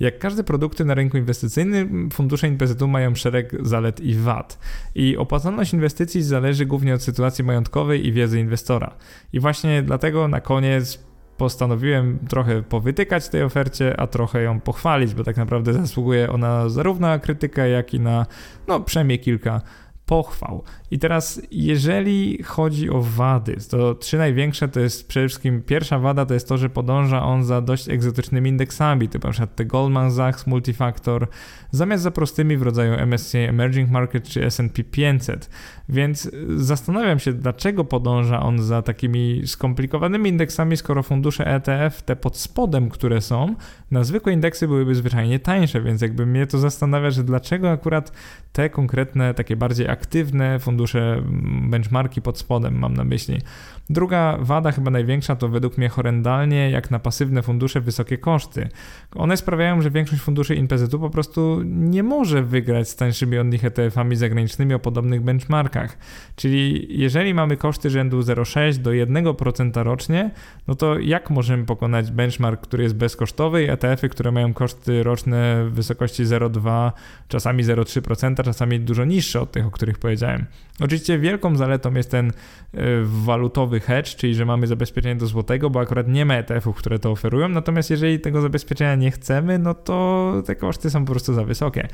Jak 0.00 0.18
każde 0.18 0.44
produkty 0.44 0.84
na 0.84 0.94
rynku 0.94 1.16
inwestycyjnym, 1.16 2.10
fundusze 2.10 2.48
InPZU 2.48 2.88
mają 2.88 3.14
szereg 3.14 3.52
zalet 3.66 4.00
i 4.00 4.14
wad. 4.14 4.58
I 4.94 5.16
opłacalność 5.16 5.72
inwestycji 5.72 6.22
zależy 6.22 6.66
głównie 6.66 6.94
od 6.94 7.02
sytuacji 7.02 7.44
majątkowej 7.44 8.06
i 8.06 8.12
wiedzy 8.12 8.40
inwestora. 8.40 8.94
I 9.32 9.40
właśnie 9.40 9.82
dlatego 9.82 10.28
na 10.28 10.40
koniec 10.40 11.04
postanowiłem 11.36 12.18
trochę 12.28 12.62
powytykać 12.62 13.28
tej 13.28 13.42
ofercie, 13.42 14.00
a 14.00 14.06
trochę 14.06 14.42
ją 14.42 14.60
pochwalić, 14.60 15.14
bo 15.14 15.24
tak 15.24 15.36
naprawdę 15.36 15.72
zasługuje 15.72 16.30
ona 16.30 16.68
zarówno 16.68 17.08
na 17.08 17.18
krytykę, 17.18 17.68
jak 17.68 17.94
i 17.94 18.00
na 18.00 18.26
no, 18.68 18.80
przynajmniej 18.80 19.18
kilka 19.18 19.60
pochwał. 20.06 20.62
I 20.94 20.98
teraz, 20.98 21.42
jeżeli 21.50 22.42
chodzi 22.42 22.90
o 22.90 23.00
wady, 23.02 23.56
to 23.70 23.94
trzy 23.94 24.18
największe 24.18 24.68
to 24.68 24.80
jest 24.80 25.08
przede 25.08 25.28
wszystkim 25.28 25.62
pierwsza 25.62 25.98
wada 25.98 26.26
to 26.26 26.34
jest 26.34 26.48
to, 26.48 26.58
że 26.58 26.70
podąża 26.70 27.22
on 27.22 27.44
za 27.44 27.60
dość 27.60 27.88
egzotycznymi 27.88 28.50
indeksami, 28.50 29.08
typu 29.08 29.26
np. 29.26 29.46
te 29.46 29.64
Goldman 29.64 30.12
Sachs 30.12 30.46
Multifactor, 30.46 31.28
zamiast 31.70 32.02
za 32.02 32.10
prostymi 32.10 32.56
w 32.56 32.62
rodzaju 32.62 33.06
MSCI 33.06 33.38
Emerging 33.38 33.90
Market 33.90 34.28
czy 34.28 34.44
S&P 34.44 34.84
500. 34.84 35.50
Więc 35.88 36.30
zastanawiam 36.56 37.18
się, 37.18 37.32
dlaczego 37.32 37.84
podąża 37.84 38.42
on 38.42 38.62
za 38.62 38.82
takimi 38.82 39.42
skomplikowanymi 39.46 40.30
indeksami, 40.30 40.76
skoro 40.76 41.02
fundusze 41.02 41.46
ETF, 41.46 42.02
te 42.02 42.16
pod 42.16 42.36
spodem, 42.36 42.88
które 42.88 43.20
są, 43.20 43.54
na 43.90 44.04
zwykłe 44.04 44.32
indeksy 44.32 44.68
byłyby 44.68 44.94
zwyczajnie 44.94 45.38
tańsze, 45.38 45.80
więc 45.80 46.02
jakby 46.02 46.26
mnie 46.26 46.46
to 46.46 46.58
zastanawia, 46.58 47.10
że 47.10 47.24
dlaczego 47.24 47.70
akurat 47.70 48.12
te 48.52 48.70
konkretne, 48.70 49.34
takie 49.34 49.56
bardziej 49.56 49.88
aktywne 49.88 50.58
fundusze, 50.58 50.83
benchmarki 51.70 52.22
pod 52.22 52.38
spodem 52.38 52.78
mam 52.78 52.94
na 52.94 53.04
myśli. 53.04 53.38
Druga 53.90 54.38
wada, 54.40 54.72
chyba 54.72 54.90
największa, 54.90 55.36
to 55.36 55.48
według 55.48 55.78
mnie 55.78 55.88
horrendalnie, 55.88 56.70
jak 56.70 56.90
na 56.90 56.98
pasywne 56.98 57.42
fundusze, 57.42 57.80
wysokie 57.80 58.18
koszty. 58.18 58.68
One 59.14 59.36
sprawiają, 59.36 59.82
że 59.82 59.90
większość 59.90 60.22
funduszy 60.22 60.54
INPZ-u 60.54 60.98
po 60.98 61.10
prostu 61.10 61.60
nie 61.64 62.02
może 62.02 62.42
wygrać 62.42 62.88
z 62.88 62.96
tańszymi 62.96 63.38
od 63.38 63.46
nich 63.46 63.64
ETF-ami 63.64 64.16
zagranicznymi 64.16 64.74
o 64.74 64.78
podobnych 64.78 65.20
benchmarkach. 65.20 65.98
Czyli 66.36 66.86
jeżeli 67.00 67.34
mamy 67.34 67.56
koszty 67.56 67.90
rzędu 67.90 68.20
0,6 68.20 68.76
do 68.76 68.90
1% 68.90 69.82
rocznie, 69.82 70.30
no 70.66 70.74
to 70.74 70.98
jak 70.98 71.30
możemy 71.30 71.64
pokonać 71.64 72.10
benchmark, 72.10 72.60
który 72.60 72.82
jest 72.82 72.96
bezkosztowy 72.96 73.64
i 73.64 73.68
ETF-y, 73.70 74.08
które 74.08 74.32
mają 74.32 74.54
koszty 74.54 75.02
roczne 75.02 75.64
w 75.64 75.72
wysokości 75.72 76.24
0,2, 76.24 76.92
czasami 77.28 77.64
0,3%, 77.64 78.44
czasami 78.44 78.80
dużo 78.80 79.04
niższe 79.04 79.40
od 79.40 79.52
tych, 79.52 79.66
o 79.66 79.70
których 79.70 79.98
powiedziałem. 79.98 80.46
Oczywiście 80.80 81.18
wielką 81.18 81.56
zaletą 81.56 81.94
jest 81.94 82.10
ten 82.10 82.28
e, 82.28 82.32
walutowy 83.02 83.80
hedge, 83.80 84.16
czyli 84.16 84.34
że 84.34 84.44
mamy 84.44 84.66
zabezpieczenie 84.66 85.16
do 85.16 85.26
złotego, 85.26 85.70
bo 85.70 85.80
akurat 85.80 86.08
nie 86.08 86.24
ma 86.24 86.34
ETF-ów, 86.34 86.76
które 86.76 86.98
to 86.98 87.10
oferują, 87.10 87.48
natomiast 87.48 87.90
jeżeli 87.90 88.20
tego 88.20 88.40
zabezpieczenia 88.40 88.94
nie 88.94 89.10
chcemy, 89.10 89.58
no 89.58 89.74
to 89.74 90.32
te 90.46 90.56
koszty 90.56 90.90
są 90.90 91.04
po 91.04 91.10
prostu 91.10 91.34
za 91.34 91.44
wysokie. 91.44 91.88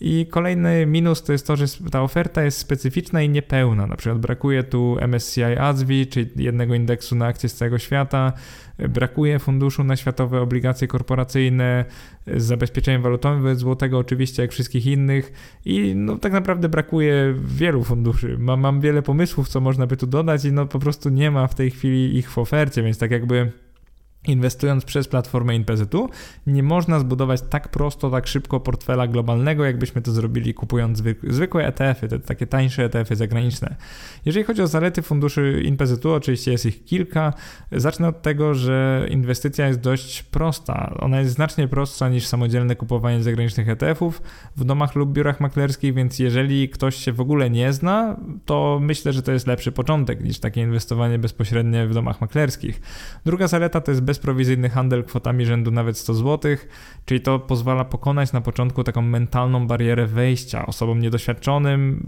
I 0.00 0.26
kolejny 0.30 0.86
minus 0.86 1.22
to 1.22 1.32
jest 1.32 1.46
to, 1.46 1.56
że 1.56 1.64
ta 1.90 2.02
oferta 2.02 2.42
jest 2.42 2.58
specyficzna 2.58 3.22
i 3.22 3.28
niepełna. 3.28 3.86
Na 3.86 3.96
przykład 3.96 4.20
brakuje 4.20 4.62
tu 4.62 4.96
MSCI 5.08 5.42
ASWI, 5.42 6.06
czyli 6.06 6.30
jednego 6.36 6.74
indeksu 6.74 7.16
na 7.16 7.26
akcje 7.26 7.48
z 7.48 7.54
całego 7.54 7.78
świata, 7.78 8.32
brakuje 8.78 9.38
funduszu 9.38 9.84
na 9.84 9.96
światowe 9.96 10.40
obligacje 10.40 10.88
korporacyjne 10.88 11.84
z 12.26 12.44
zabezpieczeniem 12.44 13.02
walutowym 13.02 13.42
wobec 13.42 13.58
złotego, 13.58 13.98
oczywiście 13.98 14.42
jak 14.42 14.52
wszystkich 14.52 14.86
innych 14.86 15.32
i 15.64 15.94
no 15.96 16.18
tak 16.18 16.32
naprawdę 16.32 16.68
brakuje 16.68 17.34
wielu 17.44 17.84
funduszy. 17.84 18.36
Mam, 18.38 18.60
mam 18.60 18.80
wiele 18.80 19.02
pomysłów, 19.02 19.48
co 19.48 19.60
można 19.60 19.86
by 19.86 19.96
tu 19.96 20.06
dodać 20.06 20.44
i 20.44 20.52
no 20.52 20.66
po 20.66 20.78
prostu 20.78 21.08
nie 21.08 21.30
ma 21.30 21.46
w 21.46 21.54
tej 21.54 21.70
chwili 21.70 22.16
ich 22.16 22.30
w 22.30 22.38
ofercie, 22.38 22.82
więc 22.82 22.98
tak 22.98 23.10
jakby 23.10 23.52
Inwestując 24.26 24.84
przez 24.84 25.08
platformę 25.08 25.56
InPZU, 25.56 26.08
nie 26.46 26.62
można 26.62 26.98
zbudować 27.00 27.42
tak 27.50 27.68
prosto, 27.68 28.10
tak 28.10 28.26
szybko 28.26 28.60
portfela 28.60 29.06
globalnego, 29.06 29.64
jakbyśmy 29.64 30.02
to 30.02 30.12
zrobili 30.12 30.54
kupując 30.54 31.02
zwykłe 31.28 31.66
ETF-y, 31.66 32.08
te 32.08 32.18
takie 32.18 32.46
tańsze 32.46 32.84
ETF-y 32.84 33.16
zagraniczne. 33.16 33.76
Jeżeli 34.24 34.44
chodzi 34.44 34.62
o 34.62 34.66
zalety 34.66 35.02
funduszy 35.02 35.62
InPZU, 35.64 36.12
oczywiście 36.12 36.52
jest 36.52 36.66
ich 36.66 36.84
kilka. 36.84 37.34
Zacznę 37.72 38.08
od 38.08 38.22
tego, 38.22 38.54
że 38.54 39.06
inwestycja 39.10 39.68
jest 39.68 39.80
dość 39.80 40.22
prosta. 40.22 40.94
Ona 41.00 41.20
jest 41.20 41.32
znacznie 41.32 41.68
prostsza 41.68 42.08
niż 42.08 42.26
samodzielne 42.26 42.76
kupowanie 42.76 43.22
zagranicznych 43.22 43.68
ETF-ów 43.68 44.22
w 44.56 44.64
domach 44.64 44.94
lub 44.94 45.12
biurach 45.12 45.40
maklerskich, 45.40 45.94
więc 45.94 46.18
jeżeli 46.18 46.68
ktoś 46.68 46.96
się 46.96 47.12
w 47.12 47.20
ogóle 47.20 47.50
nie 47.50 47.72
zna, 47.72 48.16
to 48.44 48.78
myślę, 48.82 49.12
że 49.12 49.22
to 49.22 49.32
jest 49.32 49.46
lepszy 49.46 49.72
początek 49.72 50.24
niż 50.24 50.38
takie 50.38 50.60
inwestowanie 50.60 51.18
bezpośrednie 51.18 51.86
w 51.86 51.94
domach 51.94 52.20
maklerskich. 52.20 52.80
Druga 53.24 53.48
zaleta 53.48 53.80
to 53.80 53.90
jest 53.90 54.11
bezprowizyjny 54.12 54.68
handel 54.68 55.04
kwotami 55.04 55.46
rzędu 55.46 55.70
nawet 55.70 55.98
100 55.98 56.14
zł, 56.14 56.56
czyli 57.04 57.20
to 57.20 57.38
pozwala 57.38 57.84
pokonać 57.84 58.32
na 58.32 58.40
początku 58.40 58.84
taką 58.84 59.02
mentalną 59.02 59.66
barierę 59.66 60.06
wejścia 60.06 60.66
osobom 60.66 61.00
niedoświadczonym, 61.00 62.06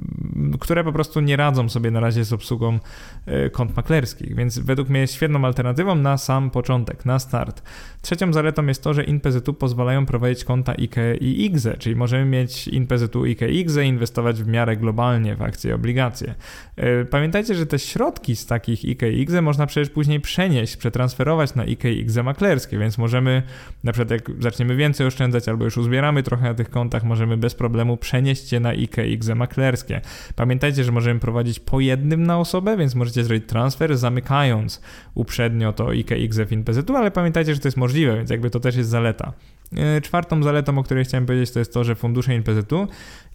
które 0.60 0.84
po 0.84 0.92
prostu 0.92 1.20
nie 1.20 1.36
radzą 1.36 1.68
sobie 1.68 1.90
na 1.90 2.00
razie 2.00 2.24
z 2.24 2.32
obsługą 2.32 2.78
e, 3.26 3.50
kont 3.50 3.76
maklerskich, 3.76 4.34
więc 4.34 4.58
według 4.58 4.88
mnie 4.88 5.00
jest 5.00 5.14
świetną 5.14 5.44
alternatywą 5.44 5.94
na 5.94 6.18
sam 6.18 6.50
początek, 6.50 7.04
na 7.04 7.18
start. 7.18 7.62
Trzecią 8.02 8.32
zaletą 8.32 8.66
jest 8.66 8.82
to, 8.82 8.94
że 8.94 9.04
InPZU 9.04 9.54
pozwalają 9.54 10.06
prowadzić 10.06 10.44
konta 10.44 10.72
IKE 10.72 11.16
i 11.20 11.44
IGZE, 11.44 11.76
czyli 11.78 11.96
możemy 11.96 12.24
mieć 12.24 12.68
InPZU 12.68 13.24
IKE 13.24 13.48
i 13.48 13.58
IGZE 13.58 13.78
inwestować 13.78 14.42
w 14.42 14.46
miarę 14.46 14.76
globalnie 14.76 15.36
w 15.36 15.42
akcje 15.42 15.70
i 15.70 15.74
obligacje. 15.74 16.34
E, 16.76 17.04
pamiętajcie, 17.04 17.54
że 17.54 17.66
te 17.66 17.78
środki 17.78 18.36
z 18.36 18.46
takich 18.46 18.84
IKE 18.84 19.12
i 19.12 19.20
IGZE 19.20 19.42
można 19.42 19.66
przecież 19.66 19.90
później 19.90 20.20
przenieść, 20.20 20.76
przetransferować 20.76 21.54
na 21.54 21.62
IKE 21.62 21.93
i 21.94 22.00
IGZE 22.00 22.22
maklerskie, 22.22 22.78
więc 22.78 22.98
możemy 22.98 23.42
na 23.84 23.92
przykład 23.92 24.10
jak 24.10 24.42
zaczniemy 24.42 24.76
więcej 24.76 25.06
oszczędzać 25.06 25.48
albo 25.48 25.64
już 25.64 25.76
uzbieramy 25.76 26.22
trochę 26.22 26.44
na 26.44 26.54
tych 26.54 26.70
kontach, 26.70 27.04
możemy 27.04 27.36
bez 27.36 27.54
problemu 27.54 27.96
przenieść 27.96 28.52
je 28.52 28.60
na 28.60 28.68
IKE 28.68 29.06
IGZE 29.06 29.34
maklerskie. 29.34 30.00
Pamiętajcie, 30.36 30.84
że 30.84 30.92
możemy 30.92 31.20
prowadzić 31.20 31.60
po 31.60 31.80
jednym 31.80 32.22
na 32.22 32.38
osobę, 32.38 32.76
więc 32.76 32.94
możecie 32.94 33.24
zrobić 33.24 33.44
transfer 33.46 33.98
zamykając 33.98 34.80
uprzednio 35.14 35.72
to 35.72 35.90
IKE 35.90 36.18
i 36.18 36.30
InPZU, 36.50 36.96
ale 36.96 37.10
pamiętajcie, 37.10 37.54
że 37.54 37.60
to 37.60 37.68
jest 37.68 37.76
możliwe, 37.76 38.16
więc 38.16 38.30
jakby 38.30 38.50
to 38.50 38.60
też 38.60 38.76
jest 38.76 38.90
zaleta. 38.90 39.32
E, 39.76 40.00
czwartą 40.00 40.42
zaletą, 40.42 40.78
o 40.78 40.82
której 40.82 41.04
chciałem 41.04 41.26
powiedzieć, 41.26 41.50
to 41.50 41.58
jest 41.58 41.74
to, 41.74 41.84
że 41.84 41.94
fundusze 41.94 42.32
NPZ-u 42.32 42.86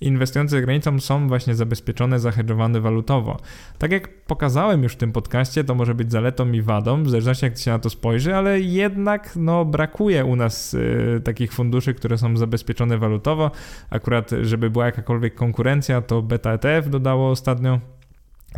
inwestujące 0.02 0.56
za 0.56 0.62
granicą 0.62 1.00
są 1.00 1.28
właśnie 1.28 1.56
zabezpieczone, 1.56 2.20
zahedżowane 2.20 2.82
walutowo. 2.82 3.38
Tak 3.78 3.92
jak 3.92 4.24
pokazałem 4.24 4.84
już 4.84 4.94
w 4.94 4.98
tym 4.98 5.12
podcaście, 5.12 5.64
to 5.64 5.76
może 5.76 5.96
być 5.96 6.12
zaletą 6.12 6.52
i 6.52 6.62
wadą, 6.62 7.04
w 7.04 7.10
zależności 7.10 7.46
jak 7.46 7.58
się 7.58 7.72
na 7.72 7.80
to 7.80 7.90
spojrzy, 7.90 8.36
ale 8.36 8.60
jednak 8.60 9.34
no, 9.36 9.66
brakuje 9.66 10.26
u 10.26 10.36
nas 10.36 10.74
y, 10.74 11.22
takich 11.24 11.54
funduszy, 11.54 11.94
które 11.94 12.18
są 12.18 12.38
zabezpieczone 12.38 12.98
walutowo. 12.98 13.52
Akurat, 13.90 14.32
żeby 14.42 14.70
była 14.70 14.86
jakakolwiek 14.86 15.36
konkurencja, 15.36 16.02
to 16.02 16.22
Beta 16.22 16.54
ETF 16.54 16.90
dodało 16.90 17.30
ostatnio 17.30 17.80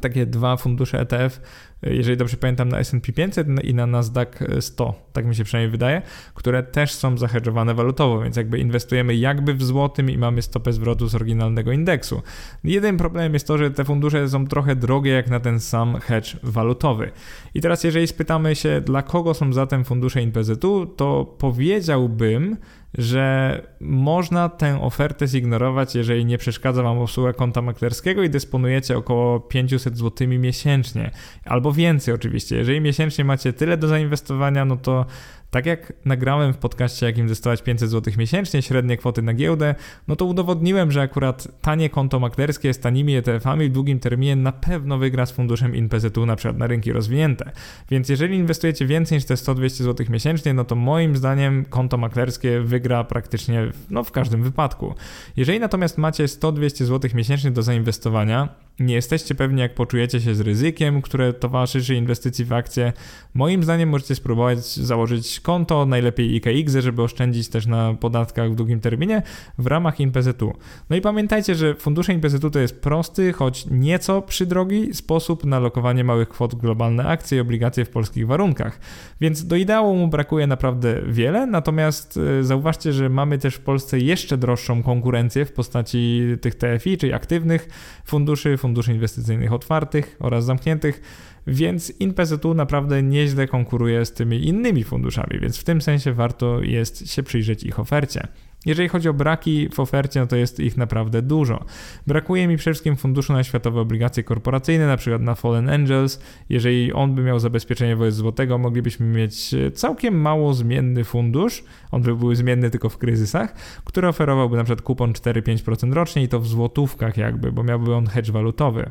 takie 0.02 0.26
dwa 0.26 0.58
fundusze 0.58 1.00
ETF, 1.00 1.42
jeżeli 1.82 2.18
dobrze 2.18 2.38
pamiętam, 2.38 2.70
na 2.70 2.80
S&P 2.80 3.14
500 3.14 3.48
i 3.64 3.74
na 3.74 3.88
Nasdaq 3.88 4.40
100, 4.60 4.94
tak 5.14 5.26
mi 5.26 5.36
się 5.36 5.44
przynajmniej 5.44 5.72
wydaje, 5.72 6.02
które 6.34 6.64
też 6.64 6.94
są 6.94 7.18
zahedżowane 7.18 7.74
walutowo, 7.74 8.22
więc 8.22 8.36
jakby 8.36 8.60
inwestujemy 8.60 9.16
jakby 9.16 9.54
w 9.54 9.64
złotym 9.64 10.10
i 10.10 10.18
mamy 10.18 10.42
stopę 10.42 10.74
zwrotu 10.74 11.08
z 11.08 11.16
oryginalnego 11.16 11.72
indeksu. 11.72 12.22
Jeden 12.64 12.98
problem 12.98 13.34
jest 13.34 13.48
to, 13.48 13.58
że 13.58 13.72
te 13.72 13.86
fundusze 13.86 14.30
są 14.30 14.48
trochę 14.48 14.76
drogie 14.76 15.12
jak 15.12 15.30
na 15.30 15.40
ten 15.40 15.60
sam 15.60 16.00
hedge 16.00 16.36
walutowy. 16.44 17.12
I 17.54 17.62
teraz 17.62 17.84
jeżeli 17.84 18.08
spytamy 18.08 18.56
się, 18.56 18.82
dla 18.82 19.02
kogo 19.02 19.34
są 19.34 19.54
zatem 19.54 19.86
fundusze 19.86 20.22
INPZ-u, 20.22 20.86
to 20.86 21.36
powiedziałbym, 21.38 22.58
że 22.98 23.62
można 23.80 24.50
tę 24.50 24.82
ofertę 24.82 25.28
zignorować, 25.28 25.96
jeżeli 25.96 26.26
nie 26.26 26.38
przeszkadza 26.38 26.84
Wam 26.84 27.00
obsługa 27.00 27.34
konta 27.34 27.62
maklerskiego 27.62 28.24
i 28.24 28.30
dysponujecie 28.30 28.98
około 28.98 29.40
500 29.40 29.98
zł 29.98 30.28
miesięcznie, 30.28 31.12
albo 31.46 31.72
więcej 31.72 32.14
oczywiście. 32.14 32.56
Jeżeli 32.56 32.82
miesięcznie 32.82 33.26
macie 33.26 33.54
tyle 33.54 33.78
do 33.78 33.88
zainwestowania, 33.88 34.66
no 34.66 34.78
to 34.78 35.06
tak 35.52 35.66
jak 35.66 35.94
nagrałem 36.06 36.54
w 36.54 36.58
podcaście, 36.58 37.06
jak 37.06 37.18
inwestować 37.18 37.62
500 37.62 37.90
zł 37.90 38.14
miesięcznie, 38.18 38.62
średnie 38.62 38.98
kwoty 38.98 39.22
na 39.22 39.34
giełdę, 39.34 39.76
no 40.08 40.16
to 40.16 40.26
udowodniłem, 40.26 40.92
że 40.92 41.02
akurat 41.02 41.48
tanie 41.62 41.90
konto 41.90 42.20
maklerskie 42.20 42.74
z 42.74 42.80
tanimi 42.80 43.18
ETF-ami 43.18 43.70
w 43.70 43.72
długim 43.72 44.00
terminie 44.00 44.36
na 44.36 44.52
pewno 44.52 44.98
wygra 44.98 45.26
z 45.26 45.32
funduszem 45.32 45.76
InPZU 45.76 46.26
na 46.26 46.36
przykład 46.36 46.58
na 46.58 46.68
rynki 46.68 46.92
rozwinięte. 46.92 47.52
Więc 47.90 48.10
jeżeli 48.10 48.38
inwestujecie 48.38 48.86
więcej 48.86 49.18
niż 49.18 49.26
te 49.26 49.34
100-200 49.34 49.70
zł 49.70 50.06
miesięcznie, 50.10 50.54
no 50.54 50.66
to 50.66 50.76
moim 50.76 51.16
zdaniem 51.16 51.66
konto 51.66 51.98
maklerskie 51.98 52.62
wygra 52.62 53.04
praktycznie 53.04 53.72
no, 53.90 54.04
w 54.04 54.12
każdym 54.12 54.44
wypadku. 54.44 54.96
Jeżeli 55.38 55.60
natomiast 55.60 55.98
macie 55.98 56.26
100-200 56.26 56.84
zł 56.84 57.12
miesięcznie 57.14 57.52
do 57.52 57.64
zainwestowania, 57.64 58.50
nie 58.80 58.94
jesteście 58.94 59.36
pewni, 59.36 59.62
jak 59.62 59.76
poczujecie 59.76 60.22
się 60.22 60.36
z 60.36 60.40
ryzykiem, 60.40 61.02
które 61.02 61.34
towarzyszy 61.34 61.96
inwestycji 61.96 62.46
w 62.46 62.54
akcje, 62.54 62.94
moim 63.34 63.64
zdaniem 63.64 63.90
możecie 63.90 64.16
spróbować 64.16 64.66
założyć 64.66 65.41
konto, 65.42 65.86
najlepiej 65.86 66.36
IKX, 66.36 66.76
żeby 66.76 67.02
oszczędzić 67.02 67.50
też 67.50 67.66
na 67.66 67.94
podatkach 67.94 68.52
w 68.52 68.56
długim 68.56 68.80
terminie 68.80 69.22
w 69.58 69.68
ramach 69.68 70.00
InPZU. 70.00 70.54
No 70.90 70.96
i 70.96 71.02
pamiętajcie, 71.02 71.56
że 71.56 71.76
fundusze 71.76 72.14
InPZU 72.14 72.50
to 72.50 72.60
jest 72.60 72.82
prosty, 72.82 73.34
choć 73.34 73.66
nieco 73.72 74.22
przydrogi 74.22 74.94
sposób 74.94 75.46
na 75.46 75.60
lokowanie 75.60 76.04
małych 76.04 76.30
kwot 76.30 76.56
globalne 76.56 77.06
akcje 77.06 77.38
i 77.38 77.42
obligacje 77.42 77.86
w 77.86 77.90
polskich 77.90 78.28
warunkach. 78.28 78.80
Więc 79.22 79.48
do 79.48 79.56
ideału 79.56 79.96
mu 79.96 80.08
brakuje 80.08 80.48
naprawdę 80.48 81.02
wiele, 81.08 81.46
natomiast 81.46 82.20
e, 82.40 82.44
zauważcie, 82.44 82.94
że 82.94 83.10
mamy 83.10 83.38
też 83.38 83.56
w 83.56 83.62
Polsce 83.62 84.00
jeszcze 84.00 84.38
droższą 84.38 84.84
konkurencję 84.84 85.46
w 85.46 85.54
postaci 85.54 86.22
tych 86.42 86.56
TFI, 86.56 86.98
czyli 86.98 87.14
aktywnych 87.14 87.68
funduszy, 88.06 88.58
funduszy 88.58 88.94
inwestycyjnych 88.94 89.54
otwartych 89.54 90.18
oraz 90.20 90.46
zamkniętych, 90.46 91.02
więc 91.48 91.94
InPZU 92.00 92.54
naprawdę 92.54 93.04
nieźle 93.04 93.48
konkuruje 93.48 94.06
z 94.06 94.14
tymi 94.14 94.48
innymi 94.48 94.84
funduszami, 94.84 95.40
więc 95.40 95.58
w 95.58 95.64
tym 95.64 95.82
sensie 95.82 96.14
warto 96.14 96.62
jest 96.62 97.12
się 97.12 97.24
przyjrzeć 97.24 97.64
ich 97.64 97.80
ofercie. 97.80 98.28
Jeżeli 98.66 98.90
chodzi 98.90 99.10
o 99.10 99.14
braki 99.14 99.70
w 99.70 99.80
ofercie, 99.80 100.20
no 100.20 100.28
to 100.28 100.36
jest 100.36 100.60
ich 100.60 100.78
naprawdę 100.78 101.22
dużo. 101.22 101.66
Brakuje 102.08 102.48
mi 102.48 102.58
przede 102.58 102.74
wszystkim 102.74 102.96
funduszu 102.96 103.34
na 103.34 103.44
światowe 103.44 103.82
obligacje 103.82 104.24
korporacyjne, 104.24 104.88
na 104.88 104.98
przykład 104.98 105.22
na 105.22 105.36
Fallen 105.36 105.70
Angels. 105.70 106.20
Jeżeli 106.50 106.94
on 106.94 107.16
by 107.16 107.24
miał 107.24 107.40
zabezpieczenie 107.40 107.96
wobec 107.96 108.16
złotego, 108.16 108.58
moglibyśmy 108.58 109.06
mieć 109.06 109.56
całkiem 109.74 110.22
mało 110.22 110.54
zmienny 110.54 111.04
fundusz, 111.04 111.64
on 111.92 112.02
by 112.02 112.16
był 112.16 112.36
zmienny 112.36 112.70
tylko 112.70 112.90
w 112.90 112.98
kryzysach, 112.98 113.56
który 113.86 114.08
oferowałby 114.08 114.58
na 114.58 114.64
przykład 114.64 114.82
kupon 114.82 115.14
4-5% 115.14 115.94
rocznie 115.94 116.24
i 116.24 116.28
to 116.28 116.40
w 116.40 116.48
złotówkach 116.48 117.18
jakby, 117.18 117.52
bo 117.52 117.64
miałby 117.64 117.96
on 117.96 118.08
hedge 118.08 118.32
walutowy. 118.32 118.90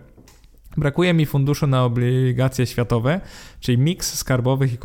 Brakuje 0.77 1.15
mi 1.15 1.27
funduszu 1.27 1.67
na 1.67 1.85
obligacje 1.85 2.67
światowe, 2.67 3.21
czyli 3.61 3.79
miks 3.79 4.15
skarbowych 4.19 4.73
i 4.73 4.79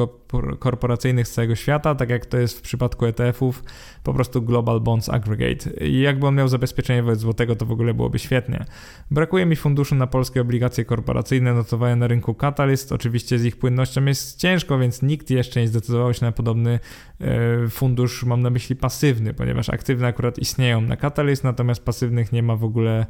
korporacyjnych 0.59 1.27
z 1.27 1.31
całego 1.31 1.55
świata, 1.55 1.95
tak 1.95 2.09
jak 2.09 2.25
to 2.25 2.37
jest 2.37 2.59
w 2.59 2.61
przypadku 2.61 3.05
ETF-ów, 3.05 3.63
po 4.03 4.13
prostu 4.13 4.41
Global 4.41 4.81
Bonds 4.81 5.09
Aggregate. 5.09 5.85
I 5.85 5.99
jakby 5.99 6.27
on 6.27 6.35
miał 6.35 6.47
zabezpieczenie 6.47 7.03
wobec 7.03 7.19
złotego, 7.19 7.55
to 7.55 7.65
w 7.65 7.71
ogóle 7.71 7.93
byłoby 7.93 8.19
świetnie. 8.19 8.65
Brakuje 9.11 9.45
mi 9.45 9.55
funduszu 9.55 9.95
na 9.95 10.07
polskie 10.07 10.41
obligacje 10.41 10.85
korporacyjne 10.85 11.53
notowane 11.53 11.95
na 11.95 12.07
rynku 12.07 12.33
Catalyst. 12.33 12.91
Oczywiście 12.91 13.39
z 13.39 13.45
ich 13.45 13.57
płynnością 13.57 14.05
jest 14.05 14.39
ciężko, 14.39 14.79
więc 14.79 15.01
nikt 15.01 15.29
jeszcze 15.29 15.61
nie 15.61 15.67
zdecydował 15.67 16.13
się 16.13 16.25
na 16.25 16.31
podobny 16.31 16.79
e, 17.21 17.69
fundusz, 17.69 18.23
mam 18.23 18.41
na 18.41 18.49
myśli 18.49 18.75
pasywny, 18.75 19.33
ponieważ 19.33 19.69
aktywne 19.69 20.07
akurat 20.07 20.39
istnieją 20.39 20.81
na 20.81 20.97
Catalyst, 20.97 21.43
natomiast 21.43 21.85
pasywnych 21.85 22.31
nie 22.31 22.43
ma 22.43 22.55
w 22.55 22.63
ogóle 22.63 23.05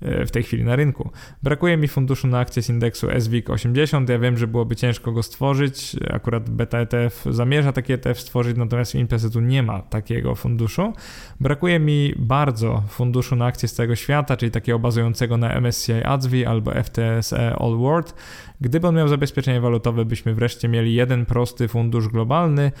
E, 0.00 0.26
w 0.26 0.30
tej 0.30 0.42
chwili 0.42 0.64
na 0.64 0.76
rynku. 0.76 1.10
Brakuje 1.42 1.76
mi 1.76 1.88
funduszu 1.88 2.28
na 2.28 2.38
akcje 2.38 2.62
z 2.62 2.68
indeksu 2.68 3.06
SWIG 3.18 3.50
80. 3.50 4.08
Ja 4.08 4.18
wiem, 4.18 4.36
że 4.36 4.46
byłoby 4.46 4.76
ciężko 4.76 5.12
go 5.12 5.22
stworzyć. 5.22 5.96
Akurat 6.10 6.50
Beta 6.50 6.69
ETF 6.78 7.24
zamierza 7.30 7.72
taki 7.72 7.92
ETF 7.92 8.20
stworzyć, 8.20 8.56
natomiast 8.56 8.94
Impesetu 8.94 9.40
nie 9.40 9.62
ma 9.62 9.82
takiego 9.82 10.34
funduszu. 10.34 10.92
Brakuje 11.40 11.80
mi 11.80 12.14
bardzo 12.16 12.82
funduszu 12.88 13.36
na 13.36 13.46
akcje 13.46 13.68
z 13.68 13.74
całego 13.74 13.96
świata, 13.96 14.36
czyli 14.36 14.50
takiego 14.52 14.78
bazującego 14.78 15.36
na 15.36 15.60
MSCI 15.60 15.92
ADSV 16.04 16.32
albo 16.46 16.72
FTSE 16.82 17.56
All 17.58 17.76
World. 17.76 18.14
Gdyby 18.60 18.88
on 18.88 18.94
miał 18.94 19.08
zabezpieczenie 19.08 19.60
walutowe, 19.60 20.04
byśmy 20.04 20.34
wreszcie 20.34 20.68
mieli 20.68 20.94
jeden 20.94 21.26
prosty 21.26 21.68
fundusz 21.68 22.08
globalny 22.08 22.72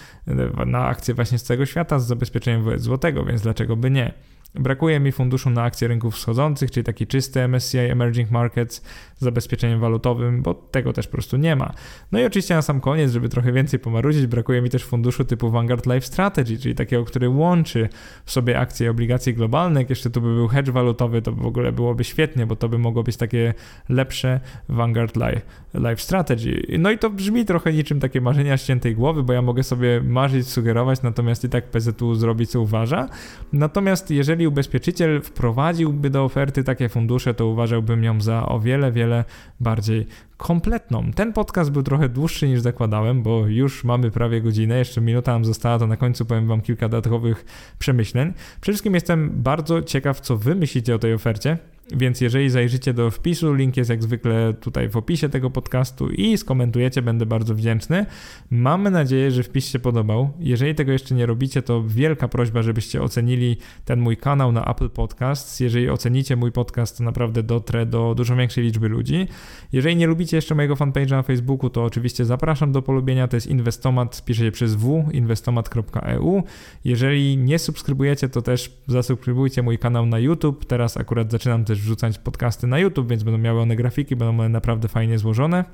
na 0.66 0.86
akcje 0.86 1.14
właśnie 1.14 1.38
z 1.38 1.42
całego 1.42 1.66
świata 1.66 1.98
z 1.98 2.06
zabezpieczeniem 2.06 2.78
złotego, 2.78 3.24
więc 3.24 3.42
dlaczego 3.42 3.76
by 3.76 3.90
nie? 3.90 4.12
Brakuje 4.54 5.00
mi 5.00 5.12
funduszu 5.12 5.50
na 5.50 5.62
akcje 5.62 5.88
rynków 5.88 6.14
wschodzących, 6.14 6.70
czyli 6.70 6.84
taki 6.84 7.06
czysty 7.06 7.40
MSCI 7.40 7.78
Emerging 7.78 8.30
Markets 8.30 8.82
z 9.16 9.20
zabezpieczeniem 9.20 9.80
walutowym, 9.80 10.42
bo 10.42 10.54
tego 10.54 10.92
też 10.92 11.06
po 11.06 11.12
prostu 11.12 11.36
nie 11.36 11.56
ma. 11.56 11.72
No 12.12 12.20
i 12.20 12.24
oczywiście 12.24 12.54
na 12.54 12.62
sam 12.62 12.80
koniec, 12.80 13.12
żeby 13.12 13.28
trochę 13.28 13.52
więcej 13.52 13.80
pomarudzić, 13.80 14.26
brakuje 14.26 14.62
mi 14.62 14.70
też 14.70 14.84
funduszu 14.84 15.24
typu 15.24 15.50
Vanguard 15.50 15.86
Life 15.86 16.00
Strategy, 16.00 16.58
czyli 16.58 16.74
takiego, 16.74 17.04
który 17.04 17.28
łączy 17.28 17.88
w 18.24 18.30
sobie 18.30 18.58
akcje 18.58 18.86
i 18.86 18.90
obligacje 18.90 19.34
globalne. 19.34 19.80
Jak 19.80 19.90
jeszcze 19.90 20.10
tu 20.10 20.20
by 20.20 20.34
był 20.34 20.48
hedge 20.48 20.70
walutowy, 20.70 21.22
to 21.22 21.32
w 21.32 21.46
ogóle 21.46 21.72
byłoby 21.72 22.04
świetnie, 22.04 22.46
bo 22.46 22.56
to 22.56 22.68
by 22.68 22.78
mogło 22.78 23.02
być 23.02 23.16
takie 23.16 23.54
lepsze 23.88 24.40
Vanguard 24.68 25.16
Life, 25.16 25.40
Life 25.74 25.96
Strategy. 25.96 26.78
No 26.78 26.90
i 26.90 26.98
to 26.98 27.10
brzmi 27.10 27.44
trochę 27.44 27.72
niczym 27.72 28.00
takie 28.00 28.20
marzenia 28.20 28.56
ściętej 28.56 28.94
głowy, 28.94 29.22
bo 29.22 29.32
ja 29.32 29.42
mogę 29.42 29.62
sobie 29.62 30.00
marzyć, 30.04 30.48
sugerować, 30.48 31.02
natomiast 31.02 31.44
i 31.44 31.48
tak 31.48 31.70
PZU 31.70 32.14
zrobi 32.14 32.46
co 32.46 32.60
uważa. 32.60 33.08
Natomiast 33.52 34.10
jeżeli 34.10 34.46
ubezpieczyciel 34.46 35.20
wprowadziłby 35.22 36.10
do 36.10 36.24
oferty 36.24 36.64
takie 36.64 36.88
fundusze, 36.88 37.34
to 37.34 37.46
uważałbym 37.46 38.04
ją 38.04 38.20
za 38.20 38.46
o 38.46 38.60
wiele, 38.60 38.92
wiele 38.92 39.24
bardziej 39.60 40.06
kompletną. 40.36 41.10
Ten 41.12 41.32
podcast 41.32 41.70
był 41.70 41.82
trochę 41.82 42.08
dłuższy 42.08 42.48
niż 42.48 42.60
zakładałem, 42.60 43.22
bo 43.22 43.46
już 43.46 43.84
mamy 43.84 44.10
prawie 44.10 44.40
godzinę, 44.40 44.78
jeszcze 44.78 45.00
minuta 45.00 45.32
nam 45.32 45.44
została, 45.44 45.78
to 45.78 45.86
na 45.86 45.96
końcu 45.96 46.24
powiem 46.26 46.46
Wam 46.46 46.60
kilka 46.60 46.88
dodatkowych 46.88 47.44
przemyśleń. 47.78 48.32
Przede 48.60 48.74
wszystkim 48.74 48.94
jestem 48.94 49.30
bardzo 49.34 49.82
ciekaw, 49.82 50.20
co 50.20 50.36
Wy 50.36 50.54
myślicie 50.54 50.94
o 50.94 50.98
tej 50.98 51.14
ofercie. 51.14 51.58
Więc 51.96 52.20
jeżeli 52.20 52.50
zajrzycie 52.50 52.94
do 52.94 53.10
wpisu, 53.10 53.54
link 53.54 53.76
jest 53.76 53.90
jak 53.90 54.02
zwykle 54.02 54.54
tutaj 54.54 54.88
w 54.88 54.96
opisie 54.96 55.28
tego 55.28 55.50
podcastu 55.50 56.10
i 56.10 56.38
skomentujecie, 56.38 57.02
będę 57.02 57.26
bardzo 57.26 57.54
wdzięczny. 57.54 58.06
Mamy 58.50 58.90
nadzieję, 58.90 59.30
że 59.30 59.42
wpis 59.42 59.68
się 59.68 59.78
podobał. 59.78 60.30
Jeżeli 60.40 60.74
tego 60.74 60.92
jeszcze 60.92 61.14
nie 61.14 61.26
robicie, 61.26 61.62
to 61.62 61.84
wielka 61.86 62.28
prośba, 62.28 62.62
żebyście 62.62 63.02
ocenili 63.02 63.56
ten 63.84 64.00
mój 64.00 64.16
kanał 64.16 64.52
na 64.52 64.64
Apple 64.64 64.90
Podcasts. 64.90 65.60
Jeżeli 65.60 65.90
ocenicie 65.90 66.36
mój 66.36 66.52
podcast, 66.52 66.98
to 66.98 67.04
naprawdę 67.04 67.42
dotrę 67.42 67.86
do 67.86 68.14
dużo 68.14 68.36
większej 68.36 68.64
liczby 68.64 68.88
ludzi. 68.88 69.26
Jeżeli 69.72 69.96
nie 69.96 70.06
lubicie 70.06 70.36
jeszcze 70.36 70.54
mojego 70.54 70.74
fanpage'a 70.74 71.10
na 71.10 71.22
Facebooku, 71.22 71.70
to 71.70 71.84
oczywiście 71.84 72.24
zapraszam 72.24 72.72
do 72.72 72.82
polubienia. 72.82 73.28
To 73.28 73.36
jest 73.36 73.46
Inwestomat, 73.46 74.24
pisze 74.24 74.44
się 74.44 74.52
przez 74.52 74.74
w, 74.74 75.04
inwestomat.eu. 75.12 76.42
Jeżeli 76.84 77.36
nie 77.36 77.58
subskrybujecie, 77.58 78.28
to 78.28 78.42
też 78.42 78.72
zasubskrybujcie 78.86 79.62
mój 79.62 79.78
kanał 79.78 80.06
na 80.06 80.18
YouTube. 80.18 80.64
Teraz 80.64 80.96
akurat 80.96 81.30
zaczynam 81.30 81.64
też 81.64 81.79
wrzucać 81.80 82.18
podcasty 82.18 82.66
na 82.66 82.78
YouTube, 82.78 83.08
więc 83.08 83.22
będą 83.22 83.38
miały 83.38 83.60
one 83.60 83.76
grafiki, 83.76 84.16
będą 84.16 84.40
one 84.40 84.48
naprawdę 84.48 84.88
fajnie 84.88 85.18
złożone. 85.18 85.64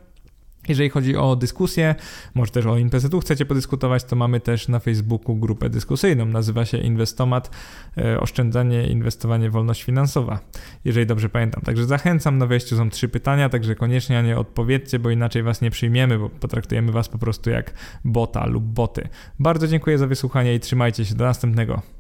Jeżeli 0.69 0.91
chodzi 0.91 1.17
o 1.17 1.37
dyskusję, 1.37 1.95
może 2.35 2.53
też 2.53 2.67
o 2.67 2.79
Inpesetu 2.79 3.21
chcecie 3.21 3.47
podyskutować, 3.47 4.05
to 4.05 4.17
mamy 4.17 4.41
też 4.41 4.69
na 4.69 4.79
Facebooku 4.79 5.37
grupę 5.37 5.71
dyskusyjną. 5.71 6.27
Nazywa 6.27 6.65
się 6.65 6.79
Inwestomat, 6.79 7.51
e, 7.99 8.21
oszczędzanie, 8.21 8.87
inwestowanie, 8.87 9.51
wolność 9.51 9.83
finansowa, 9.83 10.41
jeżeli 10.85 11.07
dobrze 11.07 11.29
pamiętam. 11.29 11.63
Także 11.63 11.85
zachęcam, 11.85 12.39
na 12.39 12.47
wejściu 12.47 12.77
są 12.77 12.91
trzy 12.91 13.09
pytania, 13.09 13.49
także 13.49 13.75
koniecznie 13.75 14.23
nie 14.23 14.39
odpowiedzcie, 14.39 14.99
bo 14.99 15.11
inaczej 15.11 15.43
was 15.43 15.61
nie 15.61 15.71
przyjmiemy, 15.71 16.19
bo 16.19 16.29
potraktujemy 16.29 16.93
was 16.93 17.09
po 17.09 17.19
prostu 17.19 17.51
jak 17.51 17.75
bota 18.05 18.47
lub 18.47 18.65
boty. 18.65 19.09
Bardzo 19.39 19.69
dziękuję 19.69 19.99
za 19.99 20.07
wysłuchanie 20.07 20.55
i 20.55 20.61
trzymajcie 20.61 21.05
się, 21.05 21.15
do 21.15 21.25
następnego. 21.25 21.96